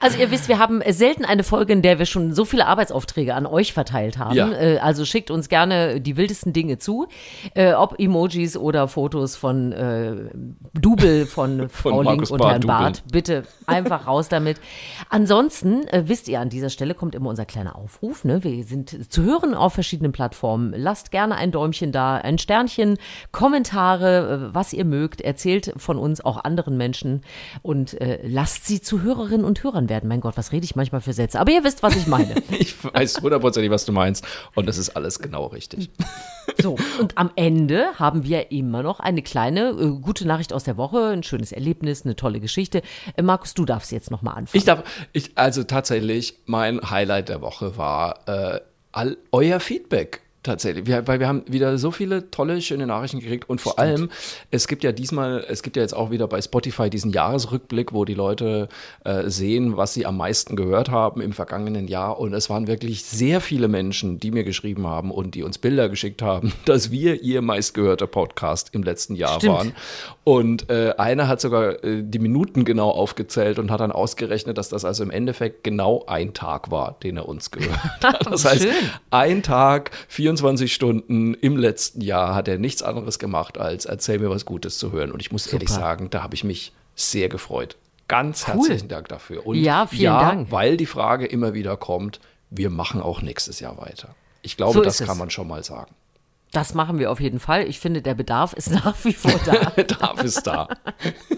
Also 0.00 0.18
ihr 0.18 0.30
wisst, 0.30 0.48
wir 0.48 0.58
haben 0.58 0.82
selten 0.90 1.24
eine 1.24 1.42
Folge, 1.42 1.72
in 1.72 1.82
der 1.82 1.98
wir 1.98 2.06
schon 2.06 2.32
so 2.32 2.44
viele 2.44 2.66
Arbeitsaufträge 2.66 3.34
an 3.34 3.46
euch 3.46 3.72
verteilt 3.72 4.18
haben. 4.18 4.34
Ja. 4.34 4.52
Äh, 4.52 4.78
Also 4.78 5.04
schickt 5.04 5.30
uns 5.30 5.48
gerne 5.48 6.00
die 6.00 6.16
wildesten 6.16 6.52
Dinge 6.52 6.78
zu, 6.78 7.06
äh, 7.54 7.72
ob 7.72 7.98
Emojis 7.98 8.56
oder 8.56 8.88
Fotos 8.88 9.36
von 9.36 9.72
äh, 9.72 10.16
Double 10.74 11.26
von 11.26 11.68
Frau 11.68 12.02
Link 12.02 12.30
und 12.30 12.42
Herrn. 12.44 12.60
Barth. 12.62 13.02
Bitte 13.10 13.44
einfach 13.66 14.06
raus 14.06 14.28
damit. 14.28 14.58
Ansonsten 15.10 15.86
äh, 15.88 16.04
wisst 16.06 16.28
ihr, 16.28 16.40
an 16.40 16.48
dieser 16.48 16.70
Stelle 16.70 16.94
kommt 16.94 17.14
immer 17.14 17.30
unser 17.30 17.46
kleiner 17.46 17.76
Aufruf. 17.76 18.24
Ne? 18.24 18.42
Wir 18.44 18.64
sind 18.64 19.12
zu 19.12 19.22
hören 19.22 19.54
auf 19.54 19.74
verschiedenen 19.74 20.12
Plattformen. 20.12 20.72
Lasst 20.76 21.10
gerne 21.10 21.36
ein 21.36 21.52
Däumchen 21.52 21.92
da, 21.92 22.16
ein 22.16 22.38
Sternchen, 22.38 22.98
Kommentare, 23.32 24.48
äh, 24.50 24.54
was 24.54 24.72
ihr 24.72 24.84
mögt. 24.84 25.20
Erzählt 25.20 25.72
von 25.76 25.98
uns 25.98 26.20
auch 26.24 26.42
anderen 26.44 26.76
Menschen 26.76 27.22
und 27.62 28.00
äh, 28.00 28.18
lasst 28.26 28.66
sie 28.66 28.80
zu 28.80 29.02
Hörerinnen 29.02 29.44
und 29.44 29.62
Hörern 29.62 29.75
werden. 29.88 30.08
Mein 30.08 30.20
Gott, 30.20 30.36
was 30.36 30.52
rede 30.52 30.64
ich 30.64 30.76
manchmal 30.76 31.00
für 31.00 31.12
Sätze? 31.12 31.38
Aber 31.38 31.52
ihr 31.52 31.64
wisst, 31.64 31.82
was 31.82 31.96
ich 31.96 32.06
meine. 32.06 32.34
Ich 32.58 32.74
weiß 32.82 33.20
hundertprozentig, 33.20 33.70
was 33.70 33.84
du 33.84 33.92
meinst. 33.92 34.24
Und 34.54 34.66
das 34.66 34.78
ist 34.78 34.90
alles 34.90 35.18
genau 35.18 35.46
richtig. 35.46 35.90
So, 36.62 36.76
und 37.00 37.18
am 37.18 37.30
Ende 37.34 37.88
haben 37.98 38.24
wir 38.24 38.50
immer 38.50 38.82
noch 38.82 39.00
eine 39.00 39.20
kleine 39.20 39.70
äh, 39.70 40.00
gute 40.00 40.26
Nachricht 40.26 40.52
aus 40.52 40.64
der 40.64 40.76
Woche, 40.76 41.08
ein 41.08 41.22
schönes 41.22 41.52
Erlebnis, 41.52 42.04
eine 42.04 42.16
tolle 42.16 42.40
Geschichte. 42.40 42.82
Äh, 43.14 43.22
Markus, 43.22 43.52
du 43.52 43.64
darfst 43.64 43.92
jetzt 43.92 44.10
nochmal 44.10 44.36
anfangen. 44.36 44.58
Ich 44.58 44.64
darf, 44.64 44.84
ich, 45.12 45.36
also 45.36 45.64
tatsächlich, 45.64 46.38
mein 46.46 46.80
Highlight 46.88 47.28
der 47.28 47.42
Woche 47.42 47.76
war 47.76 48.26
äh, 48.26 48.60
all 48.92 49.18
euer 49.32 49.60
Feedback. 49.60 50.22
Tatsächlich, 50.46 50.86
wir, 50.86 51.08
weil 51.08 51.18
wir 51.18 51.26
haben 51.26 51.42
wieder 51.48 51.76
so 51.76 51.90
viele 51.90 52.30
tolle, 52.30 52.62
schöne 52.62 52.86
Nachrichten 52.86 53.18
gekriegt 53.18 53.50
und 53.50 53.60
vor 53.60 53.80
allem, 53.80 54.10
es 54.52 54.68
gibt 54.68 54.84
ja 54.84 54.92
diesmal, 54.92 55.44
es 55.48 55.64
gibt 55.64 55.74
ja 55.74 55.82
jetzt 55.82 55.92
auch 55.92 56.12
wieder 56.12 56.28
bei 56.28 56.40
Spotify 56.40 56.88
diesen 56.88 57.10
Jahresrückblick, 57.10 57.92
wo 57.92 58.04
die 58.04 58.14
Leute 58.14 58.68
äh, 59.02 59.28
sehen, 59.28 59.76
was 59.76 59.92
sie 59.92 60.06
am 60.06 60.16
meisten 60.16 60.54
gehört 60.54 60.88
haben 60.88 61.20
im 61.20 61.32
vergangenen 61.32 61.88
Jahr. 61.88 62.20
Und 62.20 62.32
es 62.32 62.48
waren 62.48 62.68
wirklich 62.68 63.04
sehr 63.04 63.40
viele 63.40 63.66
Menschen, 63.66 64.20
die 64.20 64.30
mir 64.30 64.44
geschrieben 64.44 64.86
haben 64.86 65.10
und 65.10 65.34
die 65.34 65.42
uns 65.42 65.58
Bilder 65.58 65.88
geschickt 65.88 66.22
haben, 66.22 66.52
dass 66.64 66.92
wir 66.92 67.24
ihr 67.24 67.42
meistgehörter 67.42 68.06
Podcast 68.06 68.68
im 68.70 68.84
letzten 68.84 69.16
Jahr 69.16 69.40
Stimmt. 69.40 69.52
waren. 69.52 69.72
Und 70.22 70.70
äh, 70.70 70.94
einer 70.96 71.26
hat 71.26 71.40
sogar 71.40 71.82
äh, 71.82 72.04
die 72.04 72.20
Minuten 72.20 72.64
genau 72.64 72.90
aufgezählt 72.90 73.58
und 73.58 73.72
hat 73.72 73.80
dann 73.80 73.90
ausgerechnet, 73.90 74.58
dass 74.58 74.68
das 74.68 74.84
also 74.84 75.02
im 75.02 75.10
Endeffekt 75.10 75.64
genau 75.64 76.04
ein 76.06 76.34
Tag 76.34 76.70
war, 76.70 76.96
den 77.02 77.16
er 77.16 77.28
uns 77.28 77.50
gehört 77.50 77.80
hat. 78.04 78.26
Das 78.30 78.44
heißt, 78.44 78.68
ein 79.10 79.42
Tag, 79.42 79.90
24 80.06 80.35
Stunden 80.68 81.34
im 81.34 81.56
letzten 81.56 82.00
Jahr 82.00 82.34
hat 82.34 82.48
er 82.48 82.58
nichts 82.58 82.82
anderes 82.82 83.18
gemacht, 83.18 83.58
als 83.58 83.84
erzähl 83.84 84.18
mir 84.18 84.30
was 84.30 84.44
Gutes 84.44 84.78
zu 84.78 84.92
hören. 84.92 85.12
Und 85.12 85.20
ich 85.20 85.32
muss 85.32 85.46
ehrlich 85.46 85.68
sagen, 85.68 86.10
da 86.10 86.22
habe 86.22 86.34
ich 86.34 86.44
mich 86.44 86.72
sehr 86.94 87.28
gefreut. 87.28 87.76
Ganz 88.08 88.46
herzlichen 88.46 88.88
Dank 88.88 89.08
dafür. 89.08 89.46
Und 89.46 89.56
Ja, 89.56 89.86
vielen 89.86 90.02
ja, 90.02 90.20
Dank. 90.20 90.50
weil 90.52 90.76
die 90.76 90.86
Frage 90.86 91.26
immer 91.26 91.54
wieder 91.54 91.76
kommt, 91.76 92.20
wir 92.50 92.70
machen 92.70 93.00
auch 93.00 93.20
nächstes 93.22 93.58
Jahr 93.60 93.76
weiter. 93.78 94.14
Ich 94.42 94.56
glaube, 94.56 94.74
So 94.74 94.82
das 94.82 94.94
ist 94.96 95.00
es. 95.02 95.06
kann 95.08 95.18
man 95.18 95.30
schon 95.30 95.48
mal 95.48 95.64
sagen. 95.64 95.92
Das 96.52 96.72
machen 96.74 96.98
wir 97.00 97.10
auf 97.10 97.20
jeden 97.20 97.40
Fall. 97.40 97.66
Ich 97.66 97.80
finde, 97.80 98.00
der 98.02 98.14
Bedarf 98.14 98.52
ist 98.52 98.70
nach 98.84 98.94
wie 99.04 99.12
vor 99.12 99.32
da. 99.44 99.70
Bedarf 99.76 100.22
ist 100.22 100.46
da. 100.46 100.68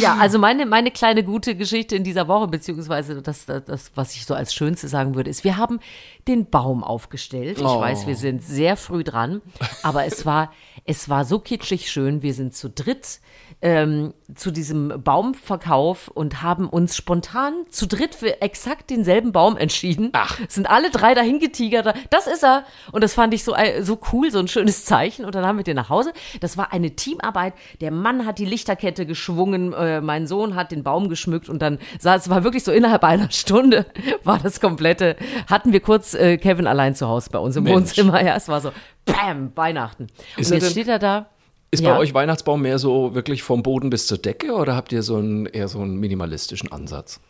ja, 0.00 0.16
also 0.16 0.38
meine, 0.38 0.66
meine 0.66 0.90
kleine 0.90 1.22
gute 1.24 1.54
Geschichte 1.56 1.96
in 1.96 2.04
dieser 2.04 2.28
Woche, 2.28 2.48
beziehungsweise 2.48 3.22
das, 3.22 3.46
das, 3.46 3.64
das, 3.64 3.90
was 3.94 4.14
ich 4.14 4.26
so 4.26 4.34
als 4.34 4.54
Schönste 4.54 4.88
sagen 4.88 5.14
würde, 5.14 5.30
ist, 5.30 5.44
wir 5.44 5.56
haben 5.56 5.80
den 6.28 6.48
Baum 6.50 6.82
aufgestellt. 6.84 7.58
Ich 7.58 7.64
Oh. 7.64 7.80
weiß, 7.80 8.06
wir 8.06 8.16
sind 8.16 8.42
sehr 8.42 8.76
früh 8.76 9.04
dran, 9.04 9.42
aber 9.82 10.04
es 10.04 10.26
war, 10.26 10.52
es 10.84 11.08
war 11.08 11.24
so 11.24 11.38
kitschig 11.38 11.90
schön. 11.90 12.22
Wir 12.22 12.34
sind 12.34 12.54
zu 12.54 12.68
dritt 12.70 13.20
ähm, 13.62 14.12
zu 14.34 14.50
diesem 14.50 15.02
Baumverkauf 15.02 16.08
und 16.08 16.42
haben 16.42 16.68
uns 16.68 16.94
spontan 16.94 17.54
zu 17.70 17.86
dritt 17.86 18.14
für 18.14 18.42
exakt 18.42 18.90
denselben 18.90 19.32
Baum 19.32 19.56
entschieden. 19.56 20.10
Ach. 20.12 20.38
Sind 20.48 20.68
alle 20.68 20.90
drei 20.90 21.14
dahin 21.14 21.38
getigert. 21.38 21.94
Das 22.10 22.26
ist 22.26 22.44
er. 22.44 22.64
Und 22.92 23.02
das 23.02 23.14
fand 23.14 23.32
ich 23.34 23.44
so, 23.44 23.54
äh, 23.54 23.82
so 23.82 23.98
cool, 24.12 24.30
so 24.30 24.38
ein 24.38 24.48
schönes 24.48 24.84
Zeichen. 24.84 25.24
Und 25.24 25.34
dann 25.34 25.46
haben 25.46 25.56
wir 25.56 25.64
den 25.64 25.76
nach 25.76 25.88
Hause. 25.88 26.12
Das 26.40 26.56
war 26.56 26.72
eine 26.72 26.96
Teamarbeit. 26.96 27.54
Der 27.80 27.90
Mann 27.90 28.26
hat 28.26 28.38
die 28.38 28.44
Lichterkette 28.44 29.06
geschwungen, 29.06 29.72
äh, 29.72 30.00
mein 30.00 30.26
Sohn 30.26 30.54
hat 30.54 30.70
den 30.70 30.82
Baum 30.82 31.08
geschmückt 31.08 31.48
und 31.48 31.60
dann 31.62 31.78
sah 31.98 32.14
es 32.16 32.28
war 32.28 32.44
wirklich 32.44 32.62
so 32.64 32.72
innerhalb 32.72 33.04
einer 33.04 33.30
Stunde 33.30 33.86
war 34.24 34.38
das 34.38 34.60
komplette. 34.60 35.16
Hatten 35.48 35.72
wir 35.72 35.80
kurz 35.80 36.14
äh, 36.14 36.36
Kevin 36.36 36.66
allein 36.66 36.94
zu 36.94 37.08
Hause 37.08 37.30
bei 37.30 37.38
uns 37.38 37.56
im 37.56 37.64
Mensch. 37.64 37.74
Wohnzimmer. 37.76 38.22
Ja, 38.22 38.36
es 38.36 38.48
war 38.48 38.60
so, 38.60 38.70
bam, 39.06 39.52
Weihnachten. 39.56 40.08
Ist 40.36 40.48
und 40.48 40.54
jetzt 40.54 40.64
denn- 40.64 40.70
steht 40.72 40.88
er 40.88 40.98
da. 40.98 41.30
Ist 41.70 41.82
Ja. 41.82 41.94
bei 41.94 41.98
euch 41.98 42.14
Weihnachtsbaum 42.14 42.62
mehr 42.62 42.78
so 42.78 43.14
wirklich 43.14 43.42
vom 43.42 43.62
Boden 43.62 43.90
bis 43.90 44.06
zur 44.06 44.18
Decke 44.18 44.52
oder 44.54 44.76
habt 44.76 44.92
ihr 44.92 45.02
so 45.02 45.16
einen 45.16 45.46
eher 45.46 45.68
so 45.68 45.80
einen 45.80 45.96
minimalistischen 45.96 46.70
Ansatz? 46.72 47.20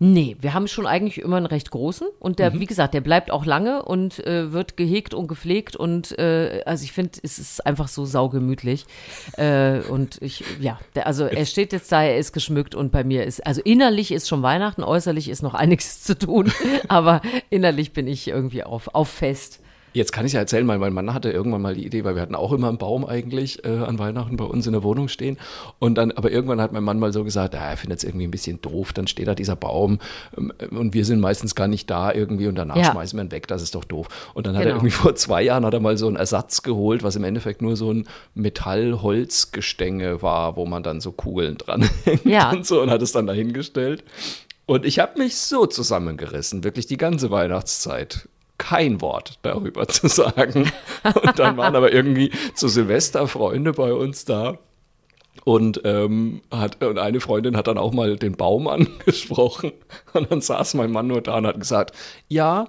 Nee, 0.00 0.36
wir 0.40 0.54
haben 0.54 0.68
schon 0.68 0.86
eigentlich 0.86 1.18
immer 1.20 1.38
einen 1.38 1.46
recht 1.46 1.72
großen 1.72 2.06
und 2.20 2.38
der, 2.38 2.52
Mhm. 2.52 2.60
wie 2.60 2.66
gesagt, 2.66 2.94
der 2.94 3.00
bleibt 3.00 3.32
auch 3.32 3.44
lange 3.44 3.82
und 3.82 4.24
äh, 4.24 4.52
wird 4.52 4.76
gehegt 4.76 5.12
und 5.12 5.26
gepflegt 5.26 5.74
und 5.74 6.16
äh, 6.20 6.62
also 6.66 6.84
ich 6.84 6.92
finde, 6.92 7.18
es 7.24 7.40
ist 7.40 7.66
einfach 7.66 7.88
so 7.88 8.04
saugemütlich 8.04 8.86
äh, 9.38 9.80
und 9.90 10.22
ich, 10.22 10.44
ja, 10.60 10.78
der, 10.94 11.08
also 11.08 11.24
er 11.24 11.44
steht 11.46 11.72
jetzt 11.72 11.90
da, 11.90 12.04
er 12.04 12.16
ist 12.16 12.32
geschmückt 12.32 12.76
und 12.76 12.92
bei 12.92 13.02
mir 13.02 13.24
ist, 13.24 13.44
also 13.44 13.60
innerlich 13.64 14.12
ist 14.12 14.28
schon 14.28 14.40
Weihnachten, 14.44 14.84
äußerlich 14.84 15.28
ist 15.28 15.42
noch 15.42 15.54
einiges 15.62 16.04
zu 16.04 16.16
tun, 16.16 16.52
aber 16.86 17.20
innerlich 17.50 17.92
bin 17.92 18.06
ich 18.06 18.28
irgendwie 18.28 18.62
auf, 18.62 18.94
auf 18.94 19.08
Fest. 19.08 19.58
Jetzt 19.94 20.12
kann 20.12 20.26
ich 20.26 20.32
ja 20.34 20.40
erzählen, 20.40 20.68
weil 20.68 20.78
mein 20.78 20.92
Mann 20.92 21.12
hatte 21.14 21.30
irgendwann 21.30 21.62
mal 21.62 21.74
die 21.74 21.84
Idee, 21.86 22.04
weil 22.04 22.14
wir 22.14 22.22
hatten 22.22 22.34
auch 22.34 22.52
immer 22.52 22.68
einen 22.68 22.78
Baum 22.78 23.04
eigentlich 23.06 23.64
äh, 23.64 23.68
an 23.68 23.98
Weihnachten 23.98 24.36
bei 24.36 24.44
uns 24.44 24.66
in 24.66 24.72
der 24.72 24.82
Wohnung 24.82 25.08
stehen. 25.08 25.38
Und 25.78 25.96
dann, 25.96 26.12
aber 26.12 26.30
irgendwann 26.30 26.60
hat 26.60 26.72
mein 26.72 26.84
Mann 26.84 26.98
mal 26.98 27.12
so 27.12 27.24
gesagt, 27.24 27.54
ah, 27.54 27.70
er 27.70 27.76
findet 27.76 27.98
es 27.98 28.04
irgendwie 28.04 28.26
ein 28.26 28.30
bisschen 28.30 28.60
doof, 28.60 28.92
dann 28.92 29.06
steht 29.06 29.26
da 29.28 29.34
dieser 29.34 29.56
Baum 29.56 29.98
ähm, 30.36 30.52
und 30.70 30.94
wir 30.94 31.04
sind 31.04 31.20
meistens 31.20 31.54
gar 31.54 31.68
nicht 31.68 31.88
da 31.90 32.12
irgendwie 32.12 32.46
und 32.46 32.54
danach 32.56 32.76
Ja. 32.76 32.92
schmeißen 32.92 33.18
wir 33.18 33.24
ihn 33.24 33.32
weg, 33.32 33.46
das 33.48 33.62
ist 33.62 33.74
doch 33.74 33.84
doof. 33.84 34.08
Und 34.34 34.46
dann 34.46 34.54
hat 34.56 34.62
Genau. 34.62 34.74
er 34.74 34.76
irgendwie 34.78 34.90
vor 35.02 35.14
zwei 35.14 35.42
Jahren 35.42 35.64
hat 35.64 35.74
er 35.74 35.80
mal 35.80 35.96
so 35.96 36.06
einen 36.06 36.16
Ersatz 36.16 36.62
geholt, 36.62 37.02
was 37.02 37.16
im 37.16 37.24
Endeffekt 37.24 37.62
nur 37.62 37.76
so 37.76 37.92
ein 37.92 38.06
Metall-Holzgestänge 38.34 40.22
war, 40.22 40.56
wo 40.56 40.66
man 40.66 40.82
dann 40.82 41.00
so 41.00 41.12
Kugeln 41.12 41.56
dran 41.58 41.88
hängt 42.04 42.24
Ja. 42.24 42.50
und 42.50 42.66
so 42.66 42.80
und 42.82 42.90
hat 42.90 43.02
es 43.02 43.12
dann 43.12 43.26
dahingestellt. 43.26 44.04
Und 44.66 44.84
ich 44.84 44.98
habe 44.98 45.18
mich 45.18 45.36
so 45.36 45.66
zusammengerissen, 45.66 46.62
wirklich 46.62 46.86
die 46.86 46.98
ganze 46.98 47.30
Weihnachtszeit. 47.30 48.28
Kein 48.58 49.00
Wort 49.00 49.38
darüber 49.42 49.86
zu 49.88 50.08
sagen. 50.08 50.70
Und 51.04 51.38
dann 51.38 51.56
waren 51.56 51.76
aber 51.76 51.92
irgendwie 51.92 52.32
zu 52.54 52.68
Silvester 52.68 53.28
Freunde 53.28 53.72
bei 53.72 53.92
uns 53.92 54.24
da. 54.24 54.58
Und, 55.44 55.80
ähm, 55.84 56.42
hat, 56.50 56.82
und 56.82 56.98
eine 56.98 57.20
Freundin 57.20 57.56
hat 57.56 57.68
dann 57.68 57.78
auch 57.78 57.92
mal 57.92 58.16
den 58.16 58.36
Baum 58.36 58.66
angesprochen. 58.68 59.72
Und 60.12 60.30
dann 60.30 60.40
saß 60.40 60.74
mein 60.74 60.90
Mann 60.90 61.06
nur 61.06 61.22
da 61.22 61.38
und 61.38 61.46
hat 61.46 61.60
gesagt, 61.60 61.94
ja, 62.28 62.66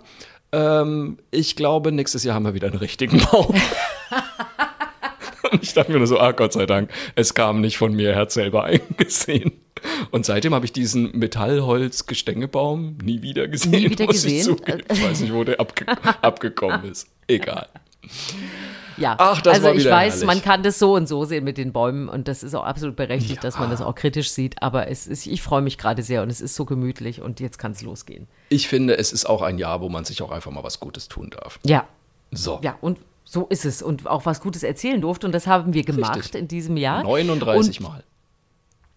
ähm, 0.52 1.18
ich 1.32 1.56
glaube, 1.56 1.92
nächstes 1.92 2.24
Jahr 2.24 2.36
haben 2.36 2.46
wir 2.46 2.54
wieder 2.54 2.68
einen 2.68 2.78
richtigen 2.78 3.20
Baum. 3.32 3.56
Und 5.52 5.64
ich 5.64 5.74
dachte 5.74 5.92
mir 5.92 5.98
nur 5.98 6.08
so, 6.08 6.20
ah 6.20 6.32
Gott 6.32 6.54
sei 6.54 6.66
Dank, 6.66 6.90
es 7.16 7.34
kam 7.34 7.62
nicht 7.62 7.78
von 7.78 7.94
mir, 7.94 8.12
er 8.12 8.16
hat 8.18 8.32
selber 8.32 8.64
eingesehen. 8.66 9.52
Und 10.12 10.26
seitdem 10.26 10.54
habe 10.54 10.66
ich 10.66 10.74
diesen 10.74 11.18
Metallholz-Gestängebaum 11.18 12.98
nie 13.04 13.22
wieder 13.22 13.48
gesehen. 13.48 13.72
Nie 13.72 13.90
wieder 13.90 14.04
ich 14.06 14.12
gesehen? 14.12 14.44
zugeben. 14.44 14.84
Ich 14.92 15.04
weiß 15.04 15.22
nicht, 15.22 15.34
wo 15.34 15.44
der 15.44 15.60
abge 15.60 15.86
abgekommen 16.22 16.84
ist. 16.92 17.08
Egal. 17.28 17.68
Ja, 18.98 19.16
Ach, 19.18 19.42
das 19.42 19.56
also 19.64 19.72
ich 19.72 19.86
weiß, 19.90 20.14
herrlich. 20.16 20.28
man 20.28 20.42
kann 20.42 20.62
das 20.64 20.78
so 20.80 20.94
und 20.96 21.08
so 21.08 21.24
sehen 21.24 21.46
mit 21.46 21.58
den 21.58 21.72
Bäumen 21.72 22.10
und 22.10 22.28
das 22.28 22.44
ist 22.44 22.54
auch 22.54 22.66
absolut 22.66 22.98
berechtigt, 22.98 23.36
Ja. 23.38 23.42
dass 23.42 23.58
man 23.58 23.70
das 23.70 23.82
auch 23.82 23.96
kritisch 23.96 24.30
sieht, 24.32 24.62
aber 24.62 24.90
es 24.90 25.08
ist, 25.08 25.26
ich 25.26 25.42
freue 25.42 25.62
mich 25.62 25.78
gerade 25.78 26.04
sehr 26.04 26.22
und 26.22 26.30
es 26.30 26.42
ist 26.42 26.56
so 26.56 26.66
gemütlich 26.66 27.22
und 27.22 27.40
jetzt 27.40 27.58
kann 27.60 27.72
es 27.72 27.82
losgehen. 27.82 28.28
Ich 28.50 28.68
finde, 28.68 28.98
es 28.98 29.14
ist 29.14 29.26
auch 29.26 29.42
ein 29.42 29.58
Jahr, 29.58 29.80
wo 29.80 29.88
man 29.88 30.04
sich 30.04 30.22
auch 30.22 30.32
einfach 30.32 30.52
mal 30.52 30.64
was 30.66 30.82
Gutes 30.82 31.08
tun 31.08 31.30
darf. 31.30 31.60
Ja, 31.66 31.88
So. 32.32 32.60
ja, 32.62 32.78
und 32.82 32.98
so 33.32 33.46
ist 33.48 33.64
es 33.64 33.84
und 33.84 34.08
auch 34.08 34.26
was 34.26 34.42
Gutes 34.42 34.64
erzählen 34.64 35.00
durfte 35.00 35.28
und 35.28 35.34
das 35.34 35.46
haben 35.46 35.74
wir 35.76 35.84
gemacht 35.84 36.18
Richtig. 36.18 36.42
in 36.42 36.48
diesem 36.48 36.78
Jahr. 36.78 37.04
39 37.04 37.80
und 37.80 37.88
Mal. 37.88 38.04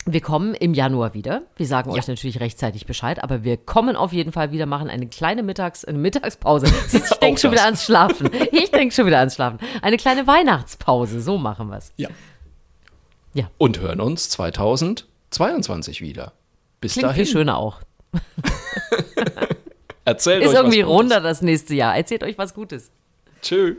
Wir 0.06 0.20
kommen 0.22 0.54
im 0.54 0.72
Januar 0.72 1.12
wieder. 1.12 1.42
Wir 1.56 1.66
sagen 1.66 1.90
Ja. 1.90 1.98
euch 1.98 2.08
natürlich 2.08 2.40
rechtzeitig 2.40 2.86
Bescheid, 2.86 3.22
aber 3.22 3.44
wir 3.44 3.58
kommen 3.58 3.94
auf 3.94 4.12
jeden 4.12 4.32
Fall 4.32 4.50
wieder, 4.50 4.64
machen 4.64 4.88
eine 4.88 5.06
kleine 5.06 5.42
Mittags-, 5.42 5.84
eine 5.84 5.98
Mittagspause. 5.98 6.66
Ich 6.92 7.18
denke 7.18 7.40
schon 7.40 7.52
wieder 7.52 7.64
ans 7.66 7.84
Schlafen. 7.84 8.30
Ich 8.52 8.70
denke 8.70 8.94
schon 8.94 9.04
wieder 9.06 9.18
ans 9.18 9.34
Schlafen. 9.34 9.58
Eine 9.82 9.98
kleine 9.98 10.26
Weihnachtspause, 10.26 11.20
so 11.20 11.36
machen 11.36 11.68
wir 11.68 11.76
es. 11.76 11.92
Ja. 11.96 12.08
Ja. 13.34 13.50
Und 13.58 13.80
hören 13.80 14.00
uns 14.00 14.28
2022 14.30 16.00
wieder. 16.00 16.32
Bis 16.80 16.94
Klingt 16.94 17.04
dahin. 17.10 17.24
viel 17.26 17.32
schöner 17.32 17.58
auch. 17.58 17.82
Erzählt 20.04 20.42
Ist 20.42 20.48
euch 20.50 20.54
irgendwie 20.56 20.78
was 20.80 20.86
Gutes. 20.86 20.98
runder 20.98 21.20
das 21.20 21.42
nächste 21.42 21.74
Jahr. 21.74 21.96
Erzählt 21.96 22.24
euch 22.24 22.36
was 22.38 22.54
Gutes. 22.54 22.90
Tschö. 23.42 23.74